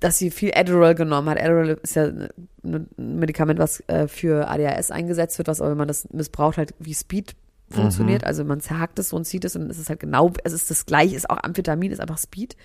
dass 0.00 0.18
sie 0.18 0.30
viel 0.30 0.52
Adderall 0.54 0.94
genommen 0.94 1.28
hat. 1.28 1.40
Adderall 1.40 1.78
ist 1.82 1.96
ja 1.96 2.06
ein 2.06 2.88
Medikament, 2.96 3.58
was 3.58 3.80
äh, 3.88 4.08
für 4.08 4.48
ADHS 4.48 4.90
eingesetzt 4.90 5.38
wird, 5.38 5.48
was 5.48 5.60
aber, 5.60 5.70
wenn 5.70 5.78
man 5.78 5.88
das 5.88 6.08
missbraucht, 6.12 6.56
halt 6.58 6.74
wie 6.78 6.94
Speed 6.94 7.34
funktioniert. 7.70 8.24
Also 8.24 8.44
man 8.44 8.60
zerhackt 8.60 8.98
es 8.98 9.10
so 9.10 9.16
und 9.16 9.24
zieht 9.24 9.44
es 9.44 9.56
und 9.56 9.62
dann 9.62 9.70
ist 9.70 9.78
es 9.78 9.88
halt 9.88 10.00
genau, 10.00 10.32
es 10.44 10.52
ist 10.52 10.70
das 10.70 10.86
gleiche, 10.86 11.16
ist 11.16 11.28
auch 11.28 11.42
Amphetamin, 11.42 11.92
ist 11.92 12.00
einfach 12.00 12.18
Speed. 12.18 12.56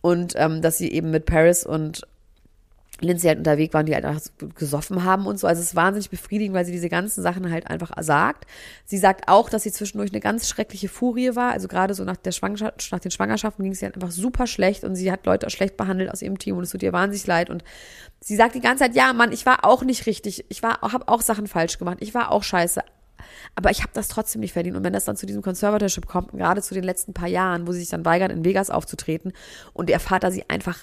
Und 0.00 0.34
ähm, 0.36 0.62
dass 0.62 0.78
sie 0.78 0.90
eben 0.90 1.10
mit 1.10 1.26
Paris 1.26 1.64
und 1.64 2.02
Lindsay 3.00 3.28
halt 3.28 3.38
unterwegs 3.38 3.72
waren, 3.72 3.86
die 3.86 3.94
halt 3.94 4.04
einfach 4.04 4.22
gesoffen 4.54 5.04
haben 5.04 5.26
und 5.26 5.38
so. 5.38 5.46
Also 5.46 5.60
es 5.60 5.68
ist 5.68 5.76
wahnsinnig 5.76 6.10
befriedigend, 6.10 6.54
weil 6.54 6.64
sie 6.64 6.72
diese 6.72 6.88
ganzen 6.88 7.22
Sachen 7.22 7.50
halt 7.50 7.66
einfach 7.68 7.92
sagt. 8.00 8.46
Sie 8.84 8.98
sagt 8.98 9.28
auch, 9.28 9.48
dass 9.48 9.62
sie 9.62 9.72
zwischendurch 9.72 10.12
eine 10.12 10.20
ganz 10.20 10.48
schreckliche 10.48 10.88
Furie 10.88 11.34
war. 11.34 11.52
Also 11.52 11.68
gerade 11.68 11.94
so 11.94 12.04
nach 12.04 12.16
der 12.16 12.32
Schwangerschaft, 12.32 12.92
nach 12.92 12.98
den 12.98 13.10
Schwangerschaften 13.10 13.62
ging 13.62 13.72
es 13.72 13.80
ihr 13.80 13.86
halt 13.86 13.96
einfach 13.96 14.10
super 14.10 14.46
schlecht 14.46 14.84
und 14.84 14.96
sie 14.96 15.10
hat 15.10 15.24
Leute 15.26 15.48
schlecht 15.50 15.76
behandelt 15.76 16.10
aus 16.10 16.22
ihrem 16.22 16.38
Team 16.38 16.56
und 16.56 16.64
es 16.64 16.70
tut 16.70 16.82
ihr 16.82 16.92
wahnsinnig 16.92 17.26
leid. 17.26 17.48
Und 17.48 17.64
sie 18.20 18.36
sagt 18.36 18.54
die 18.54 18.60
ganze 18.60 18.84
Zeit, 18.84 18.94
ja, 18.94 19.12
Mann, 19.12 19.32
ich 19.32 19.46
war 19.46 19.64
auch 19.64 19.82
nicht 19.82 20.06
richtig. 20.06 20.44
Ich 20.48 20.62
war, 20.62 20.80
habe 20.82 21.08
auch 21.08 21.22
Sachen 21.22 21.46
falsch 21.46 21.78
gemacht. 21.78 21.98
Ich 22.00 22.14
war 22.14 22.30
auch 22.30 22.42
scheiße. 22.42 22.82
Aber 23.60 23.70
ich 23.70 23.82
habe 23.82 23.90
das 23.92 24.08
trotzdem 24.08 24.40
nicht 24.40 24.54
verdient. 24.54 24.74
Und 24.74 24.84
wenn 24.84 24.94
das 24.94 25.04
dann 25.04 25.16
zu 25.16 25.26
diesem 25.26 25.42
Conservatorship 25.42 26.06
kommt, 26.06 26.32
gerade 26.32 26.62
zu 26.62 26.72
den 26.72 26.82
letzten 26.82 27.12
paar 27.12 27.28
Jahren, 27.28 27.66
wo 27.66 27.72
sie 27.72 27.80
sich 27.80 27.90
dann 27.90 28.06
weigert, 28.06 28.32
in 28.32 28.42
Vegas 28.42 28.70
aufzutreten 28.70 29.34
und 29.74 29.90
ihr 29.90 30.00
Vater 30.00 30.32
sie 30.32 30.48
einfach, 30.48 30.78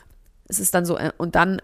es 0.48 0.60
ist 0.60 0.76
dann 0.76 0.86
so, 0.86 0.96
äh, 0.96 1.12
und 1.18 1.34
dann 1.34 1.60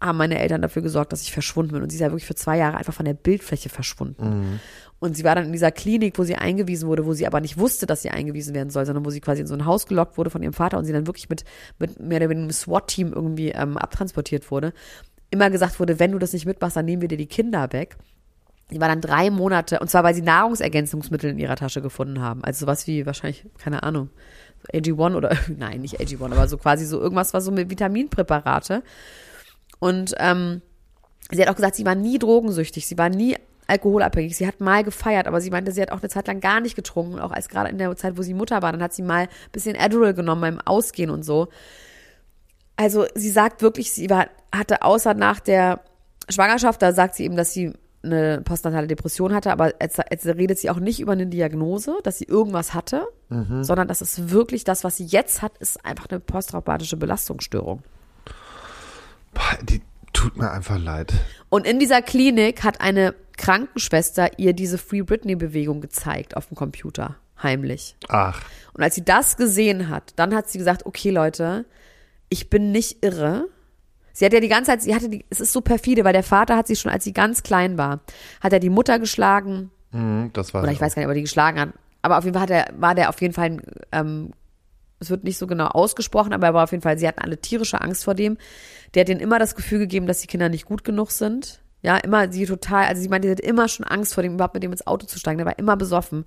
haben 0.00 0.18
meine 0.18 0.38
Eltern 0.38 0.62
dafür 0.62 0.82
gesorgt, 0.82 1.12
dass 1.12 1.22
ich 1.22 1.32
verschwunden 1.32 1.72
bin. 1.72 1.82
Und 1.82 1.90
sie 1.90 1.96
ist 1.96 2.00
ja 2.00 2.10
wirklich 2.10 2.26
für 2.26 2.36
zwei 2.36 2.58
Jahre 2.58 2.76
einfach 2.76 2.94
von 2.94 3.04
der 3.04 3.14
Bildfläche 3.14 3.70
verschwunden. 3.70 4.24
Mhm. 4.24 4.60
Und 5.00 5.16
sie 5.16 5.24
war 5.24 5.34
dann 5.34 5.46
in 5.46 5.52
dieser 5.52 5.72
Klinik, 5.72 6.16
wo 6.16 6.22
sie 6.22 6.36
eingewiesen 6.36 6.88
wurde, 6.88 7.04
wo 7.04 7.12
sie 7.12 7.26
aber 7.26 7.40
nicht 7.40 7.58
wusste, 7.58 7.86
dass 7.86 8.02
sie 8.02 8.10
eingewiesen 8.10 8.54
werden 8.54 8.70
soll, 8.70 8.86
sondern 8.86 9.04
wo 9.04 9.10
sie 9.10 9.20
quasi 9.20 9.40
in 9.40 9.48
so 9.48 9.54
ein 9.54 9.66
Haus 9.66 9.88
gelockt 9.88 10.16
wurde 10.16 10.30
von 10.30 10.44
ihrem 10.44 10.52
Vater 10.52 10.78
und 10.78 10.84
sie 10.84 10.92
dann 10.92 11.08
wirklich 11.08 11.28
mit, 11.28 11.42
mit 11.80 11.98
mehr 11.98 12.18
oder 12.18 12.28
weniger 12.28 12.44
einem 12.44 12.52
SWAT-Team 12.52 13.12
irgendwie 13.12 13.48
ähm, 13.48 13.76
abtransportiert 13.76 14.48
wurde. 14.52 14.72
Immer 15.30 15.50
gesagt 15.50 15.80
wurde, 15.80 15.98
wenn 15.98 16.12
du 16.12 16.20
das 16.20 16.32
nicht 16.32 16.46
mitmachst, 16.46 16.76
dann 16.76 16.84
nehmen 16.84 17.02
wir 17.02 17.08
dir 17.08 17.18
die 17.18 17.26
Kinder 17.26 17.72
weg. 17.72 17.96
Die 18.70 18.80
war 18.80 18.88
dann 18.88 19.00
drei 19.00 19.30
Monate, 19.30 19.80
und 19.80 19.90
zwar 19.90 20.02
weil 20.02 20.14
sie 20.14 20.22
Nahrungsergänzungsmittel 20.22 21.30
in 21.30 21.38
ihrer 21.38 21.56
Tasche 21.56 21.82
gefunden 21.82 22.20
haben. 22.20 22.42
Also 22.42 22.60
sowas 22.60 22.86
wie 22.86 23.04
wahrscheinlich, 23.04 23.44
keine 23.58 23.82
Ahnung, 23.82 24.08
AG1 24.72 25.14
oder, 25.14 25.36
nein, 25.56 25.80
nicht 25.80 26.00
AG1, 26.00 26.32
aber 26.32 26.48
so 26.48 26.56
quasi 26.56 26.86
so 26.86 27.00
irgendwas, 27.00 27.34
was 27.34 27.44
so 27.44 27.50
mit 27.50 27.68
Vitaminpräparate. 27.68 28.82
Und 29.78 30.14
ähm, 30.18 30.62
sie 31.30 31.42
hat 31.42 31.48
auch 31.48 31.56
gesagt, 31.56 31.76
sie 31.76 31.84
war 31.84 31.94
nie 31.94 32.18
drogensüchtig, 32.18 32.86
sie 32.86 32.96
war 32.96 33.10
nie 33.10 33.36
alkoholabhängig. 33.66 34.36
Sie 34.36 34.46
hat 34.46 34.60
mal 34.60 34.84
gefeiert, 34.84 35.26
aber 35.26 35.40
sie 35.40 35.50
meinte, 35.50 35.72
sie 35.72 35.82
hat 35.82 35.92
auch 35.92 36.00
eine 36.00 36.08
Zeit 36.08 36.26
lang 36.26 36.40
gar 36.40 36.60
nicht 36.60 36.76
getrunken. 36.76 37.18
Auch 37.18 37.32
als 37.32 37.48
gerade 37.48 37.70
in 37.70 37.78
der 37.78 37.94
Zeit, 37.96 38.16
wo 38.16 38.22
sie 38.22 38.34
Mutter 38.34 38.62
war, 38.62 38.72
dann 38.72 38.82
hat 38.82 38.92
sie 38.92 39.02
mal 39.02 39.22
ein 39.22 39.28
bisschen 39.52 39.76
Adderall 39.76 40.14
genommen 40.14 40.40
beim 40.40 40.60
Ausgehen 40.60 41.10
und 41.10 41.22
so. 41.22 41.48
Also 42.76 43.06
sie 43.14 43.30
sagt 43.30 43.62
wirklich, 43.62 43.92
sie 43.92 44.10
war, 44.10 44.28
hatte 44.54 44.82
außer 44.82 45.14
nach 45.14 45.40
der 45.40 45.80
Schwangerschaft, 46.28 46.82
da 46.82 46.92
sagt 46.92 47.14
sie 47.14 47.24
eben, 47.24 47.36
dass 47.36 47.52
sie 47.52 47.72
eine 48.04 48.40
postnatale 48.42 48.86
Depression 48.86 49.32
hatte, 49.34 49.52
aber 49.52 49.80
jetzt, 49.80 50.00
jetzt 50.10 50.26
redet 50.26 50.58
sie 50.58 50.70
auch 50.70 50.80
nicht 50.80 51.00
über 51.00 51.12
eine 51.12 51.26
Diagnose, 51.26 51.96
dass 52.02 52.18
sie 52.18 52.24
irgendwas 52.24 52.74
hatte, 52.74 53.06
sondern 53.62 53.88
das 53.88 54.02
ist 54.02 54.30
wirklich 54.30 54.64
das, 54.64 54.84
was 54.84 54.96
sie 54.96 55.04
jetzt 55.06 55.40
hat, 55.40 55.56
ist 55.58 55.84
einfach 55.86 56.06
eine 56.10 56.20
posttraumatische 56.20 56.96
Belastungsstörung. 56.96 57.82
Die 59.62 59.80
tut 60.12 60.36
mir 60.36 60.50
einfach 60.50 60.78
leid. 60.78 61.14
Und 61.48 61.66
in 61.66 61.78
dieser 61.78 62.02
Klinik 62.02 62.64
hat 62.64 62.80
eine 62.80 63.14
Krankenschwester 63.38 64.38
ihr 64.38 64.52
diese 64.52 64.78
Free 64.78 65.02
Britney-Bewegung 65.02 65.80
gezeigt 65.80 66.36
auf 66.36 66.46
dem 66.46 66.56
Computer, 66.56 67.16
heimlich. 67.42 67.96
Ach, 68.08 68.42
Und 68.74 68.82
als 68.82 68.94
sie 68.94 69.04
das 69.04 69.36
gesehen 69.36 69.88
hat, 69.88 70.12
dann 70.16 70.34
hat 70.34 70.48
sie 70.48 70.58
gesagt, 70.58 70.84
okay 70.86 71.10
Leute, 71.10 71.64
ich 72.28 72.50
bin 72.50 72.72
nicht 72.72 73.04
irre. 73.04 73.48
Sie 74.12 74.24
hat 74.24 74.32
ja 74.32 74.40
die 74.40 74.48
ganze 74.48 74.70
Zeit, 74.70 74.82
sie 74.82 74.94
hatte 74.94 75.08
die, 75.08 75.24
es 75.30 75.40
ist 75.40 75.52
so 75.52 75.60
perfide, 75.60 76.04
weil 76.04 76.12
der 76.12 76.22
Vater 76.22 76.56
hat 76.56 76.66
sie 76.66 76.76
schon, 76.76 76.90
als 76.90 77.04
sie 77.04 77.12
ganz 77.12 77.42
klein 77.42 77.78
war, 77.78 78.00
hat 78.40 78.52
er 78.52 78.60
die 78.60 78.70
Mutter 78.70 78.98
geschlagen, 78.98 79.70
mhm, 79.90 80.30
das 80.32 80.52
war 80.52 80.62
oder 80.62 80.72
ich 80.72 80.80
weiß 80.80 80.94
gar 80.94 81.00
nicht, 81.00 81.06
ob 81.06 81.12
er 81.12 81.16
die 81.16 81.22
geschlagen 81.22 81.60
hat, 81.60 81.70
aber 82.02 82.18
auf 82.18 82.24
jeden 82.24 82.34
Fall 82.34 82.42
hat 82.42 82.50
er, 82.50 82.68
war 82.76 82.94
der 82.94 83.08
auf 83.08 83.20
jeden 83.20 83.32
Fall, 83.32 83.62
ähm, 83.92 84.32
es 84.98 85.10
wird 85.10 85.24
nicht 85.24 85.38
so 85.38 85.46
genau 85.46 85.66
ausgesprochen, 85.66 86.32
aber 86.32 86.48
er 86.48 86.54
war 86.54 86.64
auf 86.64 86.72
jeden 86.72 86.82
Fall, 86.82 86.98
sie 86.98 87.08
hatten 87.08 87.20
alle 87.20 87.38
tierische 87.38 87.80
Angst 87.80 88.04
vor 88.04 88.14
dem. 88.14 88.38
Der 88.94 89.00
hat 89.00 89.08
denen 89.08 89.20
immer 89.20 89.38
das 89.38 89.56
Gefühl 89.56 89.80
gegeben, 89.80 90.06
dass 90.06 90.20
die 90.20 90.28
Kinder 90.28 90.48
nicht 90.48 90.64
gut 90.64 90.84
genug 90.84 91.10
sind. 91.10 91.60
Ja, 91.82 91.96
immer 91.96 92.30
sie 92.30 92.46
total, 92.46 92.84
also 92.84 93.02
sie 93.02 93.08
meinte, 93.08 93.26
sie 93.26 93.32
hat 93.32 93.40
immer 93.40 93.66
schon 93.66 93.84
Angst 93.84 94.14
vor 94.14 94.22
dem, 94.22 94.34
überhaupt 94.34 94.54
mit 94.54 94.62
dem 94.62 94.70
ins 94.70 94.86
Auto 94.86 95.06
zu 95.06 95.18
steigen. 95.18 95.38
Der 95.38 95.46
war 95.46 95.58
immer 95.58 95.76
besoffen. 95.76 96.24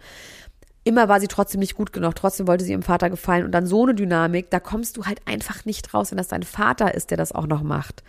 Immer 0.88 1.09
war 1.09 1.19
sie 1.19 1.27
trotzdem 1.27 1.59
nicht 1.59 1.73
gut 1.73 1.91
genug, 1.93 2.15
trotzdem 2.15 2.47
wollte 2.47 2.63
sie 2.63 2.71
ihrem 2.71 2.83
Vater 2.83 3.09
gefallen. 3.09 3.43
Und 3.43 3.51
dann 3.51 3.65
so 3.65 3.83
eine 3.83 3.95
Dynamik, 3.95 4.51
da 4.51 4.59
kommst 4.59 4.97
du 4.97 5.05
halt 5.05 5.19
einfach 5.25 5.65
nicht 5.65 5.93
raus, 5.95 6.11
wenn 6.11 6.17
das 6.17 6.27
dein 6.27 6.43
Vater 6.43 6.93
ist, 6.93 7.09
der 7.09 7.17
das 7.17 7.31
auch 7.31 7.47
noch 7.47 7.63
macht. 7.63 8.03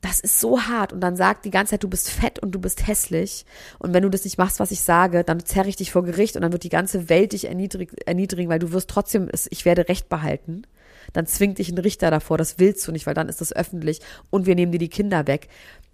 Das 0.00 0.18
ist 0.18 0.40
so 0.40 0.60
hart. 0.62 0.92
Und 0.92 1.00
dann 1.00 1.14
sagt 1.14 1.44
die 1.44 1.50
ganze 1.52 1.70
Zeit, 1.70 1.84
du 1.84 1.88
bist 1.88 2.10
fett 2.10 2.40
und 2.40 2.50
du 2.52 2.58
bist 2.58 2.88
hässlich. 2.88 3.46
Und 3.78 3.94
wenn 3.94 4.02
du 4.02 4.08
das 4.08 4.24
nicht 4.24 4.36
machst, 4.36 4.58
was 4.58 4.72
ich 4.72 4.80
sage, 4.80 5.22
dann 5.22 5.44
zerre 5.44 5.68
ich 5.68 5.76
dich 5.76 5.92
vor 5.92 6.02
Gericht 6.02 6.34
und 6.34 6.42
dann 6.42 6.52
wird 6.52 6.64
die 6.64 6.70
ganze 6.70 7.08
Welt 7.08 7.32
dich 7.32 7.46
erniedrig, 7.46 7.92
erniedrigen, 8.04 8.50
weil 8.50 8.58
du 8.58 8.72
wirst 8.72 8.90
trotzdem, 8.90 9.28
ich 9.50 9.64
werde 9.64 9.88
Recht 9.88 10.08
behalten. 10.08 10.62
Dann 11.12 11.26
zwingt 11.26 11.58
dich 11.58 11.70
ein 11.70 11.78
Richter 11.78 12.10
davor, 12.10 12.38
das 12.38 12.58
willst 12.58 12.86
du 12.86 12.92
nicht, 12.92 13.06
weil 13.06 13.14
dann 13.14 13.28
ist 13.28 13.40
das 13.40 13.52
öffentlich 13.52 14.00
und 14.30 14.46
wir 14.46 14.54
nehmen 14.54 14.72
dir 14.72 14.78
die 14.78 14.88
Kinder 14.88 15.26
weg. 15.26 15.48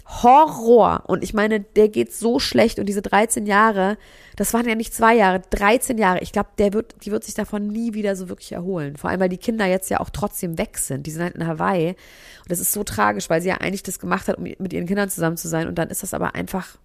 Horror. 0.09 1.03
Und 1.07 1.25
ich 1.25 1.35
meine, 1.35 1.61
der 1.61 1.89
geht 1.89 2.13
so 2.13 2.39
schlecht 2.39 2.79
und 2.79 2.87
diese 2.87 3.03
13 3.03 3.47
Jahre, 3.47 3.99
das 4.37 4.55
waren 4.55 4.69
ja 4.69 4.75
nicht 4.75 4.95
zwei 4.95 5.17
Jahre, 5.17 5.41
13 5.51 5.99
Jahre. 5.99 6.21
Ich 6.21 6.33
glaube, 6.33 6.51
der 6.59 6.73
wird, 6.73 6.95
die 7.05 7.11
wird 7.11 7.25
sich 7.25 7.35
davon 7.35 7.67
nie 7.67 7.95
wieder 7.95 8.15
so 8.15 8.29
wirklich 8.29 8.53
erholen. 8.53 8.97
Vor 8.97 9.11
allem, 9.11 9.21
weil 9.21 9.29
die 9.29 9.37
Kinder 9.37 9.67
jetzt 9.67 9.91
ja 9.91 10.01
auch 10.01 10.11
trotzdem 10.11 10.59
weg 10.59 10.79
sind. 10.79 11.07
Die 11.07 11.11
sind 11.11 11.23
halt 11.23 11.35
in 11.35 11.47
Hawaii. 11.47 11.89
Und 11.89 12.51
das 12.51 12.61
ist 12.61 12.73
so 12.73 12.85
tragisch, 12.85 13.29
weil 13.31 13.43
sie 13.43 13.49
ja 13.49 13.57
eigentlich 13.57 13.83
das 13.83 13.99
gemacht 13.99 14.29
hat, 14.29 14.39
um 14.39 14.45
mit 14.45 14.73
ihren 14.73 14.87
Kindern 14.87 15.11
zusammen 15.11 15.37
zu 15.37 15.49
sein. 15.49 15.67
Und 15.67 15.77
dann 15.77 15.89
ist 15.89 16.05
das 16.05 16.15
aber 16.15 16.37
einfach, 16.37 16.79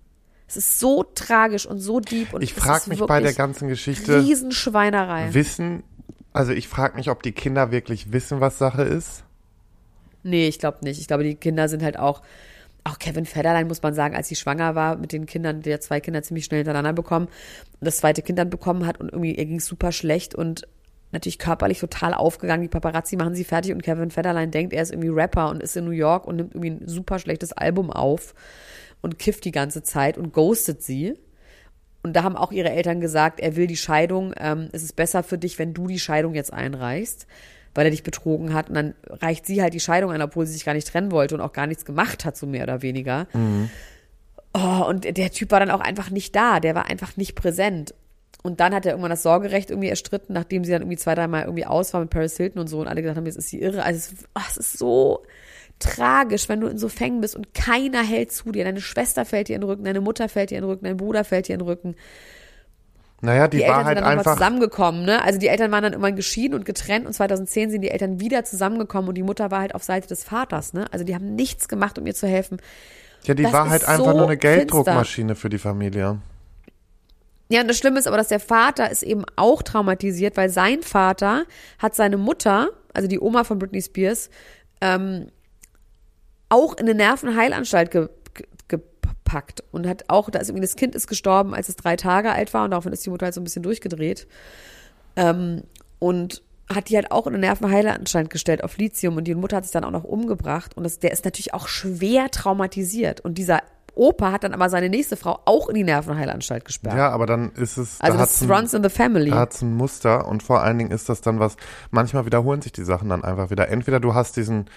es 0.47 0.57
ist 0.57 0.79
so 0.79 1.03
tragisch 1.03 1.65
und 1.65 1.79
so 1.79 1.99
deep. 1.99 2.33
Und 2.33 2.41
ich 2.41 2.53
frage 2.53 2.89
mich 2.89 2.99
bei 2.99 3.21
der 3.21 3.33
ganzen 3.33 3.67
Geschichte, 3.67 4.21
Riesenschweinerei. 4.21 5.33
wissen, 5.33 5.83
also 6.33 6.51
ich 6.51 6.67
frage 6.67 6.95
mich, 6.95 7.09
ob 7.09 7.23
die 7.23 7.31
Kinder 7.31 7.71
wirklich 7.71 8.11
wissen, 8.11 8.39
was 8.39 8.57
Sache 8.57 8.83
ist. 8.83 9.23
Nee, 10.23 10.47
ich 10.47 10.59
glaube 10.59 10.79
nicht. 10.83 10.99
Ich 10.99 11.07
glaube, 11.07 11.23
die 11.23 11.35
Kinder 11.35 11.67
sind 11.67 11.83
halt 11.83 11.97
auch, 11.97 12.21
auch 12.83 12.99
Kevin 12.99 13.25
Federline 13.25 13.65
muss 13.65 13.81
man 13.81 13.93
sagen, 13.93 14.15
als 14.15 14.27
sie 14.27 14.35
schwanger 14.35 14.75
war 14.75 14.97
mit 14.97 15.11
den 15.11 15.25
Kindern, 15.25 15.61
der 15.61 15.81
zwei 15.81 15.99
Kinder 15.99 16.23
ziemlich 16.23 16.45
schnell 16.45 16.59
hintereinander 16.59 16.93
bekommen 16.93 17.27
und 17.27 17.85
das 17.85 17.97
zweite 17.97 18.21
Kind 18.21 18.39
dann 18.39 18.49
bekommen 18.49 18.85
hat 18.85 18.99
und 18.99 19.09
irgendwie 19.11 19.35
ihr 19.35 19.45
ging 19.45 19.59
super 19.59 19.91
schlecht 19.91 20.35
und 20.35 20.67
natürlich 21.11 21.39
körperlich 21.39 21.79
total 21.79 22.13
aufgegangen. 22.13 22.61
Die 22.61 22.69
Paparazzi 22.69 23.15
machen 23.17 23.35
sie 23.35 23.43
fertig 23.43 23.73
und 23.73 23.83
Kevin 23.83 24.11
Federline 24.11 24.51
denkt, 24.51 24.73
er 24.73 24.83
ist 24.83 24.91
irgendwie 24.91 25.09
Rapper 25.09 25.49
und 25.49 25.61
ist 25.61 25.75
in 25.75 25.85
New 25.85 25.91
York 25.91 26.25
und 26.25 26.37
nimmt 26.37 26.55
irgendwie 26.55 26.71
ein 26.71 26.87
super 26.87 27.19
schlechtes 27.19 27.51
Album 27.51 27.91
auf 27.91 28.33
und 29.01 29.19
kifft 29.19 29.45
die 29.45 29.51
ganze 29.51 29.83
Zeit 29.83 30.17
und 30.17 30.33
ghostet 30.33 30.81
sie. 30.81 31.17
Und 32.03 32.13
da 32.13 32.23
haben 32.23 32.35
auch 32.35 32.51
ihre 32.51 32.71
Eltern 32.71 32.99
gesagt, 32.99 33.39
er 33.39 33.55
will 33.55 33.67
die 33.67 33.77
Scheidung, 33.77 34.33
ähm, 34.37 34.69
es 34.71 34.83
ist 34.83 34.95
besser 34.95 35.23
für 35.23 35.37
dich, 35.37 35.59
wenn 35.59 35.73
du 35.73 35.87
die 35.87 35.99
Scheidung 35.99 36.33
jetzt 36.33 36.51
einreichst, 36.51 37.27
weil 37.75 37.85
er 37.85 37.91
dich 37.91 38.03
betrogen 38.03 38.53
hat. 38.53 38.69
Und 38.69 38.75
dann 38.75 38.93
reicht 39.07 39.45
sie 39.45 39.61
halt 39.61 39.73
die 39.73 39.79
Scheidung 39.79 40.11
ein, 40.11 40.21
obwohl 40.21 40.45
sie 40.45 40.53
sich 40.53 40.65
gar 40.65 40.73
nicht 40.73 40.87
trennen 40.87 41.11
wollte 41.11 41.35
und 41.35 41.41
auch 41.41 41.53
gar 41.53 41.67
nichts 41.67 41.85
gemacht 41.85 42.25
hat, 42.25 42.35
so 42.35 42.47
mehr 42.47 42.63
oder 42.63 42.81
weniger. 42.81 43.27
Oh, 44.53 44.85
und 44.87 45.05
der 45.17 45.31
Typ 45.31 45.51
war 45.51 45.59
dann 45.59 45.71
auch 45.71 45.79
einfach 45.79 46.09
nicht 46.09 46.35
da, 46.35 46.59
der 46.59 46.75
war 46.75 46.87
einfach 46.87 47.15
nicht 47.17 47.35
präsent. 47.35 47.93
Und 48.43 48.59
dann 48.59 48.73
hat 48.73 48.85
er 48.85 48.93
irgendwann 48.93 49.11
das 49.11 49.23
Sorgerecht 49.23 49.69
irgendwie 49.69 49.89
erstritten, 49.89 50.33
nachdem 50.33 50.63
sie 50.65 50.71
dann 50.71 50.81
irgendwie 50.81 50.97
zwei, 50.97 51.13
dreimal 51.13 51.43
irgendwie 51.43 51.65
aus 51.65 51.93
war 51.93 52.01
mit 52.01 52.09
Paris 52.09 52.35
Hilton 52.37 52.61
und 52.61 52.67
so 52.67 52.79
und 52.79 52.87
alle 52.87 53.01
gesagt 53.01 53.17
haben, 53.17 53.25
jetzt 53.27 53.37
ist 53.37 53.49
sie 53.49 53.61
irre. 53.61 53.83
Also 53.83 53.97
es, 53.97 54.25
oh, 54.35 54.41
es 54.49 54.57
ist 54.57 54.77
so 54.79 55.23
tragisch, 55.81 56.49
wenn 56.49 56.61
du 56.61 56.67
in 56.67 56.77
so 56.77 56.89
Fängen 56.89 57.21
bist 57.21 57.35
und 57.35 57.53
keiner 57.53 58.03
hält 58.03 58.31
zu 58.31 58.51
dir. 58.51 58.63
Deine 58.63 58.81
Schwester 58.81 59.25
fällt 59.25 59.49
dir 59.49 59.55
in 59.55 59.61
den 59.61 59.69
Rücken, 59.69 59.83
deine 59.83 60.01
Mutter 60.01 60.29
fällt 60.29 60.51
dir 60.51 60.57
in 60.57 60.63
den 60.63 60.69
Rücken, 60.69 60.85
dein 60.85 60.97
Bruder 60.97 61.23
fällt 61.23 61.47
dir 61.47 61.53
in 61.53 61.59
den 61.59 61.67
Rücken. 61.67 61.95
Naja, 63.21 63.47
die, 63.47 63.57
Die, 63.57 63.63
Eltern 63.63 63.85
halt 63.85 63.97
sind 63.97 64.05
dann 64.05 64.17
einfach. 64.17 64.33
zusammengekommen, 64.33 65.05
ne? 65.05 65.23
Also 65.23 65.37
die 65.37 65.47
Eltern 65.47 65.71
waren 65.71 65.83
dann 65.83 65.93
irgendwann 65.93 66.15
geschieden 66.15 66.55
und 66.55 66.65
getrennt 66.65 67.05
und 67.05 67.13
2010 67.13 67.69
sind 67.69 67.81
die 67.81 67.91
Eltern 67.91 68.19
wieder 68.19 68.43
zusammengekommen 68.45 69.09
und 69.09 69.15
die 69.15 69.23
Mutter 69.23 69.51
war 69.51 69.59
halt 69.59 69.75
auf 69.75 69.83
Seite 69.83 70.07
des 70.07 70.23
Vaters, 70.23 70.73
ne? 70.73 70.85
Also 70.91 71.05
die 71.05 71.13
haben 71.13 71.35
nichts 71.35 71.67
gemacht, 71.67 71.99
um 71.99 72.07
ihr 72.07 72.15
zu 72.15 72.27
helfen. 72.27 72.57
Ja, 73.23 73.35
die 73.35 73.43
das 73.43 73.53
war 73.53 73.69
halt 73.69 73.87
einfach 73.87 74.05
so 74.05 74.17
nur 74.17 74.25
eine 74.25 74.37
Gelddruckmaschine 74.37 75.35
für 75.35 75.49
die 75.49 75.59
Familie. 75.59 76.19
Ja, 77.49 77.61
und 77.61 77.67
das 77.67 77.77
Schlimme 77.77 77.99
ist 77.99 78.07
aber, 78.07 78.17
dass 78.17 78.29
der 78.29 78.39
Vater 78.39 78.89
ist 78.89 79.03
eben 79.03 79.23
auch 79.35 79.61
traumatisiert, 79.61 80.37
weil 80.37 80.49
sein 80.49 80.81
Vater 80.81 81.43
hat 81.77 81.93
seine 81.95 82.17
Mutter, 82.17 82.69
also 82.93 83.07
die 83.07 83.19
Oma 83.19 83.43
von 83.43 83.59
Britney 83.59 83.81
Spears, 83.81 84.29
ähm, 84.79 85.27
auch 86.51 86.73
in 86.73 86.81
eine 86.81 86.93
Nervenheilanstalt 86.93 87.91
ge 87.91 88.09
ge 88.33 88.45
ausgepackt 89.31 89.63
und 89.71 89.87
hat 89.87 90.05
auch, 90.07 90.29
da 90.29 90.39
ist 90.39 90.49
irgendwie 90.49 90.65
das 90.65 90.75
Kind 90.75 90.95
ist 90.95 91.07
gestorben, 91.07 91.53
als 91.53 91.69
es 91.69 91.75
drei 91.75 91.95
Tage 91.95 92.31
alt 92.31 92.53
war 92.53 92.63
und 92.65 92.71
daraufhin 92.71 92.93
ist 92.93 93.05
die 93.05 93.09
Mutter 93.09 93.25
halt 93.25 93.33
so 93.33 93.41
ein 93.41 93.43
bisschen 93.43 93.63
durchgedreht. 93.63 94.27
Ähm, 95.15 95.63
und 95.99 96.41
hat 96.73 96.89
die 96.89 96.95
halt 96.95 97.11
auch 97.11 97.27
in 97.27 97.33
eine 97.33 97.41
Nervenheilanstalt 97.41 98.29
gestellt 98.29 98.63
auf 98.63 98.77
Lithium 98.77 99.17
und 99.17 99.25
die 99.25 99.35
Mutter 99.35 99.57
hat 99.57 99.65
sich 99.65 99.73
dann 99.73 99.83
auch 99.83 99.91
noch 99.91 100.05
umgebracht 100.05 100.77
und 100.77 100.83
das, 100.83 100.99
der 100.99 101.11
ist 101.11 101.25
natürlich 101.25 101.53
auch 101.53 101.67
schwer 101.67 102.31
traumatisiert 102.31 103.19
und 103.19 103.37
dieser 103.37 103.61
Opa 103.93 104.31
hat 104.31 104.45
dann 104.45 104.53
aber 104.53 104.69
seine 104.69 104.87
nächste 104.87 105.17
Frau 105.17 105.39
auch 105.43 105.67
in 105.67 105.75
die 105.75 105.83
Nervenheilanstalt 105.83 106.63
gesperrt. 106.63 106.95
Ja, 106.95 107.09
aber 107.09 107.25
dann 107.25 107.51
ist 107.51 107.75
es. 107.75 107.99
also 107.99 108.17
da 108.17 108.23
das 108.23 108.49
runs 108.49 108.73
in 108.73 108.83
the 108.83 108.89
family. 108.89 109.31
Da 109.31 109.39
hat 109.39 109.53
es 109.53 109.61
ein 109.61 109.75
Muster 109.75 110.27
und 110.27 110.43
vor 110.43 110.61
allen 110.61 110.77
Dingen 110.77 110.91
ist 110.91 111.09
das 111.09 111.19
dann 111.19 111.41
was, 111.41 111.57
manchmal 111.91 112.25
wiederholen 112.25 112.61
sich 112.61 112.71
die 112.71 112.85
Sachen 112.85 113.09
dann 113.09 113.25
einfach 113.25 113.49
wieder. 113.49 113.67
Entweder 113.67 113.99
du 113.99 114.13
hast 114.13 114.37
diesen 114.37 114.69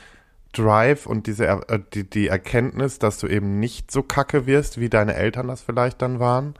Drive 0.56 1.06
und 1.06 1.26
diese 1.26 1.46
äh, 1.46 1.80
die, 1.92 2.08
die 2.08 2.28
Erkenntnis, 2.28 2.98
dass 2.98 3.18
du 3.18 3.26
eben 3.26 3.60
nicht 3.60 3.90
so 3.90 4.02
kacke 4.02 4.46
wirst, 4.46 4.80
wie 4.80 4.88
deine 4.88 5.14
Eltern 5.14 5.48
das 5.48 5.60
vielleicht 5.62 6.00
dann 6.00 6.20
waren, 6.20 6.54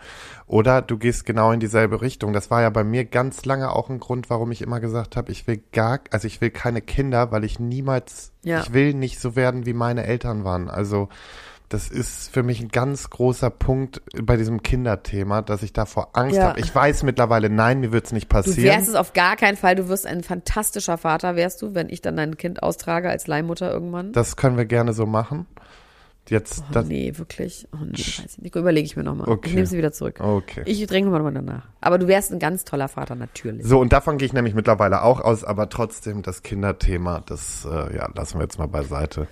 oder 0.46 0.82
du 0.82 0.98
gehst 0.98 1.24
genau 1.24 1.52
in 1.52 1.60
dieselbe 1.60 2.02
Richtung. 2.02 2.32
Das 2.32 2.50
war 2.50 2.60
ja 2.60 2.70
bei 2.70 2.84
mir 2.84 3.04
ganz 3.04 3.44
lange 3.46 3.70
auch 3.70 3.88
ein 3.88 4.00
Grund, 4.00 4.28
warum 4.28 4.52
ich 4.52 4.60
immer 4.60 4.80
gesagt 4.80 5.16
habe, 5.16 5.32
ich 5.32 5.46
will 5.46 5.62
gar, 5.72 6.00
also 6.10 6.26
ich 6.26 6.40
will 6.40 6.50
keine 6.50 6.82
Kinder, 6.82 7.32
weil 7.32 7.44
ich 7.44 7.58
niemals, 7.58 8.32
Ja. 8.42 8.60
ich 8.60 8.72
will 8.72 8.92
nicht 8.94 9.20
so 9.20 9.36
werden, 9.36 9.64
wie 9.64 9.72
meine 9.72 10.04
Eltern 10.04 10.44
waren. 10.44 10.68
Also 10.68 11.08
das 11.74 11.88
ist 11.88 12.32
für 12.32 12.44
mich 12.44 12.60
ein 12.60 12.68
ganz 12.68 13.10
großer 13.10 13.50
Punkt 13.50 14.00
bei 14.22 14.36
diesem 14.36 14.62
Kinderthema, 14.62 15.42
dass 15.42 15.64
ich 15.64 15.72
davor 15.72 16.10
Angst 16.12 16.36
Ja. 16.36 16.50
habe. 16.50 16.60
Ich 16.60 16.72
weiß 16.72 17.02
mittlerweile, 17.02 17.50
nein, 17.50 17.80
mir 17.80 17.90
wird's 17.90 18.12
nicht 18.12 18.26
Du 18.30 18.36
passieren. 18.36 18.76
wärst 18.76 18.88
es 18.88 18.94
auf 18.94 19.12
gar 19.12 19.34
keinen 19.34 19.56
Fall. 19.56 19.74
Du 19.74 19.88
wirst 19.88 20.06
ein 20.06 20.22
fantastischer 20.22 20.98
Vater, 20.98 21.34
wärst 21.34 21.62
du, 21.62 21.74
wenn 21.74 21.88
ich 21.88 22.00
dann 22.00 22.16
dein 22.16 22.36
Kind 22.36 22.62
austrage 22.62 23.10
als 23.10 23.26
Leihmutter 23.26 23.72
irgendwann. 23.72 24.12
Das 24.12 24.36
können 24.36 24.56
wir 24.56 24.66
gerne 24.66 24.92
so 24.92 25.04
machen. 25.04 25.46
Jetzt, 26.28 26.62
oh, 26.72 26.78
nee, 26.86 27.12
wirklich. 27.16 27.66
Oh 27.72 27.84
nee. 27.84 28.00
Nico, 28.40 28.60
überlege 28.60 28.86
ich 28.86 28.96
mir 28.96 29.02
nochmal. 29.02 29.28
Okay. 29.28 29.48
Ich 29.48 29.54
nehme 29.56 29.66
sie 29.66 29.76
wieder 29.76 29.90
zurück. 29.90 30.20
okay. 30.20 30.62
Ich 30.64 30.88
mal 30.88 31.00
nochmal 31.10 31.34
danach. 31.34 31.64
Aber 31.80 31.98
du 31.98 32.06
wärst 32.06 32.30
ein 32.30 32.38
ganz 32.38 32.64
toller 32.64 32.86
Vater, 32.86 33.16
natürlich. 33.16 33.66
So, 33.66 33.80
und 33.80 33.92
davon 33.92 34.16
gehe 34.16 34.26
ich 34.26 34.32
nämlich 34.32 34.54
mittlerweile 34.54 35.02
auch 35.02 35.20
aus, 35.20 35.42
aber 35.42 35.68
trotzdem 35.68 36.22
das 36.22 36.44
Kinderthema, 36.44 37.20
das, 37.26 37.66
äh, 37.68 37.96
ja, 37.96 38.08
lassen 38.14 38.38
wir 38.38 38.44
jetzt 38.44 38.58
mal 38.60 38.68
beiseite. 38.68 39.26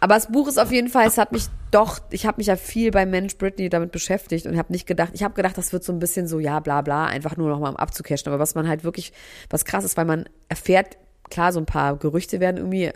Aber 0.00 0.14
das 0.14 0.30
Buch 0.30 0.46
ist 0.46 0.58
auf 0.58 0.70
jeden 0.70 0.88
Fall, 0.88 1.06
es 1.06 1.18
hat 1.18 1.32
mich 1.32 1.46
doch, 1.70 1.98
ich 2.10 2.24
habe 2.24 2.38
mich 2.38 2.46
ja 2.46 2.56
viel 2.56 2.90
bei 2.90 3.04
Mensch 3.04 3.36
Britney 3.36 3.68
damit 3.68 3.90
beschäftigt 3.90 4.46
und 4.46 4.56
habe 4.56 4.72
nicht 4.72 4.86
gedacht, 4.86 5.10
ich 5.12 5.22
habe 5.22 5.34
gedacht, 5.34 5.58
das 5.58 5.72
wird 5.72 5.82
so 5.84 5.92
ein 5.92 5.98
bisschen 5.98 6.26
so, 6.28 6.38
ja, 6.38 6.60
bla 6.60 6.82
bla, 6.82 7.06
einfach 7.06 7.36
nur 7.36 7.48
nochmal 7.48 7.70
um 7.70 7.76
abzucashen. 7.76 8.28
Aber 8.28 8.38
was 8.38 8.54
man 8.54 8.68
halt 8.68 8.84
wirklich, 8.84 9.12
was 9.50 9.64
krass 9.64 9.84
ist, 9.84 9.96
weil 9.96 10.04
man 10.04 10.28
erfährt, 10.48 10.96
klar, 11.30 11.52
so 11.52 11.58
ein 11.58 11.66
paar 11.66 11.96
Gerüchte 11.96 12.40
werden 12.40 12.58
irgendwie 12.58 12.92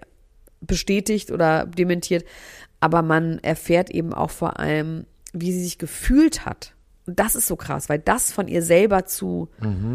bestätigt 0.61 1.33
oder 1.33 1.67
dementiert, 1.67 2.25
aber 2.81 3.03
man 3.03 3.39
erfährt 3.41 3.91
eben 3.91 4.15
auch 4.15 4.31
vor 4.31 4.61
allem, 4.61 5.07
wie 5.33 5.53
sie 5.53 5.63
sich 5.63 5.79
gefühlt 5.79 6.47
hat. 6.47 6.75
Und 7.05 7.19
das 7.19 7.35
ist 7.35 7.49
so 7.49 7.57
krass, 7.57 7.89
weil 7.89 7.99
das 7.99 8.31
von 8.31 8.47
ihr 8.47 8.63
selber 8.63 9.07
zu 9.07 9.49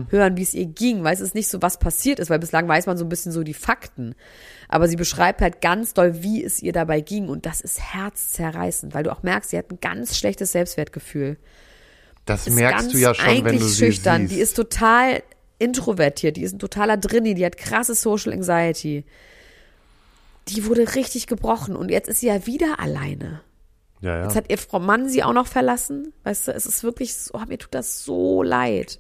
hören, 0.10 0.36
wie 0.36 0.42
es 0.42 0.54
ihr 0.54 0.66
ging, 0.66 1.06
weil 1.06 1.14
es 1.14 1.22
ist 1.22 1.36
nicht 1.36 1.48
so, 1.48 1.62
was 1.62 1.80
passiert 1.80 2.20
ist, 2.20 2.30
weil 2.30 2.40
bislang 2.40 2.68
weiß 2.68 2.86
man 2.86 2.98
so 2.98 3.06
ein 3.06 3.10
bisschen 3.10 3.32
so 3.32 3.44
die 3.44 3.54
Fakten. 3.54 4.14
Aber 4.68 4.90
sie 4.90 4.98
beschreibt 4.98 5.42
halt 5.42 5.62
ganz 5.62 5.94
doll, 5.94 6.22
wie 6.22 6.44
es 6.44 6.62
ihr 6.62 6.74
dabei 6.74 7.00
ging. 7.00 7.30
Und 7.30 7.46
das 7.46 7.62
ist 7.62 7.94
herzzerreißend, 7.94 8.94
weil 8.94 9.04
du 9.04 9.12
auch 9.14 9.24
merkst, 9.24 9.52
sie 9.52 9.58
hat 9.58 9.72
ein 9.72 9.80
ganz 9.80 10.18
schlechtes 10.18 10.52
Selbstwertgefühl. 10.52 11.38
Das 12.26 12.46
Ist 12.46 12.56
merkst 12.56 12.94
du 12.94 12.98
ja 12.98 13.14
schon, 13.14 13.26
wenn 13.26 13.46
eigentlich 13.48 13.62
du 13.62 13.68
sie 13.68 13.86
schüchtern. 13.86 14.24
siehst. 14.24 14.34
Die 14.34 14.42
ist 14.42 14.56
total 14.56 15.24
introvertiert, 15.60 16.36
die 16.36 16.44
ist 16.44 16.54
ein 16.54 16.60
totaler 16.60 16.98
Drinni, 16.98 17.36
die 17.36 17.46
hat 17.46 17.58
krasse 17.58 17.96
Social 17.96 18.34
Anxiety. 18.34 19.06
Die 20.50 20.66
wurde 20.66 20.96
richtig 20.96 21.28
gebrochen 21.28 21.76
und 21.76 21.90
jetzt 21.90 22.10
ist 22.10 22.20
sie 22.20 22.28
ja 22.28 22.46
wieder 22.46 22.80
alleine. 22.80 23.42
Ja, 24.02 24.18
ja. 24.18 24.24
Jetzt 24.24 24.36
hat 24.36 24.50
ihr 24.50 24.58
Frau 24.58 24.80
Mann 24.80 25.10
sie 25.10 25.24
auch 25.24 25.34
noch 25.34 25.48
verlassen. 25.48 26.14
Weißt 26.24 26.48
du, 26.48 26.54
es 26.54 26.66
ist 26.66 26.84
wirklich 26.84 27.16
so, 27.16 27.34
oh, 27.34 27.42
mir 27.48 27.58
tut 27.58 27.74
das 27.74 28.04
so 28.04 28.44
leid. 28.44 29.00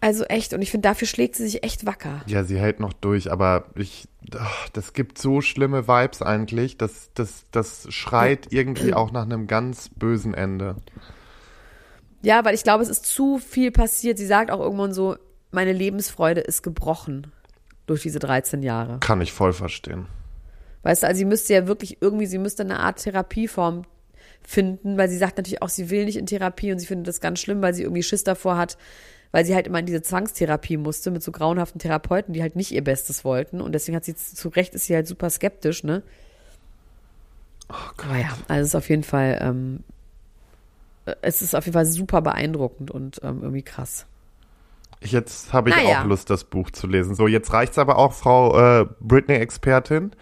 Also 0.00 0.24
echt, 0.24 0.52
und 0.52 0.62
ich 0.62 0.70
finde, 0.70 0.88
dafür 0.88 1.08
schlägt 1.08 1.34
sie 1.34 1.44
sich 1.44 1.64
echt 1.64 1.84
wacker. 1.84 2.22
Ja, 2.26 2.44
sie 2.44 2.58
hält 2.58 2.78
noch 2.78 2.92
durch, 2.92 3.32
aber 3.32 3.64
ich, 3.74 4.08
ach, 4.36 4.68
das 4.70 4.92
gibt 4.92 5.18
so 5.18 5.40
schlimme 5.40 5.88
Vibes 5.88 6.22
eigentlich, 6.22 6.76
das, 6.76 7.10
das, 7.14 7.46
das 7.50 7.86
schreit 7.92 8.46
irgendwie 8.50 8.94
auch 8.94 9.10
nach 9.10 9.24
einem 9.24 9.48
ganz 9.48 9.90
bösen 9.96 10.34
Ende. 10.34 10.76
Ja, 12.22 12.44
weil 12.44 12.54
ich 12.54 12.62
glaube, 12.62 12.82
es 12.82 12.88
ist 12.88 13.06
zu 13.06 13.38
viel 13.38 13.72
passiert. 13.72 14.18
Sie 14.18 14.26
sagt 14.26 14.50
auch 14.50 14.60
irgendwann 14.60 14.92
so, 14.92 15.16
meine 15.50 15.72
Lebensfreude 15.72 16.40
ist 16.40 16.62
gebrochen 16.62 17.32
durch 17.86 18.02
diese 18.02 18.18
13 18.18 18.62
Jahre. 18.62 18.98
Kann 19.00 19.20
ich 19.20 19.32
voll 19.32 19.52
verstehen. 19.52 20.06
Weißt 20.82 21.02
du, 21.02 21.06
also 21.06 21.18
sie 21.18 21.24
müsste 21.24 21.54
ja 21.54 21.66
wirklich 21.66 21.98
irgendwie, 22.00 22.26
sie 22.26 22.38
müsste 22.38 22.62
eine 22.62 22.80
Art 22.80 23.02
Therapieform 23.02 23.82
finden, 24.42 24.96
weil 24.96 25.08
sie 25.08 25.18
sagt 25.18 25.36
natürlich 25.36 25.62
auch, 25.62 25.68
sie 25.68 25.90
will 25.90 26.04
nicht 26.04 26.16
in 26.16 26.26
Therapie 26.26 26.72
und 26.72 26.78
sie 26.78 26.86
findet 26.86 27.08
das 27.08 27.20
ganz 27.20 27.40
schlimm, 27.40 27.60
weil 27.60 27.74
sie 27.74 27.82
irgendwie 27.82 28.02
Schiss 28.02 28.24
davor 28.24 28.56
hat, 28.56 28.78
weil 29.32 29.44
sie 29.44 29.54
halt 29.54 29.66
immer 29.66 29.80
in 29.80 29.86
diese 29.86 30.02
Zwangstherapie 30.02 30.76
musste 30.76 31.10
mit 31.10 31.22
so 31.22 31.32
grauenhaften 31.32 31.80
Therapeuten, 31.80 32.32
die 32.32 32.40
halt 32.42 32.56
nicht 32.56 32.72
ihr 32.72 32.82
Bestes 32.82 33.24
wollten 33.24 33.60
und 33.60 33.72
deswegen 33.72 33.96
hat 33.96 34.04
sie 34.04 34.14
zu 34.14 34.48
Recht 34.48 34.74
ist 34.74 34.86
sie 34.86 34.94
halt 34.94 35.06
super 35.06 35.28
skeptisch, 35.28 35.84
ne? 35.84 36.02
Aber 37.68 38.16
ja, 38.16 38.30
also 38.48 38.62
es 38.62 38.68
ist 38.68 38.74
auf 38.74 38.88
jeden 38.88 39.02
Fall, 39.02 39.38
ähm, 39.42 39.84
es 41.20 41.42
ist 41.42 41.54
auf 41.54 41.66
jeden 41.66 41.74
Fall 41.74 41.84
super 41.84 42.22
beeindruckend 42.22 42.90
und 42.90 43.20
ähm, 43.22 43.40
irgendwie 43.42 43.62
krass. 43.62 44.06
Jetzt 45.00 45.52
habe 45.52 45.70
ich 45.70 45.76
Naja. 45.76 46.00
auch 46.00 46.06
Lust, 46.06 46.30
das 46.30 46.44
Buch 46.44 46.70
zu 46.70 46.86
lesen. 46.86 47.14
So, 47.14 47.28
jetzt 47.28 47.52
reicht's 47.52 47.78
aber 47.78 47.98
auch, 47.98 48.12
Frau 48.12 48.80
äh, 48.80 48.86
Britney-Expertin. 49.00 50.12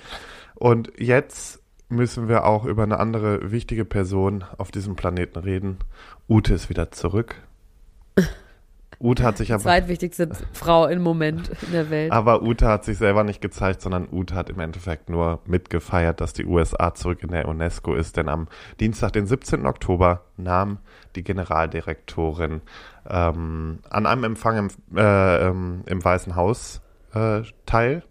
Und 0.57 0.93
jetzt 0.99 1.63
müssen 1.89 2.29
wir 2.29 2.45
auch 2.45 2.65
über 2.65 2.83
eine 2.83 2.99
andere 2.99 3.53
wichtige 3.53 3.85
Person 3.85 4.45
auf 4.59 4.71
diesem 4.71 4.97
Planeten 4.97 5.39
reden. 5.39 5.79
Ute 6.29 6.55
ist 6.55 6.69
wieder 6.69 6.91
zurück. 6.91 7.37
Ute 8.99 9.25
hat 9.25 9.37
sich 9.37 9.53
aber, 9.53 9.63
Zweitwichtigste 9.63 10.31
Frau 10.55 10.87
im 10.87 11.03
Moment 11.03 11.51
in 11.67 11.73
der 11.73 11.91
Welt. 11.91 12.13
aber 12.13 12.43
Ute 12.43 12.67
hat 12.67 12.85
sich 12.85 12.97
selber 12.97 13.25
nicht 13.25 13.43
gezeigt, 13.43 13.83
sondern 13.83 14.09
Ute 14.11 14.35
hat 14.35 14.49
im 14.49 14.59
Endeffekt 14.59 15.11
nur 15.11 15.41
mitgefeiert, 15.45 16.23
dass 16.23 16.33
die 16.33 16.47
USA 16.47 16.95
zurück 16.95 17.23
in 17.23 17.31
der 17.31 17.47
UNESCO 17.47 17.95
ist. 17.95 18.17
Denn 18.17 18.31
am 18.31 18.49
Dienstag, 18.81 19.13
den 19.13 19.27
17. 19.27 19.67
Oktober, 19.67 20.23
nahm 20.39 20.79
die 21.15 21.25
Generaldirektorin 21.25 22.63
ähm, 23.09 23.81
an 23.91 24.07
einem 24.07 24.25
Empfang 24.25 24.57
im, 24.57 24.97
äh, 24.97 25.47
ähm, 25.47 25.83
im 25.85 26.03
Weißen 26.03 26.35
Haus 26.35 26.81
äh, 27.13 27.43
teil. 27.67 28.03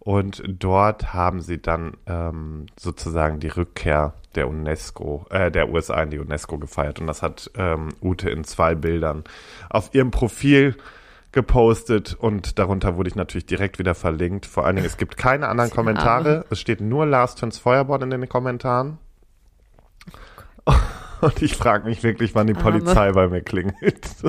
Und 0.00 0.42
dort 0.46 1.12
haben 1.12 1.40
sie 1.40 1.60
dann 1.60 1.96
ähm, 2.06 2.66
sozusagen 2.78 3.40
die 3.40 3.48
Rückkehr 3.48 4.14
der 4.34 4.48
UNESCO, 4.48 5.26
äh, 5.30 5.50
der 5.50 5.70
USA 5.70 6.02
in 6.02 6.10
die 6.10 6.18
UNESCO 6.18 6.58
gefeiert. 6.58 7.00
Und 7.00 7.06
das 7.06 7.22
hat 7.22 7.50
ähm, 7.56 7.88
Ute 8.00 8.30
in 8.30 8.44
zwei 8.44 8.74
Bildern 8.74 9.24
auf 9.68 9.94
ihrem 9.94 10.10
Profil 10.10 10.76
gepostet 11.32 12.14
und 12.14 12.58
darunter 12.58 12.96
wurde 12.96 13.08
ich 13.08 13.14
natürlich 13.14 13.44
direkt 13.44 13.78
wieder 13.78 13.94
verlinkt. 13.94 14.46
Vor 14.46 14.64
allen 14.64 14.76
Dingen, 14.76 14.86
es 14.86 14.96
gibt 14.96 15.16
keine 15.16 15.48
anderen 15.50 15.70
Kommentare. 15.70 16.46
Es 16.48 16.58
steht 16.60 16.80
nur 16.80 17.04
Lars 17.04 17.34
Töns 17.34 17.58
Feuerborn 17.58 18.02
in 18.02 18.10
den 18.10 18.28
Kommentaren. 18.28 18.98
Und 21.20 21.42
ich 21.42 21.56
frage 21.56 21.86
mich 21.86 22.02
wirklich, 22.02 22.34
wann 22.34 22.46
die. 22.46 22.54
Polizei 22.54 23.12
bei 23.12 23.28
mir 23.28 23.42
klingelt. 23.42 24.08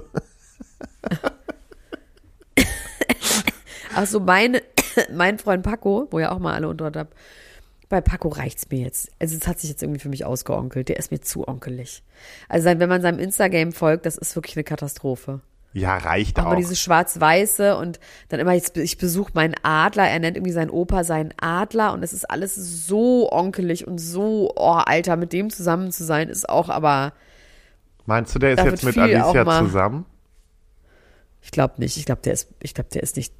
Also 3.95 4.19
mein, 4.19 4.61
mein 5.13 5.39
Freund 5.39 5.63
Paco, 5.63 6.07
wo 6.11 6.19
ja 6.19 6.31
auch 6.31 6.39
mal 6.39 6.53
alle 6.53 6.67
unter 6.67 6.91
hab, 6.95 7.15
bei 7.89 8.01
Paco 8.01 8.29
reicht's 8.29 8.69
mir 8.69 8.81
jetzt. 8.81 9.09
Also 9.19 9.35
es 9.35 9.47
hat 9.47 9.59
sich 9.59 9.69
jetzt 9.69 9.81
irgendwie 9.81 9.99
für 9.99 10.09
mich 10.09 10.23
ausgeonkelt. 10.23 10.89
Der 10.89 10.97
ist 10.97 11.11
mir 11.11 11.21
zu 11.21 11.47
onkelig. 11.47 12.03
Also 12.47 12.65
wenn 12.67 12.89
man 12.89 13.01
seinem 13.01 13.19
Instagram 13.19 13.71
folgt, 13.71 14.05
das 14.05 14.15
ist 14.15 14.35
wirklich 14.35 14.55
eine 14.55 14.63
Katastrophe. 14.63 15.41
Ja, 15.73 15.97
reicht 15.97 16.39
Auch 16.39 16.45
mal 16.45 16.55
dieses 16.55 16.79
Schwarz-Weiße 16.79 17.77
und 17.77 17.99
dann 18.29 18.39
immer, 18.39 18.53
jetzt, 18.53 18.75
ich 18.75 18.97
besuche 18.97 19.31
meinen 19.35 19.53
Adler, 19.61 20.07
er 20.07 20.19
nennt 20.19 20.35
irgendwie 20.35 20.51
seinen 20.51 20.71
Opa 20.71 21.03
seinen 21.03 21.31
Adler 21.39 21.93
und 21.93 22.01
es 22.01 22.11
ist 22.11 22.27
alles 22.27 22.55
so 22.55 23.31
onkelig 23.31 23.85
und 23.85 23.99
so, 23.99 24.51
oh 24.55 24.81
Alter, 24.83 25.15
mit 25.15 25.31
dem 25.31 25.51
zusammen 25.51 25.91
zu 25.91 26.03
sein, 26.03 26.29
ist 26.29 26.49
auch 26.49 26.69
aber, 26.69 27.13
Meinst 28.07 28.33
du, 28.33 28.39
der 28.39 28.53
ist 28.53 28.63
jetzt 28.63 28.83
mit 28.83 28.97
Alicia 28.97 29.45
zusammen? 29.59 30.05
ich 31.41 31.51
glaube 31.51 31.75
nicht, 31.77 31.97
ich 31.97 32.05
glaube, 32.05 32.21
der 32.23 32.33
ist, 32.33 32.49
ich 32.61 32.73
glaube, 32.73 32.89
der 32.91 33.03
ist 33.03 33.15
nicht 33.15 33.33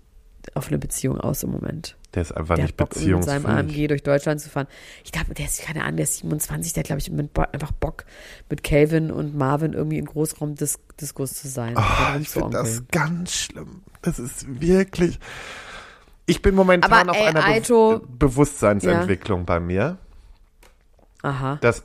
auf 0.56 0.68
eine 0.68 0.78
Beziehung 0.78 1.20
aus 1.20 1.44
im 1.44 1.52
Moment. 1.52 1.96
Der 2.14 2.24
ist 2.24 2.32
einfach 2.32 2.56
Der 2.56 2.66
nicht 2.66 2.80
hat 2.80 2.90
Bock, 2.90 2.96
mit 3.06 3.24
seinem. 3.24 3.46
AMG 3.46 3.88
durch 3.88 4.02
Deutschland 4.04 4.42
zu 4.42 4.50
fahren. 4.50 4.68
Ich 5.04 5.12
glaube, 5.12 5.34
der 5.34 5.46
ist, 5.46 5.62
keine 5.62 5.84
Ahnung, 5.84 5.98
der 5.98 6.06
ist 6.06 6.18
27, 6.18 6.74
der 6.74 6.82
hat, 6.82 6.88
glaube 6.88 7.00
ich, 7.02 7.12
mit, 7.12 7.30
einfach 7.54 7.72
Bock, 7.72 8.06
mit 8.50 8.64
Calvin 8.64 9.12
und 9.12 9.36
Marvin 9.36 9.74
irgendwie 9.74 10.00
in 10.00 10.06
Großraumdiskus 10.06 11.34
zu 11.34 11.48
sein. 11.48 11.76
Oh, 11.78 12.20
ich 12.20 12.30
finde 12.30 12.50
das 12.52 12.84
ganz 12.92 13.34
schlimm. 13.34 13.82
Das 14.02 14.18
ist 14.20 14.60
wirklich. 14.62 15.20
Ich 16.26 16.42
bin 16.42 16.56
momentan 16.56 16.92
Aber, 16.92 17.12
auf 17.12 17.18
ey, 17.18 17.28
einer 17.28 17.42
Be 17.42 17.48
Aito- 17.48 18.02
Bewusstseinsentwicklung 18.18 19.46
bei 19.46 19.60
mir. 19.60 19.98
Aha. 21.22 21.58
Das, 21.62 21.84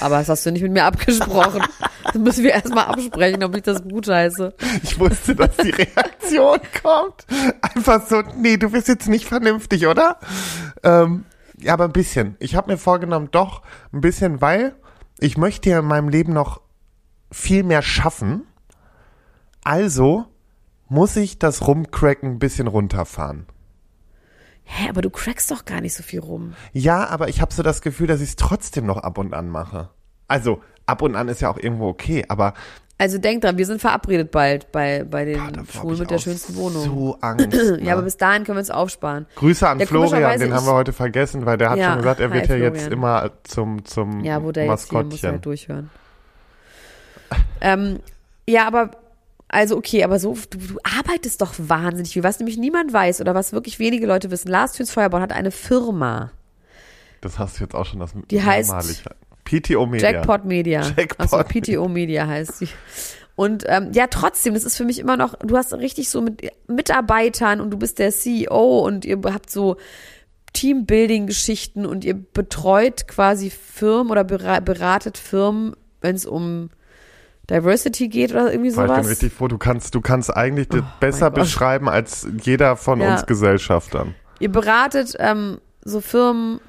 Aber 0.00 0.18
das 0.18 0.28
hast 0.28 0.44
du 0.46 0.52
nicht 0.52 0.62
mit 0.62 0.72
mir 0.72 0.84
abgesprochen. 0.84 1.62
Das 2.14 2.22
müssen 2.22 2.44
wir 2.44 2.52
erstmal 2.52 2.84
absprechen, 2.86 3.42
ob 3.42 3.56
ich 3.56 3.62
das 3.62 3.82
gut 3.82 4.06
heiße. 4.06 4.54
ich 4.84 5.00
wusste, 5.00 5.34
dass 5.34 5.56
die 5.56 5.70
Reaktion 5.70 6.60
kommt. 6.80 7.26
Einfach 7.60 8.06
so, 8.06 8.22
nee, 8.36 8.56
du 8.56 8.70
bist 8.70 8.86
jetzt 8.86 9.08
nicht 9.08 9.26
vernünftig, 9.26 9.88
oder? 9.88 10.20
Ähm, 10.84 11.24
ja, 11.58 11.72
aber 11.72 11.86
ein 11.86 11.92
bisschen. 11.92 12.36
Ich 12.38 12.54
habe 12.54 12.70
mir 12.70 12.78
vorgenommen, 12.78 13.30
doch 13.32 13.62
ein 13.92 14.00
bisschen, 14.00 14.40
weil 14.40 14.76
ich 15.18 15.36
möchte 15.36 15.70
ja 15.70 15.80
in 15.80 15.86
meinem 15.86 16.08
Leben 16.08 16.32
noch 16.32 16.60
viel 17.32 17.64
mehr 17.64 17.82
schaffen. 17.82 18.46
Also 19.64 20.26
muss 20.88 21.16
ich 21.16 21.40
das 21.40 21.66
Rumcracken 21.66 22.34
ein 22.34 22.38
bisschen 22.38 22.68
runterfahren. 22.68 23.46
Hä, 24.62 24.88
aber 24.88 25.02
du 25.02 25.10
crackst 25.10 25.50
doch 25.50 25.64
gar 25.64 25.80
nicht 25.80 25.94
so 25.94 26.04
viel 26.04 26.20
rum. 26.20 26.54
Ja, 26.72 27.08
aber 27.08 27.28
ich 27.28 27.40
habe 27.40 27.52
so 27.52 27.64
das 27.64 27.82
Gefühl, 27.82 28.06
dass 28.06 28.20
ich 28.20 28.28
es 28.30 28.36
trotzdem 28.36 28.86
noch 28.86 28.98
ab 28.98 29.18
und 29.18 29.34
an 29.34 29.48
mache. 29.48 29.90
Also 30.28 30.62
ab 30.86 31.02
und 31.02 31.16
an 31.16 31.28
ist 31.28 31.40
ja 31.40 31.50
auch 31.50 31.58
irgendwo 31.58 31.88
okay, 31.88 32.24
aber 32.28 32.54
Also 32.98 33.18
denk 33.18 33.42
dran, 33.42 33.58
wir 33.58 33.66
sind 33.66 33.80
verabredet 33.80 34.30
bald 34.30 34.70
bei, 34.70 35.04
bei 35.04 35.24
den 35.24 35.52
boah, 35.52 35.64
Schulen 35.72 35.98
mit 35.98 36.10
der 36.10 36.18
schönsten 36.18 36.54
Wohnung. 36.56 36.82
So 36.84 37.18
Angst. 37.20 37.52
ja, 37.80 37.92
aber 37.92 38.02
ne? 38.02 38.04
bis 38.04 38.16
dahin 38.16 38.44
können 38.44 38.56
wir 38.56 38.60
uns 38.60 38.70
aufsparen. 38.70 39.26
Grüße 39.34 39.68
an 39.68 39.78
Ja, 39.80 39.86
Florian, 39.86 40.38
den 40.38 40.54
haben 40.54 40.66
wir 40.66 40.74
heute 40.74 40.92
vergessen, 40.92 41.44
weil 41.46 41.58
der 41.58 41.70
hat 41.70 41.78
Ja, 41.78 41.86
schon 41.90 41.96
gesagt, 41.98 42.20
er 42.20 42.32
wird 42.32 42.48
hi, 42.48 42.52
ja 42.52 42.56
jetzt 42.56 42.86
immer 42.88 43.30
zum, 43.44 43.84
zum 43.84 44.20
Ja, 44.24 44.42
wo 44.42 44.52
der 44.52 44.66
jetzt 44.66 44.88
hier 44.88 45.02
muss 45.02 45.22
er 45.24 45.30
Maskottchen. 45.30 45.30
halt 45.32 45.46
durchhören. 45.46 45.90
ähm, 47.60 48.00
ja, 48.46 48.66
aber 48.66 48.90
also 49.48 49.76
okay, 49.76 50.02
aber 50.04 50.18
so, 50.18 50.36
du, 50.50 50.58
du 50.58 50.78
arbeitest 50.82 51.40
doch 51.40 51.54
wahnsinnig 51.58 52.12
viel, 52.12 52.22
was 52.24 52.38
nämlich 52.38 52.56
niemand 52.58 52.92
weiß 52.92 53.20
oder 53.20 53.34
was 53.34 53.52
wirklich 53.52 53.78
wenige 53.78 54.06
Leute 54.06 54.30
wissen. 54.30 54.48
Lars 54.48 54.72
Töns 54.72 54.90
Feuerborn 54.90 55.22
hat 55.22 55.32
eine 55.32 55.50
Firma, 55.50 56.30
das 57.20 57.38
hast 57.38 57.58
du 57.58 57.64
jetzt 57.64 57.74
auch 57.74 57.86
schon 57.86 58.00
das 58.00 58.12
Die 58.30 58.42
heißt. 58.42 58.70
PTO 59.44 59.86
Media. 59.86 60.10
Jackpot 60.12 60.44
Media. 60.44 60.80
Jackpot 60.96 61.20
Also 61.32 61.38
PTO 61.44 61.88
Media 61.88 62.26
heißt 62.26 62.58
sie. 62.58 62.68
Und 63.36 63.64
ähm, 63.66 63.90
ja, 63.92 64.06
trotzdem, 64.06 64.54
das 64.54 64.64
ist 64.64 64.76
für 64.76 64.84
mich 64.84 64.98
immer 65.00 65.16
noch, 65.16 65.34
du 65.40 65.56
hast 65.56 65.74
richtig 65.74 66.08
so 66.08 66.22
mit 66.22 66.50
Mitarbeitern 66.68 67.60
und 67.60 67.70
du 67.70 67.76
bist 67.78 67.98
der 67.98 68.10
CEO 68.12 68.78
und 68.78 69.04
ihr 69.04 69.18
habt 69.24 69.50
so 69.50 69.76
Teambuilding-Geschichten 70.52 71.84
und 71.84 72.04
ihr 72.04 72.14
betreut 72.14 73.06
quasi 73.08 73.50
Firmen 73.50 74.10
oder 74.10 74.22
bera- 74.22 74.60
beratet 74.60 75.18
Firmen, 75.18 75.74
wenn 76.00 76.14
es 76.16 76.26
um 76.26 76.70
Diversity 77.50 78.08
geht 78.08 78.30
oder 78.32 78.50
irgendwie 78.52 78.74
War 78.76 78.84
ich 78.86 78.90
bin 78.92 78.96
sowas. 79.02 79.10
richtig 79.10 79.32
froh, 79.32 79.48
du 79.48 79.58
kannst, 79.58 79.94
du 79.94 80.00
kannst 80.00 80.34
eigentlich 80.34 80.68
das 80.68 80.82
besser 81.00 81.30
beschreiben 81.30 81.88
als 81.88 82.26
jeder 82.42 82.76
von 82.76 83.00
Ja. 83.00 83.12
uns 83.12 83.26
Gesellschaftern. 83.26 84.14
Ihr 84.40 84.50
beratet 84.50 85.14
ähm, 85.18 85.58
so 85.84 86.00
Firmen, 86.00 86.60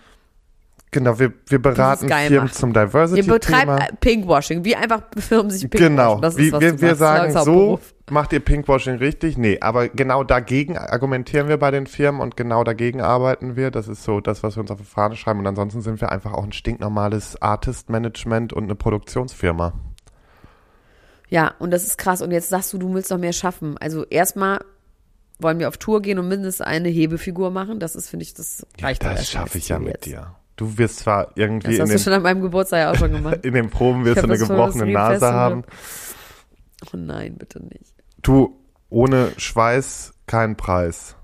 Genau, 0.95 1.19
wir, 1.19 1.33
wir 1.47 1.61
beraten 1.61 2.07
Firmen 2.07 2.49
zum 2.53 2.69
ihr 2.69 2.73
betreibt 2.77 2.93
Diversity-Thema. 2.93 3.77
äh, 3.79 3.87
Pinkwashing, 3.99 4.63
wie 4.63 4.77
einfach 4.77 5.01
Firmen 5.17 5.51
sich 5.51 5.69
pinkwashen. 5.69 5.97
Genau, 5.97 6.21
Das 6.21 6.37
ist, 6.37 6.53
was 6.53 6.61
wir, 6.61 6.79
wir 6.79 6.95
sagen, 6.95 7.31
so 7.33 7.39
Hauptberuf. 7.39 7.93
macht 8.09 8.31
ihr 8.31 8.39
Pinkwashing 8.39 8.95
richtig? 8.95 9.37
Nee, 9.37 9.59
aber 9.59 9.89
genau 9.89 10.23
dagegen 10.23 10.77
argumentieren 10.77 11.49
wir 11.49 11.57
bei 11.57 11.69
den 11.69 11.85
Firmen 11.85 12.21
und 12.21 12.37
genau 12.37 12.63
dagegen 12.63 13.01
arbeiten 13.01 13.57
wir. 13.57 13.71
Das 13.71 13.89
ist 13.89 14.05
so 14.05 14.21
das, 14.21 14.41
was 14.41 14.55
wir 14.55 14.61
uns 14.61 14.71
auf 14.71 14.79
die 14.79 14.85
Fahne 14.85 15.17
schreiben. 15.17 15.39
Und 15.39 15.47
ansonsten 15.47 15.81
sind 15.81 15.99
wir 15.99 16.13
einfach 16.13 16.31
auch 16.31 16.45
ein 16.45 16.53
stinknormales 16.53 17.41
Artist-Management 17.41 18.53
und 18.53 18.63
eine 18.63 18.75
Produktionsfirma. 18.75 19.73
Ja, 21.27 21.55
und 21.59 21.71
das 21.71 21.83
ist 21.83 21.97
krass. 21.97 22.21
Und 22.21 22.31
jetzt 22.31 22.47
sagst 22.47 22.71
du, 22.71 22.77
du 22.77 22.93
willst 22.93 23.11
noch 23.11 23.17
mehr 23.17 23.33
schaffen. 23.33 23.77
Also 23.79 24.05
erstmal 24.05 24.59
wollen 25.39 25.59
wir 25.59 25.67
auf 25.67 25.77
Tour 25.77 26.01
gehen 26.01 26.19
und 26.19 26.29
mindestens 26.29 26.65
eine 26.65 26.87
Hebefigur 26.87 27.51
machen. 27.51 27.81
Das 27.81 27.97
ist, 27.97 28.07
finde 28.09 28.23
ich, 28.23 28.33
das 28.33 28.65
reicht 28.81 29.03
doch 29.03 29.11
das 29.11 29.29
schaffe 29.29 29.57
ich 29.57 29.67
ja 29.67 29.77
mit 29.77 29.89
jetzt. 29.89 30.05
dir. 30.05 30.35
Du 30.55 30.77
wirst 30.77 30.99
zwar 30.99 31.31
irgendwie 31.35 31.67
Das 31.67 31.75
in 31.75 31.81
hast 31.81 31.89
du 31.89 31.97
den, 31.97 32.03
schon 32.03 32.13
an 32.13 32.21
meinem 32.21 32.41
Geburtstag 32.41 32.79
ja 32.79 32.91
auch 32.91 32.95
schon 32.95 33.11
gemacht. 33.11 33.39
in 33.43 33.53
den 33.53 33.69
Proben 33.69 34.05
wirst 34.05 34.21
du 34.21 34.23
eine 34.23 34.37
gebrochene 34.37 34.91
Nase 34.91 35.33
haben. 35.33 35.63
Oh 36.93 36.97
nein, 36.97 37.35
bitte 37.37 37.63
nicht. 37.63 37.93
Du, 38.21 38.57
ohne 38.89 39.31
Schweiß 39.37 40.13
kein 40.27 40.55
Preis. 40.55 41.14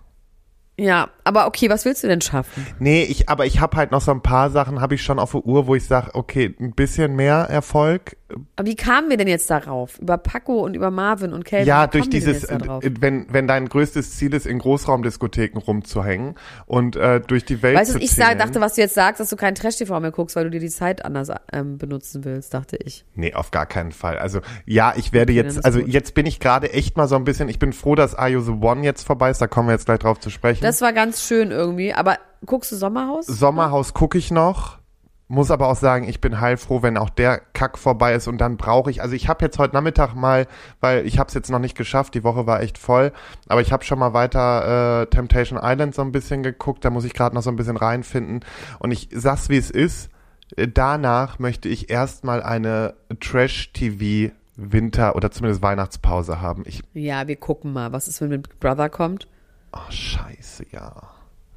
Ja, 0.80 1.10
aber 1.26 1.46
okay, 1.48 1.70
was 1.70 1.86
willst 1.86 2.04
du 2.04 2.08
denn 2.08 2.22
schaffen? 2.22 2.66
Nee, 2.80 3.04
ich, 3.04 3.30
aber 3.30 3.46
ich 3.46 3.60
habe 3.60 3.78
halt 3.78 3.92
noch 3.92 4.02
so 4.02 4.12
ein 4.12 4.22
paar 4.22 4.50
Sachen, 4.50 4.82
habe 4.82 4.96
ich 4.96 5.04
schon 5.04 5.20
auf 5.20 5.34
der 5.34 5.46
Uhr, 5.46 5.68
wo 5.68 5.76
ich 5.76 5.86
sage, 5.86 6.12
okay, 6.16 6.56
ein 6.60 6.74
bisschen 6.74 7.16
mehr 7.16 7.36
Erfolg. 7.50 8.18
Aber 8.56 8.68
wie 8.68 8.76
kamen 8.76 9.10
wir 9.10 9.18
denn 9.18 9.28
jetzt 9.28 9.50
darauf? 9.50 10.00
Über 10.00 10.18
Paco 10.18 10.62
und 10.62 10.74
über 10.74 10.90
Marvin 10.90 11.34
und 11.34 11.44
Kelvin? 11.46 11.68
ja, 11.68 11.86
durch 11.86 12.10
dieses, 12.10 12.46
äh, 12.46 12.58
wenn, 13.00 13.28
wenn 13.30 13.46
dein 13.46 13.68
größtes 13.68 14.16
Ziel 14.18 14.34
ist, 14.34 14.48
in 14.48 14.58
Großraumdiskotheken 14.60 15.60
rumzuhängen 15.60 16.36
und 16.66 16.96
äh, 16.96 17.20
durch 17.20 17.44
die 17.46 17.62
Welt 17.62 17.78
Weißt 17.78 17.90
du, 17.92 17.94
zu 17.96 18.00
was 18.00 18.10
ich 18.10 18.16
tingeln. 18.16 18.38
sag, 18.40 18.48
dachte, 18.48 18.62
was 18.62 18.74
du 18.76 18.82
jetzt 18.82 18.96
sagst, 18.96 19.20
dass 19.20 19.30
du 19.30 19.36
kein 19.36 19.54
Trash-TV 19.54 20.00
mehr 20.00 20.12
guckst, 20.12 20.36
weil 20.38 20.46
du 20.46 20.50
dir 20.50 20.62
die 20.62 20.70
Zeit 20.70 21.04
anders 21.06 21.30
ähm, 21.52 21.78
benutzen 21.78 22.24
willst, 22.24 22.54
dachte 22.54 22.78
ich. 22.84 23.06
Nee, 23.16 23.34
auf 23.34 23.52
gar 23.52 23.66
keinen 23.66 23.92
Fall. 23.92 24.18
Also 24.18 24.40
ja, 24.66 24.94
ich 24.96 25.12
werde 25.14 25.34
Okay, 25.34 25.42
jetzt, 25.44 25.66
also 25.66 25.80
gut. 25.82 25.90
jetzt 25.90 26.14
bin 26.16 26.26
ich 26.26 26.40
gerade 26.40 26.72
echt 26.74 26.96
mal 26.98 27.08
so 27.08 27.18
ein 27.18 27.26
bisschen, 27.26 27.50
ich 27.50 27.60
bin 27.60 27.74
froh, 27.74 27.96
dass 27.96 28.16
Are 28.16 28.30
You 28.30 28.40
The 28.42 28.52
One 28.62 28.84
jetzt 28.84 29.04
vorbei 29.04 29.30
ist, 29.30 29.42
da 29.42 29.48
kommen 29.48 29.68
wir 29.68 29.74
jetzt 29.74 29.86
gleich 29.86 30.00
drauf 30.00 30.20
zu 30.20 30.30
sprechen. 30.30 30.61
Das 30.62 30.82
war 30.82 30.94
ganz 30.94 31.24
schön 31.24 31.52
irgendwie. 31.52 31.94
Aber 31.94 32.18
guckst 32.46 32.72
du 32.72 32.76
Sommerhaus? 32.76 33.26
Sommerhaus 33.26 33.94
gucke 33.94 34.18
ich 34.18 34.32
noch, 34.32 34.80
muss 35.28 35.50
aber 35.50 35.68
auch 35.68 35.76
sagen, 35.76 36.08
ich 36.08 36.22
bin 36.22 36.42
heilfroh, 36.42 36.82
wenn 36.82 36.98
auch 36.98 37.10
der 37.10 37.40
Kack 37.54 37.78
vorbei 37.78 38.14
ist 38.14 38.28
und 38.28 38.40
dann 38.40 38.58
brauche 38.58 38.92
ich, 38.92 39.02
also 39.02 39.16
ich 39.16 39.30
habe 39.30 39.46
jetzt 39.46 39.60
heute 39.60 39.74
Nachmittag 39.74 40.14
mal, 40.14 40.46
weil 40.82 41.06
ich 41.06 41.20
habe 41.20 41.30
es 41.30 41.34
jetzt 41.34 41.50
noch 41.50 41.60
nicht 41.60 41.78
geschafft, 41.78 42.14
die 42.16 42.24
Woche 42.24 42.48
war 42.48 42.62
echt 42.62 42.78
voll, 42.78 43.14
aber 43.48 43.62
ich 43.62 43.72
habe 43.72 43.84
schon 43.84 43.98
mal 43.98 44.14
weiter 44.14 45.04
äh, 45.04 45.06
Temptation 45.08 45.60
Island 45.62 45.96
so 45.96 46.02
ein 46.02 46.12
bisschen 46.12 46.44
geguckt, 46.44 46.84
da 46.84 46.90
muss 46.90 47.06
ich 47.06 47.14
gerade 47.14 47.34
noch 47.34 47.44
so 47.44 47.50
ein 47.50 47.56
bisschen 47.56 47.78
reinfinden 47.78 48.42
und 48.80 48.92
ich 48.92 49.08
sag's 49.14 49.48
wie 49.48 49.58
es 49.58 49.72
ist, 49.72 50.10
äh, 50.58 50.68
danach 50.68 51.40
möchte 51.40 51.70
ich 51.70 51.90
erstmal 51.90 52.44
eine 52.44 52.96
Trash-TV 53.20 54.34
Winter- 54.58 55.16
oder 55.16 55.32
zumindest 55.32 55.62
Weihnachtspause 55.62 56.42
haben. 56.42 56.64
Ich, 56.66 56.82
Ja, 56.94 57.28
wir 57.28 57.38
gucken 57.38 57.74
mal, 57.74 57.94
was 57.94 58.08
ist, 58.08 58.22
wenn 58.22 58.30
Big 58.30 58.60
Brother 58.60 58.90
kommt. 58.90 59.28
Oh 59.74 59.92
scheiße, 59.92 60.66
ja. 60.72 60.94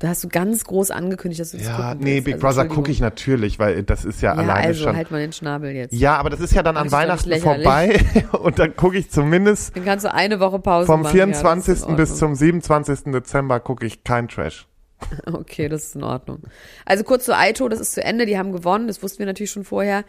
Da 0.01 0.09
hast 0.09 0.25
du 0.25 0.29
ganz 0.29 0.65
groß 0.65 0.91
angekündigt, 0.91 1.41
dass 1.41 1.53
du 1.53 1.57
das 1.59 1.67
Ja, 1.67 1.95
nee. 1.95 2.21
Big 2.21 2.35
Also, 2.35 2.47
Brother 2.47 2.67
gucke 2.69 2.91
ich 2.91 3.01
natürlich, 3.01 3.59
weil 3.59 3.83
das 3.85 4.05
ist 4.05 4.21
ja, 4.23 4.35
Ja, 4.35 4.41
alleine 4.43 4.67
also 4.69 4.85
schon. 4.85 4.97
halt 4.97 5.11
mal 5.11 5.21
den 5.21 5.33
Schnabel 5.33 5.71
jetzt. 5.71 5.93
Ja, 5.95 6.17
aber 6.19 6.31
das 6.31 6.41
ist 6.41 6.53
ja 6.53 6.62
dann 6.62 6.77
an 6.77 6.91
Weihnachten 6.93 7.33
vorbei 7.39 8.05
und 8.33 8.59
dann 8.59 8.77
gucke 8.77 8.99
ich 8.99 9.11
zumindest 9.11 9.75
Dann 9.77 9.85
kannst 9.85 10.05
du 10.05 10.12
eine 10.12 10.41
Woche 10.41 10.59
Pause 10.59 10.87
vom 10.87 11.03
machen. 11.03 11.17
ja, 11.17 11.27
das 11.27 11.39
24. 11.41 11.75
ist 11.75 11.89
in 11.89 11.97
bis 11.97 12.17
zum 12.17 12.35
27. 12.35 13.05
Dezember 13.12 13.61
gucke 13.61 13.87
ich 13.87 14.05
kein 14.05 14.29
Trash. 14.29 14.67
Okay, 15.27 15.69
das 15.69 15.85
ist 15.85 15.97
in 15.97 16.03
Ordnung. 16.03 16.41
Also 16.85 17.05
kurz 17.05 17.25
zu 17.25 17.37
Aito, 17.37 17.69
das 17.69 17.81
ist 17.81 17.93
zu 17.95 18.03
Ende, 18.03 18.27
die 18.27 18.37
haben 18.39 18.53
gewonnen, 18.53 18.89
das 18.89 19.03
wussten 19.03 19.21
wir 19.21 19.27
natürlich 19.27 19.51
schon 19.53 19.65
vorher. 19.65 20.05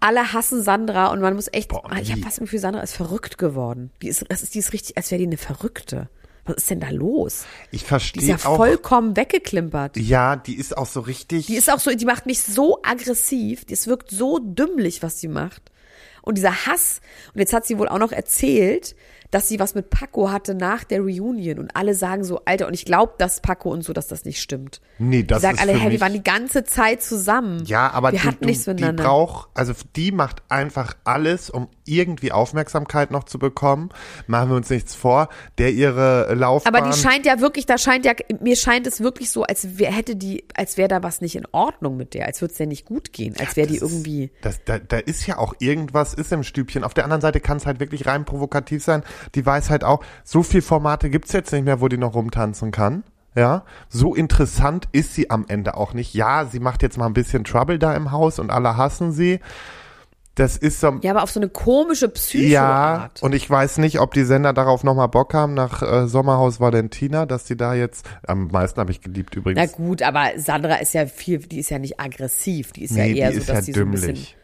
Alle 0.00 0.32
hassen 0.32 0.62
Sandra 0.62 1.06
und 1.08 1.20
man 1.20 1.34
muss 1.34 1.48
echt, 1.52 1.68
Boah, 1.68 1.82
Ah, 1.90 1.98
ich 2.00 2.10
habe 2.10 2.20
fast 2.22 2.38
das 2.38 2.40
Gefühl, 2.44 2.58
Sandra 2.58 2.80
ist 2.82 2.94
verrückt 2.96 3.38
geworden. 3.38 3.90
Die 4.02 4.08
ist, 4.08 4.24
das 4.28 4.42
ist, 4.42 4.54
die 4.54 4.58
ist 4.58 4.72
richtig, 4.72 4.96
als 4.96 5.10
wäre 5.10 5.20
die 5.20 5.26
eine 5.26 5.36
Verrückte. 5.36 6.08
Was 6.44 6.56
ist 6.56 6.70
denn 6.70 6.80
da 6.80 6.90
los? 6.90 7.44
Ich 7.70 7.70
Die 7.70 7.76
ist 7.84 7.88
verstehe 7.88 8.22
ja 8.24 8.36
auch. 8.36 8.56
vollkommen 8.56 9.16
weggeklimpert. 9.16 9.96
Ja, 9.96 10.34
die 10.36 10.56
ist 10.56 10.76
auch 10.76 10.86
so 10.86 11.00
richtig. 11.00 11.46
Die 11.46 11.54
ist 11.54 11.70
auch 11.70 11.78
so, 11.78 11.90
die 11.94 12.04
macht 12.04 12.26
mich 12.26 12.40
so 12.42 12.80
aggressiv, 12.82 13.64
die 13.64 13.74
es 13.74 13.86
wirkt 13.86 14.10
so 14.10 14.38
dümmlich, 14.40 15.02
was 15.02 15.20
sie 15.20 15.28
macht. 15.28 15.70
Und 16.20 16.38
dieser 16.38 16.66
Hass, 16.66 17.00
und 17.34 17.40
jetzt 17.40 17.52
hat 17.52 17.66
sie 17.66 17.78
wohl 17.78 17.88
auch 17.88 17.98
noch 17.98 18.12
erzählt, 18.12 18.94
dass 19.32 19.48
sie 19.48 19.58
was 19.58 19.74
mit 19.74 19.90
Paco 19.90 20.30
hatte 20.30 20.54
nach 20.54 20.84
der 20.84 21.00
Reunion 21.00 21.58
und 21.58 21.74
alle 21.74 21.94
sagen 21.96 22.22
so, 22.22 22.42
Alter, 22.44 22.68
und 22.68 22.74
ich 22.74 22.84
glaube, 22.84 23.14
dass 23.18 23.40
Paco 23.40 23.70
und 23.72 23.82
so, 23.82 23.92
dass 23.92 24.06
das 24.06 24.24
nicht 24.24 24.40
stimmt. 24.40 24.80
nee, 24.98 25.24
das 25.24 25.38
die 25.38 25.42
sagen 25.42 25.54
ist 25.56 25.60
alle, 25.62 25.72
für 25.72 25.78
hey, 25.80 25.88
mich, 25.88 25.94
wir 25.98 26.00
waren 26.02 26.12
die 26.12 26.22
ganze 26.22 26.62
Zeit 26.62 27.02
zusammen. 27.02 27.64
Ja, 27.64 27.90
aber 27.90 28.12
wir 28.12 28.20
die, 28.20 28.26
hatten 28.28 28.44
nichts 28.44 28.64
die 28.64 28.70
miteinander. 28.70 29.02
braucht, 29.02 29.48
also 29.54 29.72
die 29.96 30.12
macht 30.12 30.42
einfach 30.48 30.94
alles, 31.02 31.50
um 31.50 31.66
irgendwie 31.84 32.30
Aufmerksamkeit 32.30 33.10
noch 33.10 33.24
zu 33.24 33.38
bekommen. 33.40 33.88
Machen 34.28 34.50
wir 34.50 34.56
uns 34.56 34.70
nichts 34.70 34.94
vor. 34.94 35.28
Der 35.58 35.72
ihre 35.72 36.34
Laufbahn. 36.34 36.74
aber 36.74 36.90
die 36.90 36.96
scheint 36.96 37.26
ja 37.26 37.40
wirklich, 37.40 37.66
da 37.66 37.78
scheint 37.78 38.04
ja, 38.04 38.12
mir 38.40 38.54
scheint 38.56 38.86
es 38.86 39.00
wirklich 39.00 39.30
so, 39.30 39.42
als 39.44 39.78
wär, 39.78 39.90
hätte 39.92 40.14
die, 40.14 40.44
als 40.54 40.76
wäre 40.76 40.88
da 40.88 41.02
was 41.02 41.20
nicht 41.22 41.36
in 41.36 41.46
Ordnung 41.52 41.96
mit 41.96 42.12
der, 42.14 42.26
als 42.26 42.40
würde 42.42 42.52
es 42.52 42.58
der 42.58 42.66
nicht 42.66 42.84
gut 42.84 43.12
gehen, 43.12 43.34
als 43.40 43.56
wäre 43.56 43.66
die 43.66 43.78
das 43.78 43.82
ist- 43.88 43.92
irgendwie. 43.94 44.30
Das, 44.42 44.60
da, 44.64 44.78
da 44.78 44.98
ist 44.98 45.26
ja 45.26 45.38
auch 45.38 45.54
irgendwas, 45.58 46.12
ist 46.14 46.32
im 46.32 46.42
Stübchen. 46.42 46.84
Auf 46.84 46.92
der 46.94 47.04
anderen 47.04 47.22
Seite 47.22 47.40
kann 47.40 47.56
es 47.56 47.64
halt 47.66 47.80
wirklich 47.80 48.06
rein 48.06 48.24
provokativ 48.26 48.84
sein. 48.84 49.02
Die 49.34 49.44
weiß 49.44 49.70
halt 49.70 49.84
auch, 49.84 50.02
so 50.24 50.42
viel 50.42 50.62
Formate 50.62 51.10
gibt's 51.10 51.32
jetzt 51.32 51.52
nicht 51.52 51.64
mehr, 51.64 51.80
wo 51.80 51.88
die 51.88 51.98
noch 51.98 52.14
rumtanzen 52.14 52.70
kann. 52.70 53.04
Ja, 53.34 53.64
so 53.88 54.14
interessant 54.14 54.88
ist 54.92 55.14
sie 55.14 55.30
am 55.30 55.46
Ende 55.48 55.74
auch 55.76 55.94
nicht. 55.94 56.12
Ja, 56.12 56.44
sie 56.44 56.60
macht 56.60 56.82
jetzt 56.82 56.98
mal 56.98 57.06
ein 57.06 57.14
bisschen 57.14 57.44
Trouble 57.44 57.78
da 57.78 57.94
im 57.94 58.10
Haus 58.12 58.38
und 58.38 58.50
alle 58.50 58.76
hassen 58.76 59.12
sie. 59.12 59.40
Das 60.34 60.56
ist 60.56 60.80
so, 60.80 60.98
Ja, 61.02 61.10
aber 61.10 61.22
auf 61.22 61.30
so 61.30 61.40
eine 61.40 61.50
komische 61.50 62.08
Psycho-Art. 62.08 63.20
ja, 63.20 63.24
und 63.26 63.34
ich 63.34 63.48
weiß 63.48 63.76
nicht, 63.78 64.00
ob 64.00 64.14
die 64.14 64.24
Sender 64.24 64.54
darauf 64.54 64.82
nochmal 64.82 65.08
Bock 65.08 65.34
haben 65.34 65.52
nach 65.52 65.82
äh, 65.82 66.06
Sommerhaus 66.08 66.58
Valentina, 66.58 67.26
dass 67.26 67.44
die 67.44 67.56
da 67.56 67.74
jetzt, 67.74 68.06
am 68.26 68.48
meisten 68.48 68.80
habe 68.80 68.90
ich 68.90 69.02
geliebt 69.02 69.32
Na 69.34 69.40
übrigens. 69.40 69.72
gut, 69.72 70.00
aber 70.02 70.30
Sandra 70.36 70.76
ist 70.76 70.94
ja 70.94 71.04
viel, 71.06 71.38
die 71.38 71.58
ist 71.60 71.68
ja 71.70 71.78
nicht 71.78 72.00
aggressiv, 72.00 72.72
die 72.72 72.84
ist 72.84 72.96
ja 72.96 73.04
nee, 73.04 73.14
eher 73.18 73.28
die 73.28 73.34
so, 73.36 73.40
ist 73.40 73.48
dass 73.50 73.56
ja 73.56 73.62
sie 73.62 73.72
so 73.74 73.80
ein 73.82 73.90
bisschen. 73.90 74.08
dümmlich. 74.14 74.36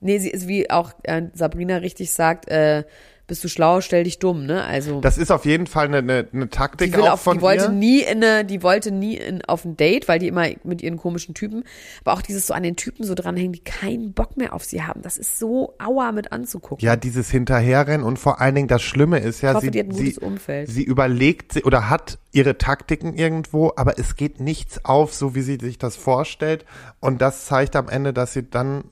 Nee, 0.00 0.18
sie 0.18 0.30
ist 0.30 0.48
wie 0.48 0.70
auch 0.70 0.92
äh, 1.02 1.22
Sabrina 1.34 1.76
richtig 1.78 2.10
sagt, 2.12 2.48
äh, 2.48 2.84
bist 3.26 3.42
du 3.42 3.48
schlau, 3.48 3.80
stell 3.80 4.04
dich 4.04 4.18
dumm, 4.18 4.44
ne? 4.44 4.64
Also 4.64 5.00
Das 5.00 5.16
ist 5.18 5.30
auf 5.30 5.44
jeden 5.44 5.66
Fall 5.66 5.86
eine, 5.86 5.98
eine, 5.98 6.28
eine 6.32 6.50
Taktik 6.50 6.92
die 6.92 6.96
will 6.96 7.04
auch 7.04 7.14
auf, 7.14 7.22
von 7.22 7.38
die 7.38 7.42
wollte 7.42 7.64
ihr. 7.64 7.70
nie 7.70 8.00
in 8.00 8.22
eine, 8.22 8.44
die 8.44 8.62
wollte 8.62 8.90
nie 8.90 9.16
in, 9.16 9.42
auf 9.44 9.64
ein 9.64 9.76
Date, 9.76 10.08
weil 10.08 10.18
die 10.18 10.28
immer 10.28 10.46
mit 10.62 10.82
ihren 10.82 10.98
komischen 10.98 11.34
Typen, 11.34 11.64
aber 12.04 12.12
auch 12.12 12.22
dieses 12.22 12.46
so 12.46 12.54
an 12.54 12.62
den 12.62 12.76
Typen 12.76 13.04
so 13.04 13.14
dranhängen, 13.14 13.52
die 13.52 13.64
keinen 13.64 14.12
Bock 14.12 14.36
mehr 14.36 14.52
auf 14.52 14.64
sie 14.64 14.82
haben. 14.82 15.02
Das 15.02 15.16
ist 15.16 15.38
so 15.38 15.74
aua 15.78 16.12
mit 16.12 16.32
anzugucken. 16.32 16.84
Ja, 16.84 16.96
dieses 16.96 17.30
Hinterherrennen 17.30 18.06
und 18.06 18.18
vor 18.18 18.40
allen 18.40 18.54
Dingen 18.54 18.68
das 18.68 18.82
Schlimme 18.82 19.18
ist 19.18 19.40
ja, 19.40 19.54
hoffe, 19.54 19.70
sie, 19.72 19.84
sie, 19.90 20.66
sie 20.66 20.82
überlegt 20.82 21.64
oder 21.64 21.88
hat 21.88 22.18
ihre 22.34 22.58
Taktiken 22.58 23.14
irgendwo, 23.14 23.72
aber 23.76 23.98
es 23.98 24.16
geht 24.16 24.40
nichts 24.40 24.84
auf, 24.84 25.14
so 25.14 25.34
wie 25.34 25.42
sie 25.42 25.58
sich 25.60 25.78
das 25.78 25.96
vorstellt. 25.96 26.64
Und 27.00 27.22
das 27.22 27.46
zeigt 27.46 27.76
am 27.76 27.88
Ende, 27.88 28.12
dass 28.12 28.32
sie 28.32 28.48
dann 28.48 28.84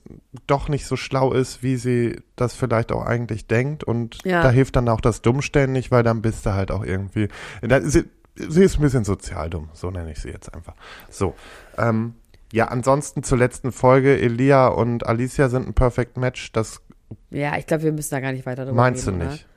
doch 0.47 0.69
nicht 0.69 0.85
so 0.85 0.95
schlau 0.95 1.33
ist, 1.33 1.61
wie 1.61 1.75
sie 1.75 2.21
das 2.35 2.53
vielleicht 2.55 2.91
auch 2.91 3.05
eigentlich 3.05 3.47
denkt. 3.47 3.83
Und 3.83 4.19
Ja. 4.23 4.41
da 4.43 4.49
hilft 4.49 4.75
dann 4.75 4.87
auch 4.89 5.01
das 5.01 5.21
Dummstellen 5.21 5.71
nicht, 5.73 5.91
weil 5.91 6.03
dann 6.03 6.21
bist 6.21 6.45
du 6.45 6.53
halt 6.53 6.71
auch 6.71 6.83
irgendwie. 6.85 7.27
Sie, 7.83 8.05
sie 8.35 8.63
ist 8.63 8.77
ein 8.77 8.81
bisschen 8.81 9.03
sozial 9.03 9.49
dumm, 9.49 9.69
so 9.73 9.91
nenne 9.91 10.11
ich 10.11 10.19
sie 10.19 10.29
jetzt 10.29 10.53
einfach. 10.53 10.75
So. 11.09 11.35
Ähm, 11.77 12.15
ja, 12.51 12.65
ansonsten 12.67 13.23
zur 13.23 13.37
letzten 13.39 13.71
Folge, 13.71 14.19
Elia 14.19 14.67
und 14.67 15.05
Alicia 15.07 15.49
sind 15.49 15.67
ein 15.67 15.73
Perfect 15.73 16.17
Match. 16.17 16.51
Das 16.53 16.81
Ja, 17.29 17.57
ich 17.57 17.67
glaube, 17.67 17.83
wir 17.83 17.91
müssen 17.91 18.11
da 18.11 18.19
gar 18.19 18.31
nicht 18.31 18.45
weiter 18.45 18.65
drüber 18.65 18.77
meinst 18.77 19.05
du 19.07 19.11
reden. 19.11 19.27
nicht? 19.27 19.47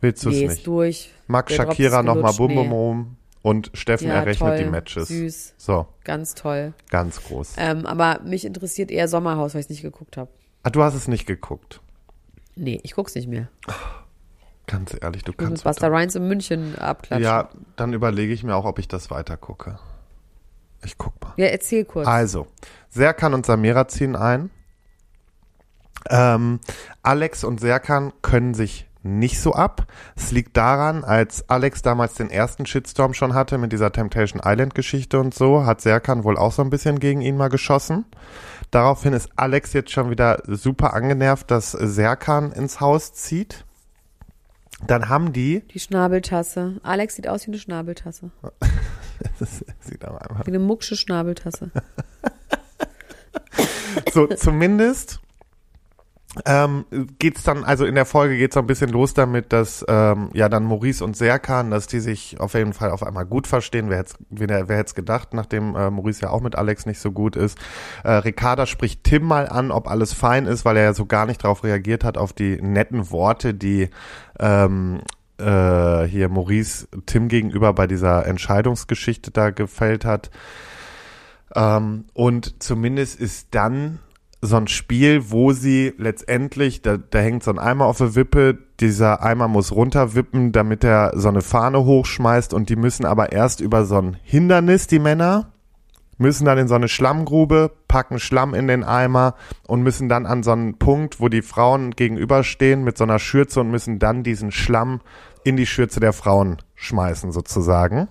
Willst 0.00 0.24
du 0.24 0.30
es 0.30 0.36
nicht? 0.36 0.66
durch. 0.66 1.10
Max 1.26 1.52
Shakira 1.54 2.02
nochmal 2.02 2.32
Bum 2.34 2.54
Bum. 2.54 2.68
Bum 2.70 3.16
und 3.42 3.70
Steffen 3.74 4.08
Ja, 4.08 4.14
errechnet 4.14 4.48
toll, 4.50 4.58
die 4.58 4.70
Matches. 4.70 5.08
Süß, 5.08 5.54
So, 5.56 5.86
ganz 6.04 6.34
toll. 6.34 6.72
ganz 6.90 7.22
groß. 7.24 7.54
Ähm, 7.56 7.86
aber 7.86 8.20
mich 8.22 8.44
interessiert 8.44 8.90
eher 8.90 9.08
Sommerhaus, 9.08 9.54
weil 9.54 9.60
ich 9.60 9.66
es 9.66 9.70
nicht 9.70 9.82
geguckt 9.82 10.16
habe. 10.16 10.30
Ah, 10.64 10.70
du 10.70 10.82
hast 10.82 10.94
es 10.94 11.08
nicht 11.08 11.26
geguckt. 11.26 11.80
Nee, 12.56 12.80
ich 12.82 12.94
guck's 12.94 13.14
nicht 13.14 13.28
mehr. 13.28 13.48
Ganz 14.66 14.94
ehrlich, 15.00 15.22
du 15.24 15.30
Ich 15.32 15.38
kannst. 15.38 15.52
mit 15.52 15.64
Buster 15.64 15.90
Rhymes 15.90 16.14
in 16.16 16.26
München 16.28 16.76
abklatschen. 16.78 17.24
ja, 17.24 17.48
dann 17.76 17.92
überlege 17.92 18.32
ich 18.32 18.42
mir 18.44 18.54
auch, 18.56 18.64
ob 18.64 18.78
ich 18.78 18.88
das 18.88 19.10
weiter 19.10 19.36
gucke. 19.36 19.78
Ich 20.84 20.98
guck 20.98 21.20
mal. 21.22 21.32
Ja, 21.36 21.46
erzähl 21.46 21.84
kurz. 21.84 22.06
Also, 22.06 22.46
Serkan 22.90 23.34
und 23.34 23.46
Samira 23.46 23.88
ziehen 23.88 24.14
ein. 24.16 24.50
Ähm, 26.10 26.60
Alex 27.02 27.44
und 27.44 27.60
Serkan 27.60 28.12
können 28.22 28.54
sich 28.54 28.87
nicht 29.08 29.40
so 29.40 29.54
ab. 29.54 29.86
Es 30.16 30.30
liegt 30.30 30.56
daran, 30.56 31.04
als 31.04 31.48
Alex 31.48 31.82
damals 31.82 32.14
den 32.14 32.30
ersten 32.30 32.66
Shitstorm 32.66 33.14
schon 33.14 33.34
hatte 33.34 33.58
mit 33.58 33.72
dieser 33.72 33.92
Temptation 33.92 34.42
Island 34.44 34.74
Geschichte 34.74 35.18
und 35.18 35.34
so, 35.34 35.64
hat 35.64 35.80
Serkan 35.80 36.24
wohl 36.24 36.36
auch 36.36 36.52
so 36.52 36.62
ein 36.62 36.70
bisschen 36.70 37.00
gegen 37.00 37.20
ihn 37.20 37.36
mal 37.36 37.48
geschossen. 37.48 38.04
Daraufhin 38.70 39.12
ist 39.12 39.30
Alex 39.36 39.72
jetzt 39.72 39.90
schon 39.90 40.10
wieder 40.10 40.42
super 40.46 40.94
angenervt, 40.94 41.50
dass 41.50 41.72
Serkan 41.72 42.52
ins 42.52 42.80
Haus 42.80 43.14
zieht. 43.14 43.64
Dann 44.86 45.08
haben 45.08 45.32
die, 45.32 45.66
Die 45.68 45.80
Schnabeltasse. 45.80 46.80
Alex 46.82 47.16
sieht 47.16 47.28
aus 47.28 47.46
wie 47.46 47.50
eine 47.50 47.58
Schnabeltasse. 47.58 48.30
das 49.40 49.64
sieht 49.80 50.04
aber 50.04 50.22
einfach 50.22 50.46
Wie 50.46 50.50
eine 50.50 50.60
mucksche 50.60 50.96
Schnabeltasse. 50.96 51.70
so 54.12 54.26
zumindest 54.28 55.20
ähm, 56.44 56.84
geht's 57.18 57.42
dann, 57.42 57.64
also 57.64 57.84
in 57.84 57.94
der 57.94 58.06
Folge 58.06 58.36
geht's 58.36 58.54
so 58.54 58.60
ein 58.60 58.66
bisschen 58.66 58.90
los 58.90 59.14
damit, 59.14 59.52
dass 59.52 59.84
ähm, 59.88 60.30
ja 60.32 60.48
dann 60.48 60.64
Maurice 60.64 61.04
und 61.04 61.16
Serkan, 61.16 61.70
dass 61.70 61.86
die 61.86 62.00
sich 62.00 62.40
auf 62.40 62.54
jeden 62.54 62.72
Fall 62.72 62.90
auf 62.90 63.02
einmal 63.02 63.26
gut 63.26 63.46
verstehen. 63.46 63.90
Wer 63.90 63.98
hätte 63.98 64.14
wer, 64.30 64.68
wer 64.68 64.76
hätt's 64.76 64.94
gedacht, 64.94 65.34
nachdem 65.34 65.74
äh, 65.76 65.90
Maurice 65.90 66.22
ja 66.22 66.30
auch 66.30 66.40
mit 66.40 66.56
Alex 66.56 66.86
nicht 66.86 67.00
so 67.00 67.12
gut 67.12 67.36
ist. 67.36 67.58
Äh, 68.04 68.12
Ricarda 68.12 68.66
spricht 68.66 69.04
Tim 69.04 69.24
mal 69.24 69.48
an, 69.48 69.70
ob 69.70 69.88
alles 69.88 70.12
fein 70.12 70.46
ist, 70.46 70.64
weil 70.64 70.76
er 70.76 70.84
ja 70.84 70.94
so 70.94 71.06
gar 71.06 71.26
nicht 71.26 71.44
darauf 71.44 71.64
reagiert 71.64 72.04
hat, 72.04 72.18
auf 72.18 72.32
die 72.32 72.60
netten 72.60 73.10
Worte, 73.10 73.54
die 73.54 73.90
ähm, 74.38 75.00
äh, 75.38 76.04
hier 76.04 76.28
Maurice 76.28 76.88
Tim 77.06 77.28
gegenüber 77.28 77.72
bei 77.72 77.86
dieser 77.86 78.26
Entscheidungsgeschichte 78.26 79.30
da 79.30 79.50
gefällt 79.50 80.04
hat. 80.04 80.30
Ähm, 81.54 82.04
und 82.12 82.62
zumindest 82.62 83.20
ist 83.20 83.48
dann 83.52 84.00
so 84.40 84.56
ein 84.56 84.68
Spiel, 84.68 85.30
wo 85.30 85.52
sie 85.52 85.92
letztendlich, 85.98 86.82
da, 86.82 86.96
da 86.96 87.18
hängt 87.18 87.42
so 87.42 87.50
ein 87.50 87.58
Eimer 87.58 87.86
auf 87.86 87.98
der 87.98 88.14
Wippe, 88.14 88.58
dieser 88.78 89.22
Eimer 89.22 89.48
muss 89.48 89.72
runterwippen, 89.72 90.52
damit 90.52 90.84
er 90.84 91.12
so 91.16 91.28
eine 91.28 91.42
Fahne 91.42 91.84
hochschmeißt 91.84 92.54
und 92.54 92.68
die 92.68 92.76
müssen 92.76 93.04
aber 93.04 93.32
erst 93.32 93.60
über 93.60 93.84
so 93.84 93.98
ein 93.98 94.16
Hindernis, 94.22 94.86
die 94.86 95.00
Männer, 95.00 95.52
müssen 96.18 96.44
dann 96.44 96.58
in 96.58 96.68
so 96.68 96.74
eine 96.74 96.88
Schlammgrube, 96.88 97.72
packen 97.88 98.20
Schlamm 98.20 98.54
in 98.54 98.68
den 98.68 98.84
Eimer 98.84 99.34
und 99.66 99.82
müssen 99.82 100.08
dann 100.08 100.26
an 100.26 100.42
so 100.42 100.52
einen 100.52 100.78
Punkt, 100.78 101.20
wo 101.20 101.28
die 101.28 101.42
Frauen 101.42 101.92
gegenüberstehen 101.92 102.84
mit 102.84 102.98
so 102.98 103.04
einer 103.04 103.18
Schürze 103.18 103.60
und 103.60 103.70
müssen 103.70 103.98
dann 103.98 104.22
diesen 104.22 104.52
Schlamm 104.52 105.00
in 105.44 105.56
die 105.56 105.66
Schürze 105.66 106.00
der 106.00 106.12
Frauen 106.12 106.58
schmeißen 106.74 107.32
sozusagen. 107.32 108.08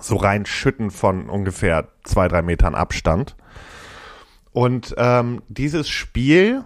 So 0.00 0.16
reinschütten 0.16 0.90
von 0.90 1.28
ungefähr 1.28 1.88
zwei, 2.04 2.28
drei 2.28 2.42
Metern 2.42 2.74
Abstand. 2.74 3.36
Und 4.52 4.94
ähm, 4.98 5.42
dieses 5.48 5.88
Spiel, 5.88 6.64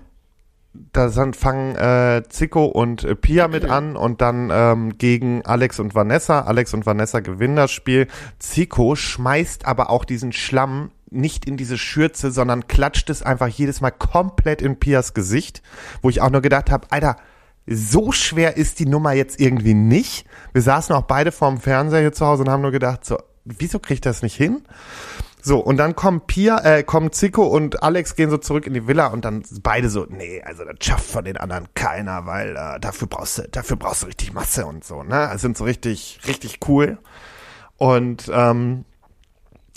da 0.93 1.09
sind, 1.09 1.37
fangen 1.37 1.76
äh, 1.76 2.22
Zico 2.28 2.64
und 2.64 3.05
äh, 3.05 3.14
Pia 3.14 3.49
mit 3.49 3.64
an 3.64 3.97
und 3.97 4.20
dann 4.20 4.51
ähm, 4.53 4.99
gegen 4.99 5.45
Alex 5.45 5.78
und 5.78 5.95
Vanessa. 5.95 6.41
Alex 6.41 6.74
und 6.74 6.87
Vanessa 6.87 7.20
gewinnen 7.20 7.57
das 7.57 7.70
Spiel. 7.70 8.09
Zico 8.39 8.97
schmeißt 8.97 9.66
aber 9.66 9.91
auch 9.91 10.05
diesen 10.05 10.32
Schlamm 10.32 10.91
nicht 11.11 11.45
in 11.47 11.57
diese 11.57 11.78
Schürze, 11.78 12.32
sondern 12.32 12.66
klatscht 12.66 13.09
es 13.09 13.22
einfach 13.22 13.47
jedes 13.47 13.80
Mal 13.80 13.93
komplett 13.93 14.62
in 14.62 14.78
Pias 14.80 15.14
Gesicht, 15.14 15.62
wo 16.03 16.11
ich 16.11 16.20
auch 16.20 16.30
nur 16.30 16.43
gedacht 16.43 16.70
habe, 16.70 16.89
Alter, 16.91 17.16
so 17.66 18.12
schwer 18.12 18.57
ist 18.57 18.78
die 18.80 18.87
Nummer 18.87 19.12
jetzt 19.12 19.41
irgendwie 19.41 19.74
nicht. 19.74 20.26
Wir 20.53 20.62
saßen 20.62 20.95
auch 20.95 21.03
beide 21.03 21.32
vorm 21.32 21.59
Fernseher 21.59 22.01
hier 22.01 22.12
zu 22.12 22.26
Hause 22.26 22.43
und 22.43 22.51
haben 22.51 22.62
nur 22.62 22.72
gedacht, 22.72 23.05
so, 23.05 23.18
wieso 23.45 23.78
kriegt 23.78 24.05
das 24.07 24.22
nicht 24.22 24.37
hin? 24.37 24.62
So, 25.47 25.59
und 25.59 25.76
dann 25.76 25.95
kommen 25.95 26.22
Pia, 26.22 26.59
äh, 26.64 26.82
kommen 26.84 27.12
Zico 27.12 27.42
und 27.42 27.82
Alex 27.82 28.16
gehen 28.16 28.30
so 28.30 28.38
zurück 28.38 28.66
in 28.66 28.72
die 28.72 28.86
Villa 28.88 29.09
und 29.09 29.26
dann 29.26 29.42
beide 29.62 29.90
so, 29.90 30.07
nee, 30.09 30.40
also 30.42 30.64
das 30.64 30.76
schafft 30.80 31.05
von 31.05 31.22
den 31.22 31.36
anderen 31.36 31.66
keiner, 31.74 32.24
weil 32.24 32.57
äh, 32.57 32.80
dafür 32.80 33.09
brauchst 33.09 33.36
du, 33.36 33.49
dafür 33.51 33.76
brauchst 33.76 34.03
du 34.03 34.07
richtig 34.07 34.32
Masse 34.32 34.64
und 34.64 34.84
so, 34.84 35.03
ne? 35.03 35.28
Also 35.28 35.42
sind 35.42 35.59
so 35.59 35.64
richtig, 35.64 36.20
richtig 36.26 36.61
cool. 36.66 36.97
Und 37.76 38.30
ähm, 38.32 38.86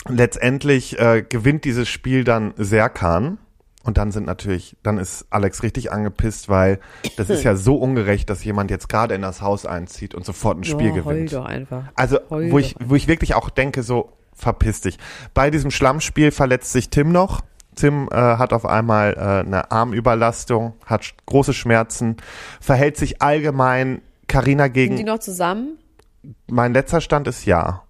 letztendlich 0.08 0.98
äh, 0.98 1.22
gewinnt 1.28 1.66
dieses 1.66 1.86
Spiel 1.86 2.24
dann 2.24 2.54
Serkan. 2.56 3.36
Und 3.84 3.96
dann 3.96 4.10
sind 4.10 4.26
natürlich, 4.26 4.76
dann 4.82 4.98
ist 4.98 5.26
Alex 5.30 5.62
richtig 5.62 5.92
angepisst, 5.92 6.48
weil 6.48 6.78
das 7.16 7.30
ist 7.30 7.42
ja 7.42 7.56
so 7.56 7.76
ungerecht, 7.76 8.28
dass 8.28 8.44
jemand 8.44 8.70
jetzt 8.70 8.88
gerade 8.88 9.14
in 9.14 9.22
das 9.22 9.40
Haus 9.40 9.64
einzieht 9.64 10.14
und 10.14 10.26
sofort 10.26 10.58
ein 10.58 10.64
Spiel 10.64 10.92
heul 10.92 11.02
gewinnt. 11.02 11.32
doch 11.32 11.46
einfach. 11.46 11.84
Also, 11.94 12.18
Heul 12.28 12.50
wo 12.52 12.58
ich, 12.58 12.74
wo 12.84 12.96
ich 12.96 13.06
wirklich 13.08 13.34
auch 13.34 13.48
denke, 13.48 13.82
so, 13.82 14.12
verpiss 14.38 14.80
dich. 14.80 14.98
Bei 15.34 15.50
diesem 15.50 15.70
Schlammspiel 15.70 16.30
verletzt 16.30 16.72
sich 16.72 16.90
Tim 16.90 17.12
noch. 17.12 17.42
Tim 17.74 18.08
äh, 18.10 18.14
hat 18.16 18.52
auf 18.52 18.66
einmal 18.66 19.14
äh, 19.14 19.46
eine 19.46 19.70
Armüberlastung, 19.70 20.74
hat 20.84 21.14
große 21.26 21.52
Schmerzen, 21.52 22.16
verhält 22.60 22.96
sich 22.96 23.22
allgemein 23.22 24.02
Carina 24.26 24.64
Sind 24.64 24.74
die 24.74 24.88
gegen. 24.88 25.04
noch 25.04 25.20
zusammen? 25.20 25.78
Mein 26.48 26.72
letzter 26.72 27.00
Stand 27.00 27.28
ist 27.28 27.44
ja. 27.44 27.84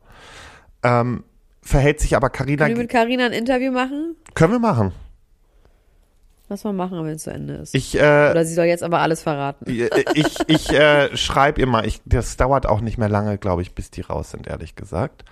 Ähm, 0.82 1.24
verhält 1.62 2.00
sich 2.00 2.16
aber 2.16 2.30
Carina. 2.30 2.64
Können 2.64 2.76
wir 2.76 2.82
mit 2.84 2.90
Carina 2.90 3.26
ein 3.26 3.32
Interview 3.32 3.72
machen? 3.72 4.14
Können 4.34 4.52
wir 4.52 4.58
machen. 4.58 4.92
Lass 6.50 6.64
mal 6.64 6.72
machen, 6.72 7.04
wenn 7.04 7.14
es 7.14 7.24
zu 7.24 7.30
Ende 7.30 7.54
ist. 7.56 7.74
Ich, 7.74 7.94
äh, 7.94 8.30
Oder 8.30 8.44
sie 8.46 8.54
soll 8.54 8.64
jetzt 8.64 8.82
aber 8.82 9.00
alles 9.00 9.22
verraten. 9.22 9.66
ich, 9.68 10.36
ich 10.46 10.70
äh, 10.70 11.14
schreibe 11.14 11.60
immer, 11.60 11.84
ich, 11.84 12.00
das 12.06 12.38
dauert 12.38 12.64
auch 12.64 12.80
nicht 12.80 12.96
mehr 12.96 13.10
lange, 13.10 13.36
glaube 13.36 13.60
ich, 13.60 13.74
bis 13.74 13.90
die 13.90 14.00
raus 14.00 14.30
sind, 14.30 14.46
ehrlich 14.46 14.74
gesagt. 14.74 15.24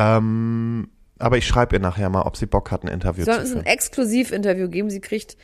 Ähm, 0.00 0.88
aber 1.18 1.36
ich 1.36 1.46
schreibe 1.46 1.76
ihr 1.76 1.80
nachher 1.80 2.08
mal, 2.08 2.22
ob 2.22 2.36
sie 2.36 2.46
Bock 2.46 2.70
hat, 2.70 2.82
ein 2.84 2.88
Interview 2.88 3.24
soll 3.24 3.34
zu 3.34 3.40
uns 3.40 3.50
ein 3.50 3.52
führen. 3.56 3.66
Exklusiv-Interview 3.66 4.68
geben. 4.68 4.88
Sie 4.90 5.00
kriegt 5.00 5.36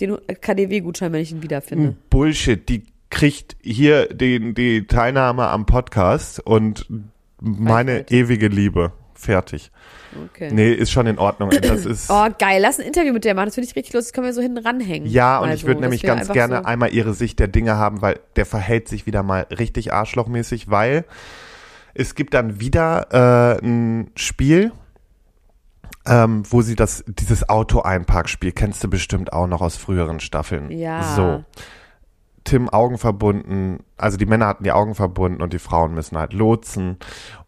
den 0.00 0.16
KDW-Gutschein, 0.40 1.12
wenn 1.12 1.20
ich 1.20 1.32
ihn 1.32 1.42
wiederfinde. 1.42 1.96
Bullshit, 2.10 2.66
die 2.68 2.84
kriegt 3.10 3.56
hier 3.62 4.06
den, 4.06 4.54
die 4.54 4.86
Teilnahme 4.86 5.48
am 5.48 5.66
Podcast 5.66 6.40
und 6.40 6.86
meine 7.40 7.92
Reichweite. 7.92 8.14
ewige 8.14 8.48
Liebe. 8.48 8.92
Fertig. 9.14 9.70
Okay. 10.30 10.50
Nee, 10.52 10.72
ist 10.72 10.90
schon 10.90 11.06
in 11.06 11.18
Ordnung. 11.18 11.50
Das 11.50 11.84
ist. 11.86 12.10
Oh, 12.10 12.26
geil. 12.38 12.60
Lass 12.60 12.78
ein 12.78 12.86
Interview 12.86 13.12
mit 13.12 13.24
der 13.24 13.34
machen. 13.34 13.46
Das 13.46 13.54
finde 13.54 13.68
ich 13.68 13.76
richtig 13.76 13.92
lustig. 13.94 14.08
Das 14.10 14.14
können 14.14 14.26
wir 14.26 14.32
so 14.34 14.42
hinten 14.42 14.58
ranhängen. 14.58 15.08
Ja, 15.08 15.38
und 15.38 15.48
Mal 15.48 15.54
ich 15.54 15.66
würde 15.66 15.80
nämlich 15.82 16.02
ganz 16.02 16.28
gerne 16.32 16.58
so- 16.58 16.64
einmal 16.64 16.92
ihre 16.94 17.14
Sicht 17.14 17.38
der 17.38 17.48
Dinge 17.48 17.76
haben, 17.76 18.02
weil 18.02 18.20
der 18.36 18.44
verhält 18.46 18.88
sich 18.88 19.06
wieder 19.06 19.22
mal 19.22 19.46
richtig 19.58 19.92
arschlochmäßig, 19.92 20.70
weil 20.70 21.04
es 21.98 22.14
gibt 22.14 22.34
dann 22.34 22.60
wieder 22.60 23.08
äh, 23.10 23.64
ein 23.64 24.10
Spiel, 24.16 24.72
ähm, 26.06 26.42
wo 26.48 26.60
sie 26.62 26.76
das, 26.76 27.04
dieses 27.06 27.48
Auto-Einparkspiel, 27.48 28.52
kennst 28.52 28.84
du 28.84 28.88
bestimmt 28.88 29.32
auch 29.32 29.46
noch 29.46 29.62
aus 29.62 29.76
früheren 29.76 30.20
Staffeln. 30.20 30.70
Ja. 30.70 31.02
So. 31.14 31.44
Tim 32.44 32.68
Augen 32.68 32.98
verbunden, 32.98 33.80
also 33.96 34.16
die 34.16 34.26
Männer 34.26 34.46
hatten 34.46 34.62
die 34.62 34.70
Augen 34.70 34.94
verbunden 34.94 35.42
und 35.42 35.52
die 35.52 35.58
Frauen 35.58 35.94
müssen 35.94 36.16
halt 36.16 36.32
lotsen. 36.32 36.98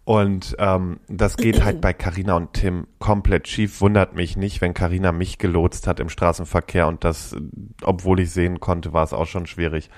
Und 0.05 0.57
ähm, 0.59 1.01
das 1.09 1.37
geht 1.37 1.63
halt 1.63 1.83
bei 1.83 1.93
Carina 1.93 2.35
und 2.35 2.55
Tim 2.55 2.87
komplett 2.99 3.47
schief. 3.47 3.83
Wundert 3.83 4.15
mich 4.15 4.37
nicht, 4.39 4.63
wenn 4.63 4.73
Carina 4.73 5.13
mich 5.13 5.37
gelotst 5.37 5.87
hat 5.87 6.01
im 6.01 6.09
Straßenverkehr 6.09 6.89
und 6.89 7.05
das, 7.05 7.37
obwohl 7.83 8.19
ich 8.21 8.31
sehen 8.31 8.59
konnte, 8.59 8.95
war 8.95 9.05
es 9.05 9.13
auch 9.13 9.27
schon 9.27 9.47
schwierig. 9.47 9.91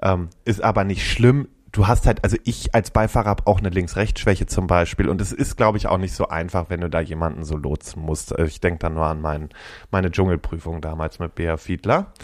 Ähm, 0.00 0.28
ist 0.44 0.62
aber 0.62 0.84
nicht 0.84 1.04
schlimm. 1.04 1.48
Du 1.76 1.86
hast 1.86 2.06
halt, 2.06 2.24
also 2.24 2.38
ich 2.44 2.74
als 2.74 2.90
Beifahrer 2.90 3.28
habe 3.28 3.46
auch 3.46 3.58
eine 3.58 3.68
Links-Rechts-Schwäche 3.68 4.46
zum 4.46 4.66
Beispiel 4.66 5.10
und 5.10 5.20
es 5.20 5.30
ist, 5.30 5.58
glaube 5.58 5.76
ich, 5.76 5.88
auch 5.88 5.98
nicht 5.98 6.14
so 6.14 6.28
einfach, 6.28 6.70
wenn 6.70 6.80
du 6.80 6.88
da 6.88 7.00
jemanden 7.00 7.44
so 7.44 7.54
lotsen 7.54 8.00
musst. 8.00 8.32
Also 8.32 8.48
Ich 8.48 8.62
denke 8.62 8.78
dann 8.78 8.94
nur 8.94 9.04
an 9.04 9.20
mein, 9.20 9.50
meine 9.90 10.10
Dschungelprüfung 10.10 10.80
damals 10.80 11.18
mit 11.18 11.34
Bea 11.34 11.58
Fiedler. 11.58 12.14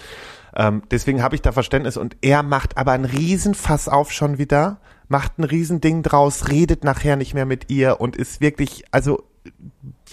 Ähm, 0.57 0.85
deswegen 0.91 1.23
habe 1.23 1.35
ich 1.35 1.43
da 1.43 1.53
Verständnis 1.53 1.99
und 1.99 2.17
er 2.23 2.43
macht 2.43 2.79
aber 2.79 2.93
einen 2.93 3.05
Riesenfass 3.05 3.91
auf 3.91 4.11
schon 4.11 4.39
wieder, 4.39 4.79
macht 5.09 5.39
ein 5.39 5.45
Riesending 5.45 6.03
draus, 6.03 6.49
redet 6.49 6.83
nachher 6.83 7.17
nicht 7.17 7.35
mehr 7.35 7.45
mit 7.45 7.71
ihr 7.71 8.01
und 8.01 8.17
ist 8.17 8.41
wirklich, 8.41 8.87
also 8.91 9.23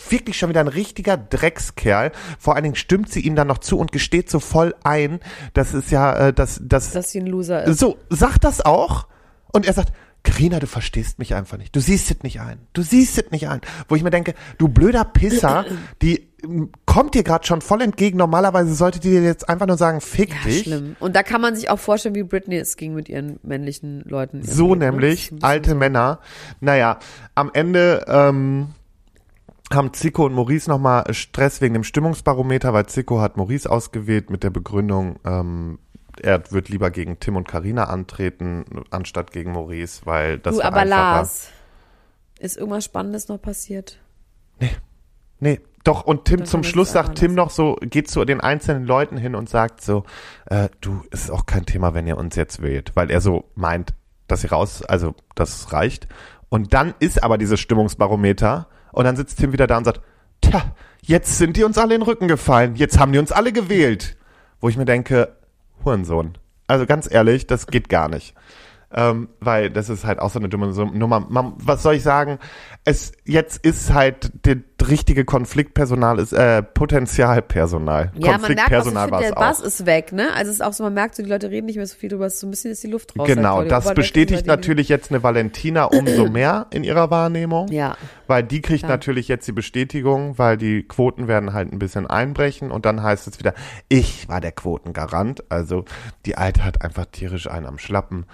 wirklich 0.09 0.37
schon 0.37 0.49
wieder 0.49 0.59
ein 0.59 0.67
richtiger 0.67 1.15
Dreckskerl. 1.15 2.11
Vor 2.39 2.55
allen 2.55 2.63
Dingen 2.63 2.75
stimmt 2.75 3.09
sie 3.09 3.21
ihm 3.21 3.37
dann 3.37 3.47
noch 3.47 3.59
zu 3.59 3.79
und 3.79 3.93
gesteht 3.93 4.29
so 4.29 4.41
voll 4.41 4.75
ein, 4.83 5.21
das 5.53 5.73
ist 5.73 5.91
ja, 5.91 6.27
äh, 6.27 6.33
dass, 6.33 6.59
dass, 6.61 6.91
Dass 6.91 7.11
sie 7.11 7.21
ein 7.21 7.27
Loser 7.27 7.63
ist. 7.63 7.79
so, 7.79 7.97
sagt 8.09 8.43
das 8.43 8.65
auch 8.65 9.07
und 9.51 9.65
er 9.65 9.73
sagt, 9.73 9.91
Carina, 10.23 10.59
du 10.59 10.67
verstehst 10.67 11.17
mich 11.17 11.33
einfach 11.33 11.57
nicht. 11.57 11.73
Du 11.75 11.79
siehst 11.79 12.11
es 12.11 12.23
nicht 12.23 12.41
ein. 12.41 12.59
Du 12.73 12.81
siehst 12.81 13.17
es 13.17 13.31
nicht 13.31 13.47
ein. 13.47 13.61
Wo 13.87 13.95
ich 13.95 14.03
mir 14.03 14.09
denke, 14.09 14.33
du 14.57 14.67
blöder 14.67 15.05
Pisser, 15.05 15.65
die 16.01 16.27
kommt 16.85 17.15
dir 17.15 17.23
gerade 17.23 17.47
schon 17.47 17.61
voll 17.61 17.81
entgegen. 17.81 18.17
Normalerweise 18.17 18.73
sollte 18.73 18.99
die 18.99 19.09
dir 19.11 19.23
jetzt 19.23 19.47
einfach 19.47 19.65
nur 19.65 19.77
sagen, 19.77 20.01
fick 20.01 20.29
Ja, 20.31 20.35
dich. 20.43 20.63
schlimm. 20.63 20.95
Und 20.99 21.15
da 21.15 21.23
kann 21.23 21.39
man 21.41 21.55
sich 21.55 21.69
auch 21.69 21.79
vorstellen, 21.79 22.15
wie 22.15 22.23
Britney 22.23 22.57
es 22.57 22.75
ging 22.75 22.93
mit 22.93 23.07
ihren 23.07 23.39
männlichen 23.43 24.01
Leuten. 24.01 24.43
So 24.43 24.73
Leben, 24.73 24.79
ne? 24.79 24.91
nämlich, 24.91 25.31
alte 25.41 25.73
Männer. 25.73 26.19
Naja, 26.59 26.99
am 27.35 27.49
Ende 27.53 28.05
ähm, 28.07 28.69
haben 29.71 29.93
Zico 29.93 30.25
und 30.25 30.33
Maurice 30.33 30.69
nochmal 30.69 31.13
Stress 31.13 31.61
wegen 31.61 31.73
dem 31.75 31.83
Stimmungsbarometer, 31.83 32.73
weil 32.73 32.87
Zico 32.87 33.21
hat 33.21 33.37
Maurice 33.37 33.69
ausgewählt 33.69 34.29
mit 34.29 34.43
der 34.43 34.49
Begründung, 34.49 35.17
ähm, 35.25 35.79
er 36.23 36.51
wird 36.51 36.69
lieber 36.69 36.91
gegen 36.91 37.19
Tim 37.19 37.35
und 37.35 37.47
Karina 37.47 37.85
antreten, 37.85 38.65
anstatt 38.91 39.31
gegen 39.31 39.51
Maurice, 39.51 40.05
weil 40.05 40.39
das 40.39 40.55
Du, 40.55 40.61
aber 40.61 40.77
einfacher. 40.77 40.89
Lars, 40.89 41.49
ist 42.39 42.57
irgendwas 42.57 42.85
Spannendes 42.85 43.27
noch 43.27 43.41
passiert? 43.41 43.99
Nee, 45.39 45.59
doch, 45.83 46.05
und 46.05 46.25
Tim 46.25 46.45
zum 46.45 46.63
Schluss 46.63 46.91
sagt 46.91 47.17
Tim 47.17 47.33
noch 47.33 47.49
so, 47.49 47.77
geht 47.81 48.09
zu 48.09 48.25
den 48.25 48.41
einzelnen 48.41 48.85
Leuten 48.85 49.17
hin 49.17 49.35
und 49.35 49.49
sagt 49.49 49.81
so, 49.81 50.03
äh, 50.47 50.69
du, 50.81 51.01
ist 51.11 51.31
auch 51.31 51.45
kein 51.45 51.65
Thema, 51.65 51.93
wenn 51.93 52.07
ihr 52.07 52.17
uns 52.17 52.35
jetzt 52.35 52.61
wählt, 52.61 52.91
weil 52.95 53.09
er 53.09 53.21
so 53.21 53.45
meint, 53.55 53.93
dass 54.27 54.41
sie 54.41 54.47
raus, 54.47 54.83
also 54.83 55.15
das 55.35 55.71
reicht. 55.71 56.07
Und 56.49 56.73
dann 56.73 56.93
ist 56.99 57.23
aber 57.23 57.37
dieses 57.37 57.59
Stimmungsbarometer 57.59 58.67
und 58.91 59.05
dann 59.05 59.15
sitzt 59.15 59.39
Tim 59.39 59.53
wieder 59.53 59.67
da 59.67 59.77
und 59.77 59.85
sagt, 59.85 60.01
tja, 60.41 60.61
jetzt 61.01 61.37
sind 61.37 61.55
die 61.55 61.63
uns 61.63 61.77
alle 61.77 61.95
in 61.95 62.01
den 62.01 62.07
Rücken 62.07 62.27
gefallen, 62.27 62.75
jetzt 62.75 62.99
haben 62.99 63.11
die 63.13 63.19
uns 63.19 63.31
alle 63.31 63.53
gewählt. 63.53 64.17
Wo 64.61 64.67
ich 64.67 64.75
mir 64.75 64.85
denke, 64.85 65.37
Hurensohn. 65.83 66.37
Also 66.67 66.85
ganz 66.85 67.11
ehrlich, 67.11 67.47
das 67.47 67.67
geht 67.67 67.89
gar 67.89 68.09
nicht. 68.09 68.35
Ähm, 68.91 69.29
weil 69.39 69.69
das 69.69 69.89
ist 69.89 70.03
halt 70.03 70.19
auch 70.19 70.31
so 70.31 70.39
eine 70.39 70.49
dumme 70.49 70.67
Nummer. 70.67 71.19
Man, 71.19 71.53
was 71.57 71.83
soll 71.83 71.95
ich 71.95 72.03
sagen? 72.03 72.39
Es 72.85 73.11
jetzt 73.23 73.63
ist 73.63 73.93
halt 73.93 74.31
der 74.45 74.57
richtige 74.87 75.25
Konfliktpersonal 75.25 76.17
ist 76.17 76.33
äh, 76.33 76.63
Potenzialpersonal. 76.63 78.11
Ja, 78.15 78.39
man 78.39 78.53
merkt 78.53 78.73
auch, 78.73 78.83
so, 78.83 78.89
ich 78.89 78.95
war 78.95 79.21
der 79.21 79.33
Bass 79.33 79.61
auch. 79.61 79.65
ist 79.65 79.85
weg, 79.85 80.11
ne? 80.11 80.29
Also 80.33 80.49
es 80.49 80.57
ist 80.57 80.61
auch 80.61 80.73
so, 80.73 80.83
man 80.83 80.95
merkt 80.95 81.15
so, 81.15 81.21
die 81.21 81.29
Leute 81.29 81.51
reden 81.51 81.67
nicht 81.67 81.75
mehr 81.75 81.85
so 81.85 81.95
viel 81.95 82.09
drüber, 82.09 82.25
es 82.25 82.35
ist 82.35 82.39
so 82.39 82.47
ein 82.47 82.51
bisschen 82.51 82.71
ist 82.71 82.83
die 82.83 82.87
Luft 82.87 83.17
raus. 83.17 83.27
Genau, 83.27 83.57
halt, 83.57 83.71
das 83.71 83.93
bestätigt 83.93 84.47
natürlich 84.47 84.89
jetzt 84.89 85.11
eine 85.11 85.21
Valentina 85.21 85.85
umso 85.85 86.27
mehr 86.29 86.65
in 86.71 86.83
ihrer 86.83 87.11
Wahrnehmung. 87.11 87.67
Ja. 87.67 87.95
Weil 88.25 88.43
die 88.43 88.61
kriegt 88.61 88.81
Klar. 88.81 88.91
natürlich 88.91 89.27
jetzt 89.27 89.47
die 89.47 89.51
Bestätigung, 89.51 90.37
weil 90.37 90.57
die 90.57 90.83
Quoten 90.83 91.27
werden 91.27 91.53
halt 91.53 91.71
ein 91.71 91.79
bisschen 91.79 92.07
einbrechen 92.07 92.71
und 92.71 92.85
dann 92.85 93.03
heißt 93.03 93.27
es 93.27 93.39
wieder, 93.39 93.53
ich 93.87 94.29
war 94.29 94.41
der 94.41 94.51
Quotengarant. 94.51 95.43
Also 95.51 95.85
die 96.25 96.37
Alte 96.37 96.63
hat 96.63 96.81
einfach 96.81 97.05
tierisch 97.05 97.47
einen 97.47 97.65
am 97.67 97.77
Schlappen. 97.77 98.25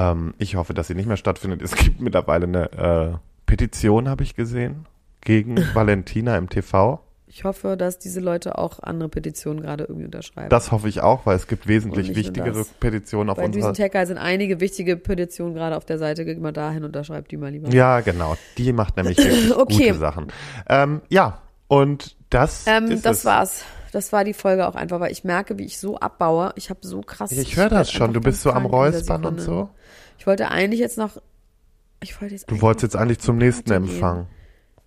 Ähm, 0.00 0.34
ich 0.38 0.56
hoffe, 0.56 0.74
dass 0.74 0.86
sie 0.88 0.94
nicht 0.94 1.06
mehr 1.06 1.16
stattfindet. 1.16 1.62
Es 1.62 1.74
gibt 1.74 2.00
mittlerweile 2.00 2.46
eine 2.46 2.72
äh, 2.72 3.18
Petition, 3.46 4.08
habe 4.08 4.22
ich 4.22 4.34
gesehen, 4.34 4.86
gegen 5.20 5.56
Valentina 5.74 6.36
im 6.36 6.48
TV. 6.48 7.00
Ich 7.26 7.44
hoffe, 7.44 7.76
dass 7.76 8.00
diese 8.00 8.18
Leute 8.18 8.58
auch 8.58 8.80
andere 8.82 9.08
Petitionen 9.08 9.60
gerade 9.62 9.84
irgendwie 9.84 10.04
unterschreiben. 10.06 10.48
Das 10.48 10.72
hoffe 10.72 10.88
ich 10.88 11.00
auch, 11.00 11.26
weil 11.26 11.36
es 11.36 11.46
gibt 11.46 11.68
wesentlich 11.68 12.08
Und 12.08 12.16
wichtigere. 12.16 12.64
Petitionen 12.80 13.30
auf 13.30 13.36
Bei 13.36 13.44
unserer... 13.44 13.70
Düsentecker 13.70 14.04
sind 14.04 14.18
einige 14.18 14.58
wichtige 14.58 14.96
Petitionen 14.96 15.54
gerade 15.54 15.76
auf 15.76 15.84
der 15.84 15.98
Seite. 15.98 16.24
Geht 16.24 16.40
mal 16.40 16.52
dahin, 16.52 16.82
unterschreibt 16.82 17.30
die 17.30 17.36
mal 17.36 17.52
lieber. 17.52 17.68
Ja, 17.70 18.00
genau. 18.00 18.36
Die 18.58 18.72
macht 18.72 18.96
nämlich 18.96 19.16
Okay. 19.56 19.88
gute 19.90 19.94
Sachen. 19.98 20.26
Ähm, 20.68 21.02
ja, 21.08 21.40
und 21.68 22.16
das 22.30 22.64
Ähm, 22.66 22.90
ist 22.90 23.06
das 23.06 23.18
es. 23.18 23.24
war's. 23.24 23.64
Das 23.92 24.12
war 24.12 24.24
die 24.24 24.34
Folge 24.34 24.66
auch 24.68 24.74
einfach, 24.74 24.98
weil 24.98 25.12
ich 25.12 25.22
merke, 25.22 25.56
wie 25.58 25.64
ich 25.64 25.78
so 25.78 25.98
abbaue. 25.98 26.52
Ich 26.56 26.70
habe 26.70 26.80
so 26.82 27.00
krass. 27.00 27.30
Ich 27.32 27.56
höre 27.56 27.68
das 27.68 27.92
schon. 27.92 28.12
Du 28.12 28.20
bist 28.20 28.42
so 28.42 28.50
am 28.50 28.66
Räuspern 28.66 29.24
und 29.24 29.40
so. 29.40 29.68
Ich 30.20 30.26
wollte 30.26 30.50
eigentlich 30.50 30.80
jetzt 30.80 30.98
noch. 30.98 31.16
Ich 32.02 32.20
wollte 32.20 32.34
jetzt 32.34 32.50
Du 32.50 32.60
wolltest 32.60 32.82
jetzt 32.82 32.96
eigentlich 32.96 33.20
zum 33.20 33.38
nächsten 33.38 33.70
Party 33.70 33.86
gehen. 33.86 33.94
Empfang. 33.94 34.26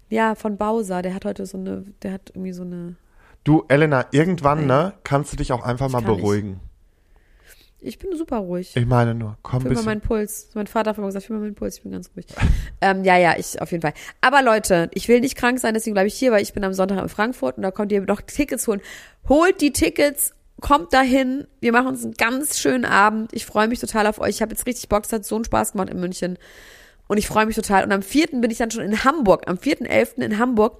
Ja, 0.09 0.35
von 0.35 0.57
Bowser. 0.57 1.01
Der 1.01 1.15
hat 1.15 1.25
heute 1.25 1.47
so 1.47 1.57
eine. 1.57 1.85
Der 2.03 2.13
hat 2.13 2.29
irgendwie 2.35 2.53
so 2.53 2.61
eine. 2.61 2.95
Du, 3.43 3.65
Elena, 3.67 4.05
irgendwann, 4.11 4.67
Nein. 4.67 4.89
ne, 4.89 4.93
kannst 5.03 5.33
du 5.33 5.37
dich 5.37 5.51
auch 5.51 5.63
einfach 5.63 5.87
Ich 5.87 5.91
mal 5.91 6.01
beruhigen. 6.01 6.59
Ich 7.79 7.97
bin 7.97 8.15
super 8.15 8.37
ruhig. 8.37 8.77
Ich 8.77 8.85
meine 8.85 9.15
nur, 9.15 9.37
komm 9.41 9.61
Fühl 9.61 9.73
mal 9.73 9.83
meinen 9.83 10.01
Puls. 10.01 10.49
Mein 10.53 10.67
Vater 10.67 10.91
hat 10.91 10.97
immer 10.99 11.07
gesagt, 11.07 11.25
fühl 11.25 11.35
mal 11.35 11.41
meinen 11.41 11.55
Puls, 11.55 11.77
ich 11.77 11.83
bin 11.83 11.91
ganz 11.91 12.11
ruhig. 12.15 12.27
ähm, 12.81 13.03
ja, 13.03 13.17
ja, 13.17 13.35
ich 13.37 13.59
auf 13.59 13.71
jeden 13.71 13.81
Fall. 13.81 13.93
Aber 14.21 14.41
Leute, 14.43 14.89
ich 14.93 15.09
will 15.09 15.19
nicht 15.19 15.35
krank 15.35 15.59
sein, 15.59 15.73
deswegen 15.73 15.95
bleibe 15.95 16.07
ich 16.07 16.13
hier, 16.13 16.31
weil 16.31 16.43
ich 16.43 16.53
bin 16.53 16.63
am 16.63 16.73
Sonntag 16.73 17.01
in 17.01 17.09
Frankfurt 17.09 17.57
und 17.57 17.63
da 17.63 17.71
kommt 17.71 17.91
ihr 17.91 18.01
noch 18.01 18.21
Tickets 18.21 18.67
holen. 18.67 18.81
Holt 19.27 19.59
die 19.59 19.73
Tickets, 19.73 20.33
kommt 20.63 20.93
dahin. 20.93 21.45
Wir 21.59 21.73
machen 21.73 21.87
uns 21.87 22.03
einen 22.03 22.13
ganz 22.13 22.57
schönen 22.57 22.85
Abend. 22.85 23.31
Ich 23.33 23.45
freue 23.45 23.67
mich 23.67 23.79
total 23.79 24.07
auf 24.07 24.19
euch. 24.19 24.29
Ich 24.29 24.41
habe 24.41 24.53
jetzt 24.53 24.65
richtig 24.65 24.87
Bock, 24.87 25.03
es 25.05 25.11
hat 25.11 25.25
so 25.25 25.35
einen 25.35 25.43
Spaß 25.43 25.73
gemacht 25.73 25.89
in 25.89 25.99
München. 25.99 26.39
Und 27.07 27.17
ich 27.17 27.27
freue 27.27 27.45
mich 27.45 27.55
total. 27.55 27.83
Und 27.83 27.91
am 27.91 28.01
4. 28.01 28.27
bin 28.39 28.49
ich 28.49 28.57
dann 28.57 28.71
schon 28.71 28.81
in 28.81 29.03
Hamburg. 29.03 29.43
Am 29.47 29.57
4.11. 29.57 30.23
in 30.23 30.39
Hamburg. 30.39 30.79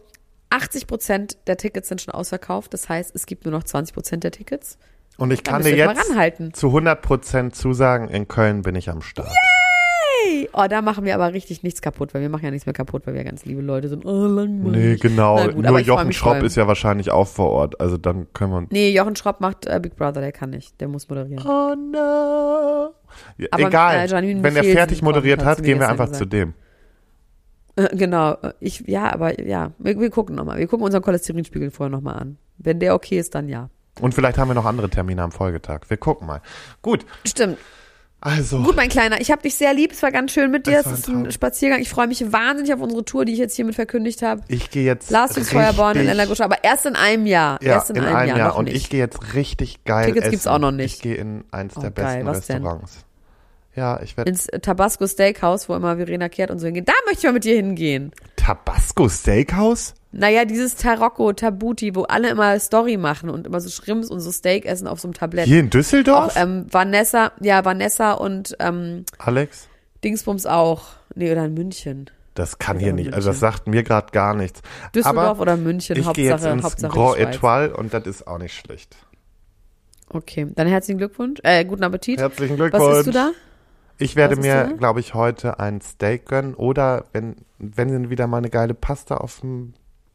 80 0.49 0.88
Prozent 0.88 1.38
der 1.47 1.57
Tickets 1.57 1.89
sind 1.89 2.01
schon 2.01 2.13
ausverkauft. 2.13 2.73
Das 2.73 2.88
heißt, 2.88 3.13
es 3.13 3.25
gibt 3.25 3.43
nur 3.43 3.51
noch 3.51 3.63
20 3.63 3.93
Prozent 3.93 4.23
der 4.23 4.31
Tickets. 4.31 4.77
Und 5.17 5.31
ich 5.31 5.43
Da 5.43 5.51
kann 5.51 5.63
dir 5.63 5.75
jetzt 5.75 6.55
zu 6.55 6.67
100% 6.67 7.51
zusagen, 7.51 8.07
in 8.07 8.27
Köln 8.27 8.61
bin 8.61 8.75
ich 8.75 8.89
am 8.89 9.01
Start. 9.01 9.36
Hey, 10.26 10.49
oh, 10.54 10.66
da 10.70 10.82
machen 10.82 11.06
wir 11.06 11.16
aber 11.16 11.34
richtig 11.34 11.64
nichts 11.64 11.82
kaputt, 11.82 12.14
weil 12.14 12.22
wir 12.22 12.30
machen 12.30 12.45
ja 12.45 12.51
nichts 12.51 12.66
mehr 12.66 12.74
kaputt, 12.74 13.06
weil 13.06 13.14
wir 13.14 13.24
ganz 13.24 13.45
liebe 13.45 13.62
Leute 13.62 13.89
sind. 13.89 14.06
Oh, 14.06 14.26
langweilig. 14.26 14.82
Nee, 14.82 14.95
genau. 14.95 15.36
Na 15.38 15.47
gut, 15.47 15.66
Nur 15.66 15.80
Jochen 15.80 16.14
Schropp 16.14 16.43
ist 16.43 16.56
ja 16.56 16.68
wahrscheinlich 16.68 17.12
auch 17.12 17.28
vor 17.28 17.49
Ort. 17.51 17.80
Also 17.80 17.97
dann 17.97 18.28
können 18.34 18.51
wir... 18.51 18.68
Nee, 18.70 18.91
Jochen 18.91 19.16
Schropp 19.16 19.41
macht 19.41 19.66
äh, 19.66 19.80
Big 19.82 19.95
Brother, 19.95 20.22
der 20.22 20.32
kann 20.32 20.51
nicht. 20.51 20.80
Der 20.82 20.88
muss 20.88 21.10
moderieren. 21.10 21.43
Oh 21.45 21.76
no. 21.76 22.93
Ja, 23.38 23.47
Aber, 23.51 23.68
Egal. 23.68 23.95
äh, 23.97 24.06
Janine 24.08 24.43
Wenn 24.43 24.54
der 24.54 24.62
Befehl 24.62 24.76
fertig 24.76 24.99
kommt, 24.99 25.16
moderiert 25.16 25.43
hat 25.45 25.62
gehen 25.64 25.80
wir 25.80 25.89
einfach 25.89 26.06
gesagt. 26.06 26.20
zu 26.20 26.26
dem. 26.26 26.54
Äh, 27.76 27.95
genau. 27.95 28.34
Äh, 28.34 28.54
Ich, 28.60 28.82
ja, 28.88 29.12
aber 29.14 29.39
ja, 29.41 29.72
wir, 29.80 29.99
wir 29.99 30.10
gucken 30.10 30.36
nochmal. 30.36 30.60
Wir 30.60 30.68
gucken 30.68 30.86
unseren 30.86 31.04
Cholesterinspiegel 31.04 31.72
vorher 31.72 31.91
nochmal 31.91 32.16
an. 32.16 32.38
Wenn 32.58 32.80
der 32.80 32.95
okay 32.95 33.20
ist, 33.20 33.36
dann 33.36 33.49
ja. 33.49 33.70
Und 33.99 34.14
vielleicht 34.14 34.38
haben 34.38 34.47
wir 34.47 34.56
noch 34.56 34.66
andere 34.66 34.89
Termine 34.89 35.22
am 35.22 35.32
Folgetag. 35.32 35.82
Wir 35.88 35.97
gucken 35.97 36.28
mal. 36.28 36.41
Gut, 36.82 37.06
Stimmt. 37.26 37.58
Also. 38.26 38.63
Gut, 38.63 38.76
mein 38.76 38.89
Kleiner, 38.89 39.19
ich 39.21 39.32
habe 39.32 39.41
dich 39.41 39.55
sehr 39.55 39.74
lieb. 39.74 39.91
Es 39.91 40.01
war 40.01 40.11
ganz 40.11 40.32
schön 40.32 40.49
mit 40.51 40.65
dir. 40.67 40.80
Es 40.80 40.86
ein 40.88 40.93
ist 40.93 41.07
ein 41.09 41.13
Traum. 41.24 41.32
Spaziergang. 41.32 41.80
Ich 41.82 41.89
freue 41.89 42.07
mich 42.07 42.32
wahnsinnig 42.32 42.74
auf 42.74 42.80
unsere 42.82 43.03
Tour, 43.05 43.26
die 43.26 43.34
ich 43.34 43.39
jetzt 43.39 43.55
hiermit 43.55 43.76
verkündigt 43.76 44.21
habe. 44.21 44.41
Ich 44.47 44.69
gehe 44.69 44.84
jetzt 44.86 45.11
Lars 45.11 45.34
Fix 45.34 45.49
Feuerborn 45.51 45.97
in 45.97 46.07
Elena 46.07 46.26
Gusche, 46.26 46.43
aber 46.43 46.63
erst 46.63 46.86
in 46.86 46.95
einem 46.95 47.26
Jahr. 47.26 47.59
Ja, 47.61 47.74
erst 47.74 47.89
in, 47.89 47.99
einem, 47.99 48.36
Jahr, 48.36 48.47
noch 48.49 48.57
Und 48.57 48.65
nicht. 48.65 48.76
ich 48.78 48.89
gehe 48.89 48.99
jetzt 48.99 49.34
richtig 49.34 49.84
geil 49.84 50.05
Tickets 50.05 50.24
essen. 50.24 50.32
gibt's 50.32 50.47
auch 50.47 50.59
noch 50.59 50.71
nicht. 50.71 50.95
Ich 50.95 51.01
gehe 51.01 51.15
in 51.15 51.43
eins 51.51 51.76
Oh, 51.78 51.82
der 51.82 51.91
geil. 51.91 52.24
besten 52.24 52.26
Was 52.26 52.47
denn? 52.47 52.63
Ja, 53.76 53.99
ich 54.01 54.15
werde 54.17 54.30
ins 54.30 54.47
Tabasco 54.61 55.07
Steakhouse, 55.07 55.67
wo 55.67 55.76
immer 55.76 55.95
Verena 55.97 56.30
Kehrt 56.30 56.51
und 56.51 56.59
so 56.59 56.67
hingehen. 56.67 56.86
Da 56.86 56.93
möchte 57.05 57.19
ich 57.19 57.24
mal 57.26 57.34
mit 57.34 57.43
dir 57.43 57.55
hingehen. 57.55 58.11
Tabasco 58.36 59.09
Steakhouse? 59.09 59.95
Naja, 60.11 60.45
dieses 60.45 60.76
Tarocco, 60.76 61.34
Tabuti, 61.34 61.95
wo 61.95 62.03
alle 62.03 62.30
immer 62.30 62.59
Story 62.59 62.97
machen 62.97 63.32
und 63.32 63.47
immer 63.47 63.59
so 63.59 63.69
Shrimps 63.69 64.09
und 64.11 64.19
so 64.19 64.32
Steak 64.32 64.65
essen 64.67 64.86
auf 64.88 64.99
so 64.99 65.07
einem 65.07 65.15
Tablett. 65.15 65.45
Hier 65.45 65.59
in 65.59 65.67
Auch 65.67 65.71
Düsseldorf? 65.71 66.34
ähm, 66.36 66.67
Vanessa, 66.69 67.32
ja, 67.41 67.65
Vanessa 67.65 68.11
und 68.11 68.55
ähm, 68.59 69.05
Alex? 69.17 69.67
Dingsbums 70.03 70.45
auch. 70.45 70.89
Nee, 71.15 71.32
oder 71.32 71.45
in 71.45 71.55
München. 71.55 72.11
Das 72.36 72.59
kann 72.59 72.76
Oder 72.78 72.86
hier 72.86 72.93
nicht. 72.93 73.13
Also 73.13 73.30
das 73.30 73.41
München. 73.41 73.53
sagt 73.57 73.67
mir 73.67 73.84
gerade 73.84 74.11
gar 74.11 74.36
nichts. 74.36 74.61
Düsseldorf 74.93 75.17
Aber 75.30 75.41
oder 75.41 75.57
München, 75.57 75.97
ich 75.97 76.13
gehe 76.13 76.26
jetzt 76.26 76.34
Hauptsache, 76.34 76.53
ins 76.53 76.63
Hauptsache 76.63 76.93
Grand. 76.93 77.17
Etoile 77.19 77.76
und 77.76 77.93
das 77.93 78.05
ist 78.05 78.28
auch 78.28 78.38
nicht 78.38 78.53
schlecht. 78.55 78.95
Okay, 80.09 80.47
dann 80.53 80.67
herzlichen 80.67 80.99
Glückwunsch. 80.99 81.39
Äh, 81.43 81.65
guten 81.65 81.84
Appetit. 81.84 82.19
Herzlichen 82.19 82.53
Was 82.59 82.69
Glückwunsch. 82.69 82.97
isst 82.97 83.07
du 83.07 83.11
da? 83.11 83.32
Ich 83.97 84.15
werde 84.15 84.37
Was 84.37 84.43
mir, 84.43 84.73
glaube 84.77 84.99
ich, 84.99 85.13
heute 85.13 85.59
ein 85.59 85.81
Steak 85.81 86.25
gönnen 86.25 86.55
oder 86.55 87.05
wenn, 87.13 87.35
wenn 87.59 87.89
sie 87.89 88.09
wieder 88.09 88.27
mal 88.27 88.37
eine 88.37 88.49
geile 88.49 88.73
Pasta 88.73 89.17
auf 89.17 89.41
dem 89.41 89.73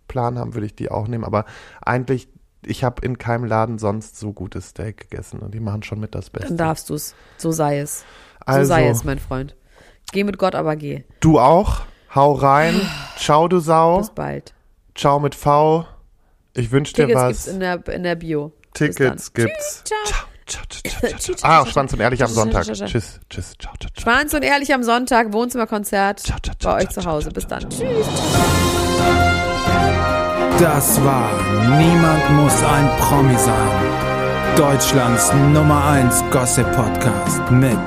Plan 0.08 0.38
haben, 0.38 0.54
würde 0.54 0.66
ich 0.66 0.74
die 0.74 0.90
auch 0.90 1.06
nehmen. 1.06 1.24
Aber 1.24 1.44
eigentlich, 1.84 2.28
ich 2.64 2.82
habe 2.82 3.04
in 3.04 3.18
keinem 3.18 3.44
Laden 3.44 3.78
sonst 3.78 4.18
so 4.18 4.32
gutes 4.32 4.70
Steak 4.70 5.08
gegessen 5.10 5.40
und 5.40 5.54
die 5.54 5.60
machen 5.60 5.82
schon 5.82 6.00
mit 6.00 6.14
das 6.14 6.30
Beste. 6.30 6.48
Dann 6.48 6.56
darfst 6.56 6.90
du 6.90 6.94
es. 6.94 7.14
So 7.36 7.52
sei 7.52 7.78
es. 7.78 8.00
So 8.00 8.04
Also, 8.46 8.68
sei 8.68 8.88
es, 8.88 9.04
mein 9.04 9.18
Freund. 9.18 9.54
Geh 10.12 10.24
mit 10.24 10.38
Gott, 10.38 10.54
aber 10.54 10.74
geh. 10.76 11.04
du 11.20 11.38
auch. 11.38 11.82
Hau 12.14 12.32
rein. 12.32 12.80
Ciao, 13.16 13.48
du 13.48 13.60
Sau. 13.60 13.98
Bis 13.98 14.10
bald. 14.10 14.54
Ciao 14.94 15.20
mit 15.20 15.34
V. 15.34 15.86
Ich 16.54 16.72
wünsche 16.72 16.94
dir 16.94 17.06
Tickets 17.06 17.26
gibt's 17.26 17.46
was. 17.46 17.54
in 17.54 17.60
der, 17.60 17.88
in 17.88 18.02
der 18.02 18.16
Bio. 18.16 18.52
Tickets 18.74 19.32
gibt's. 19.32 19.84
Ciao. 19.84 19.98
Ciao, 20.04 20.12
ciao, 20.12 20.27
Ah, 21.42 21.64
Schwanz 21.66 21.92
und 21.92 22.00
ehrlich 22.00 22.22
am 22.22 22.30
Sonntag. 22.30 22.64
tschüss, 22.64 23.20
tschüss. 23.28 23.54
Ciao, 23.58 23.72
ciao, 23.78 23.90
ciao. 23.94 24.02
Schwanz 24.02 24.34
und 24.34 24.42
ehrlich 24.42 24.72
am 24.74 24.82
Sonntag, 24.82 25.32
Wohnzimmerkonzert 25.32 26.20
Ciao, 26.20 26.38
ciao, 26.42 26.54
ciao, 26.58 26.74
bei 26.74 26.82
euch 26.82 26.88
zu 26.90 27.04
Hause. 27.04 27.30
Bis 27.30 27.46
dann. 27.46 27.68
Tschüss. 27.68 28.06
Das 30.58 31.04
war 31.04 31.30
Niemand 31.78 32.30
muss 32.32 32.62
ein 32.64 32.90
Promi 32.98 33.36
sein. 33.38 33.98
Deutschlands 34.56 35.32
Nummer 35.52 35.84
1 35.86 36.24
Gossip 36.32 36.66
Podcast 36.72 37.48
mit 37.50 37.78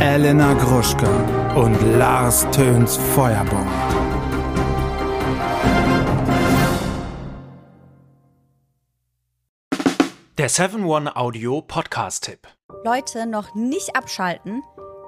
Elena 0.00 0.52
Gruschka 0.54 1.08
und 1.56 1.76
Lars 1.98 2.46
Töns 2.52 2.96
Feuerbomb. 3.14 4.11
Der 10.42 10.50
7-One-Audio-Podcast-Tipp. 10.50 12.48
Leute, 12.84 13.26
noch 13.26 13.54
nicht 13.54 13.94
abschalten. 13.94 14.64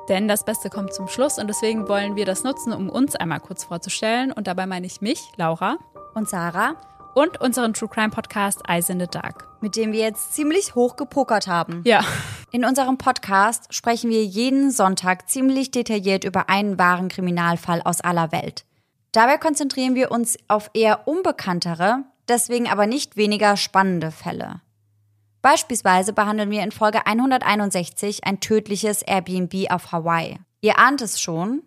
Denn 0.09 0.29
das 0.29 0.45
Beste 0.45 0.71
kommt 0.71 0.95
zum 0.95 1.09
Schluss 1.09 1.41
und 1.41 1.49
deswegen 1.49 1.89
wollen 1.89 2.15
wir 2.15 2.25
das 2.25 2.45
nutzen, 2.45 2.73
um 2.73 2.89
uns 2.89 3.17
einmal 3.17 3.41
kurz 3.41 3.65
vorzustellen. 3.65 4.31
Und 4.31 4.47
dabei 4.47 4.67
meine 4.67 4.87
ich 4.87 5.01
mich, 5.01 5.21
Laura. 5.35 5.79
Und 6.15 6.29
Sarah. 6.29 6.77
Und 7.17 7.41
unseren 7.41 7.75
True 7.75 7.89
Crime 7.89 8.11
Podcast 8.11 8.61
Eyes 8.69 8.89
in 8.91 9.01
the 9.01 9.09
Dark. 9.09 9.49
Mit 9.61 9.75
dem 9.75 9.91
wir 9.91 9.99
jetzt 10.03 10.35
ziemlich 10.35 10.77
hoch 10.77 10.95
gepokert 10.95 11.49
haben. 11.49 11.83
Ja. 11.85 12.05
In 12.53 12.65
unserem 12.65 12.97
Podcast 12.97 13.75
sprechen 13.75 14.11
wir 14.11 14.25
jeden 14.25 14.71
Sonntag 14.71 15.29
ziemlich 15.29 15.73
detailliert 15.73 16.23
über 16.23 16.49
einen 16.49 16.79
wahren 16.79 17.09
Kriminalfall 17.09 17.83
aus 17.83 18.01
aller 18.03 18.31
Welt. 18.31 18.65
Dabei 19.11 19.39
konzentrieren 19.39 19.97
wir 19.97 20.13
uns 20.13 20.39
auf 20.47 20.71
eher 20.75 21.09
unbekanntere, 21.09 22.05
deswegen 22.29 22.71
aber 22.71 22.87
nicht 22.87 23.17
weniger 23.17 23.57
spannende 23.57 24.13
Fälle. 24.13 24.61
Beispielsweise 25.45 26.15
behandeln 26.15 26.51
wir 26.51 26.63
in 26.63 26.73
Folge 26.73 27.07
161 27.07 28.25
ein 28.25 28.41
tödliches 28.41 29.03
Airbnb 29.03 29.71
auf 29.71 29.93
Hawaii. 29.93 30.39
Ihr 30.63 30.79
ahnt 30.79 31.03
es 31.03 31.21
schon, 31.21 31.63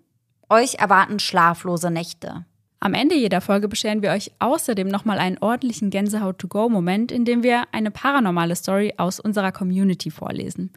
euch 0.49 0.79
erwarten 0.79 1.19
schlaflose 1.19 1.91
Nächte. 1.91 2.43
Am 2.79 2.95
Ende 2.95 3.13
jeder 3.13 3.39
Folge 3.39 3.67
bescheren 3.67 4.01
wir 4.01 4.09
euch 4.09 4.31
außerdem 4.39 4.87
nochmal 4.87 5.19
einen 5.19 5.37
ordentlichen 5.37 5.91
Gänsehaut-to-go-Moment, 5.91 7.11
in 7.11 7.23
dem 7.23 7.43
wir 7.43 7.65
eine 7.71 7.91
paranormale 7.91 8.55
Story 8.55 8.95
aus 8.97 9.19
unserer 9.19 9.51
Community 9.51 10.09
vorlesen. 10.09 10.73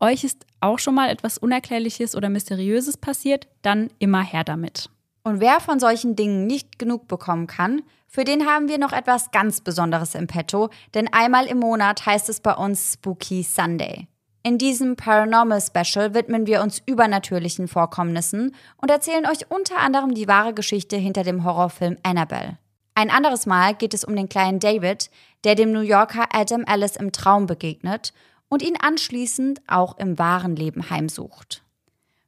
Euch 0.00 0.24
ist 0.24 0.44
auch 0.58 0.80
schon 0.80 0.96
mal 0.96 1.10
etwas 1.10 1.38
Unerklärliches 1.38 2.16
oder 2.16 2.28
Mysteriöses 2.28 2.96
passiert, 2.96 3.46
dann 3.62 3.88
immer 4.00 4.24
her 4.24 4.42
damit. 4.42 4.90
Und 5.24 5.40
wer 5.40 5.60
von 5.60 5.78
solchen 5.78 6.16
Dingen 6.16 6.46
nicht 6.46 6.78
genug 6.78 7.06
bekommen 7.06 7.46
kann, 7.46 7.82
für 8.08 8.24
den 8.24 8.46
haben 8.46 8.68
wir 8.68 8.78
noch 8.78 8.92
etwas 8.92 9.30
ganz 9.30 9.60
Besonderes 9.60 10.14
im 10.14 10.26
Petto, 10.26 10.68
denn 10.94 11.12
einmal 11.12 11.46
im 11.46 11.60
Monat 11.60 12.04
heißt 12.04 12.28
es 12.28 12.40
bei 12.40 12.54
uns 12.54 12.94
Spooky 12.94 13.42
Sunday. 13.42 14.08
In 14.42 14.58
diesem 14.58 14.96
Paranormal 14.96 15.60
Special 15.60 16.14
widmen 16.14 16.46
wir 16.46 16.62
uns 16.62 16.82
übernatürlichen 16.84 17.68
Vorkommnissen 17.68 18.54
und 18.76 18.90
erzählen 18.90 19.26
euch 19.26 19.48
unter 19.50 19.78
anderem 19.78 20.14
die 20.14 20.26
wahre 20.26 20.52
Geschichte 20.52 20.96
hinter 20.96 21.22
dem 21.22 21.44
Horrorfilm 21.44 21.96
Annabelle. 22.02 22.58
Ein 22.96 23.10
anderes 23.10 23.46
Mal 23.46 23.74
geht 23.74 23.94
es 23.94 24.04
um 24.04 24.16
den 24.16 24.28
kleinen 24.28 24.58
David, 24.58 25.10
der 25.44 25.54
dem 25.54 25.70
New 25.70 25.80
Yorker 25.80 26.26
Adam 26.32 26.64
Ellis 26.64 26.96
im 26.96 27.12
Traum 27.12 27.46
begegnet 27.46 28.12
und 28.48 28.62
ihn 28.62 28.76
anschließend 28.76 29.62
auch 29.68 29.96
im 29.98 30.18
wahren 30.18 30.56
Leben 30.56 30.90
heimsucht. 30.90 31.62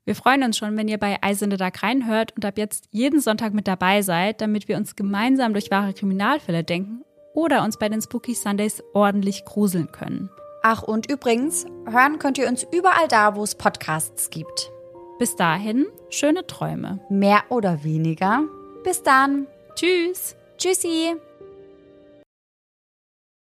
Wir 0.07 0.15
freuen 0.15 0.43
uns 0.43 0.59
schon, 0.59 0.77
wenn 0.77 0.89
ihr 0.89 0.99
bei 0.99 1.19
the 1.33 1.49
Dark 1.49 1.83
reinhört 1.83 2.35
und 2.37 2.45
ab 2.45 2.59
jetzt 2.59 2.89
jeden 2.91 3.21
Sonntag 3.21 3.55
mit 3.55 3.67
dabei 3.67 4.03
seid, 4.03 4.43
damit 4.43 4.69
wir 4.69 4.77
uns 4.77 4.97
gemeinsam 4.97 5.55
durch 5.55 5.71
wahre 5.71 5.95
Kriminalfälle 5.95 6.63
denken 6.63 7.05
oder 7.33 7.65
uns 7.65 7.79
bei 7.79 7.89
den 7.89 8.03
Spooky 8.03 8.35
Sundays 8.35 8.83
ordentlich 8.93 9.47
gruseln 9.47 9.91
können. 9.93 10.29
Ach, 10.63 10.83
und 10.83 11.11
übrigens, 11.11 11.67
hören 11.91 12.19
könnt 12.19 12.37
ihr 12.37 12.49
uns 12.49 12.67
überall 12.71 13.09
da, 13.09 13.35
wo 13.35 13.43
es 13.43 13.55
Podcasts 13.55 14.29
gibt. 14.29 14.71
Bis 15.19 15.37
dahin, 15.37 15.87
schöne 16.11 16.47
Träume. 16.47 17.01
Mehr 17.09 17.43
oder 17.49 17.83
weniger. 17.83 18.43
Bis 18.83 19.03
dann. 19.03 19.47
Tschüss. 19.75 20.37
Tschüssi. 20.59 21.17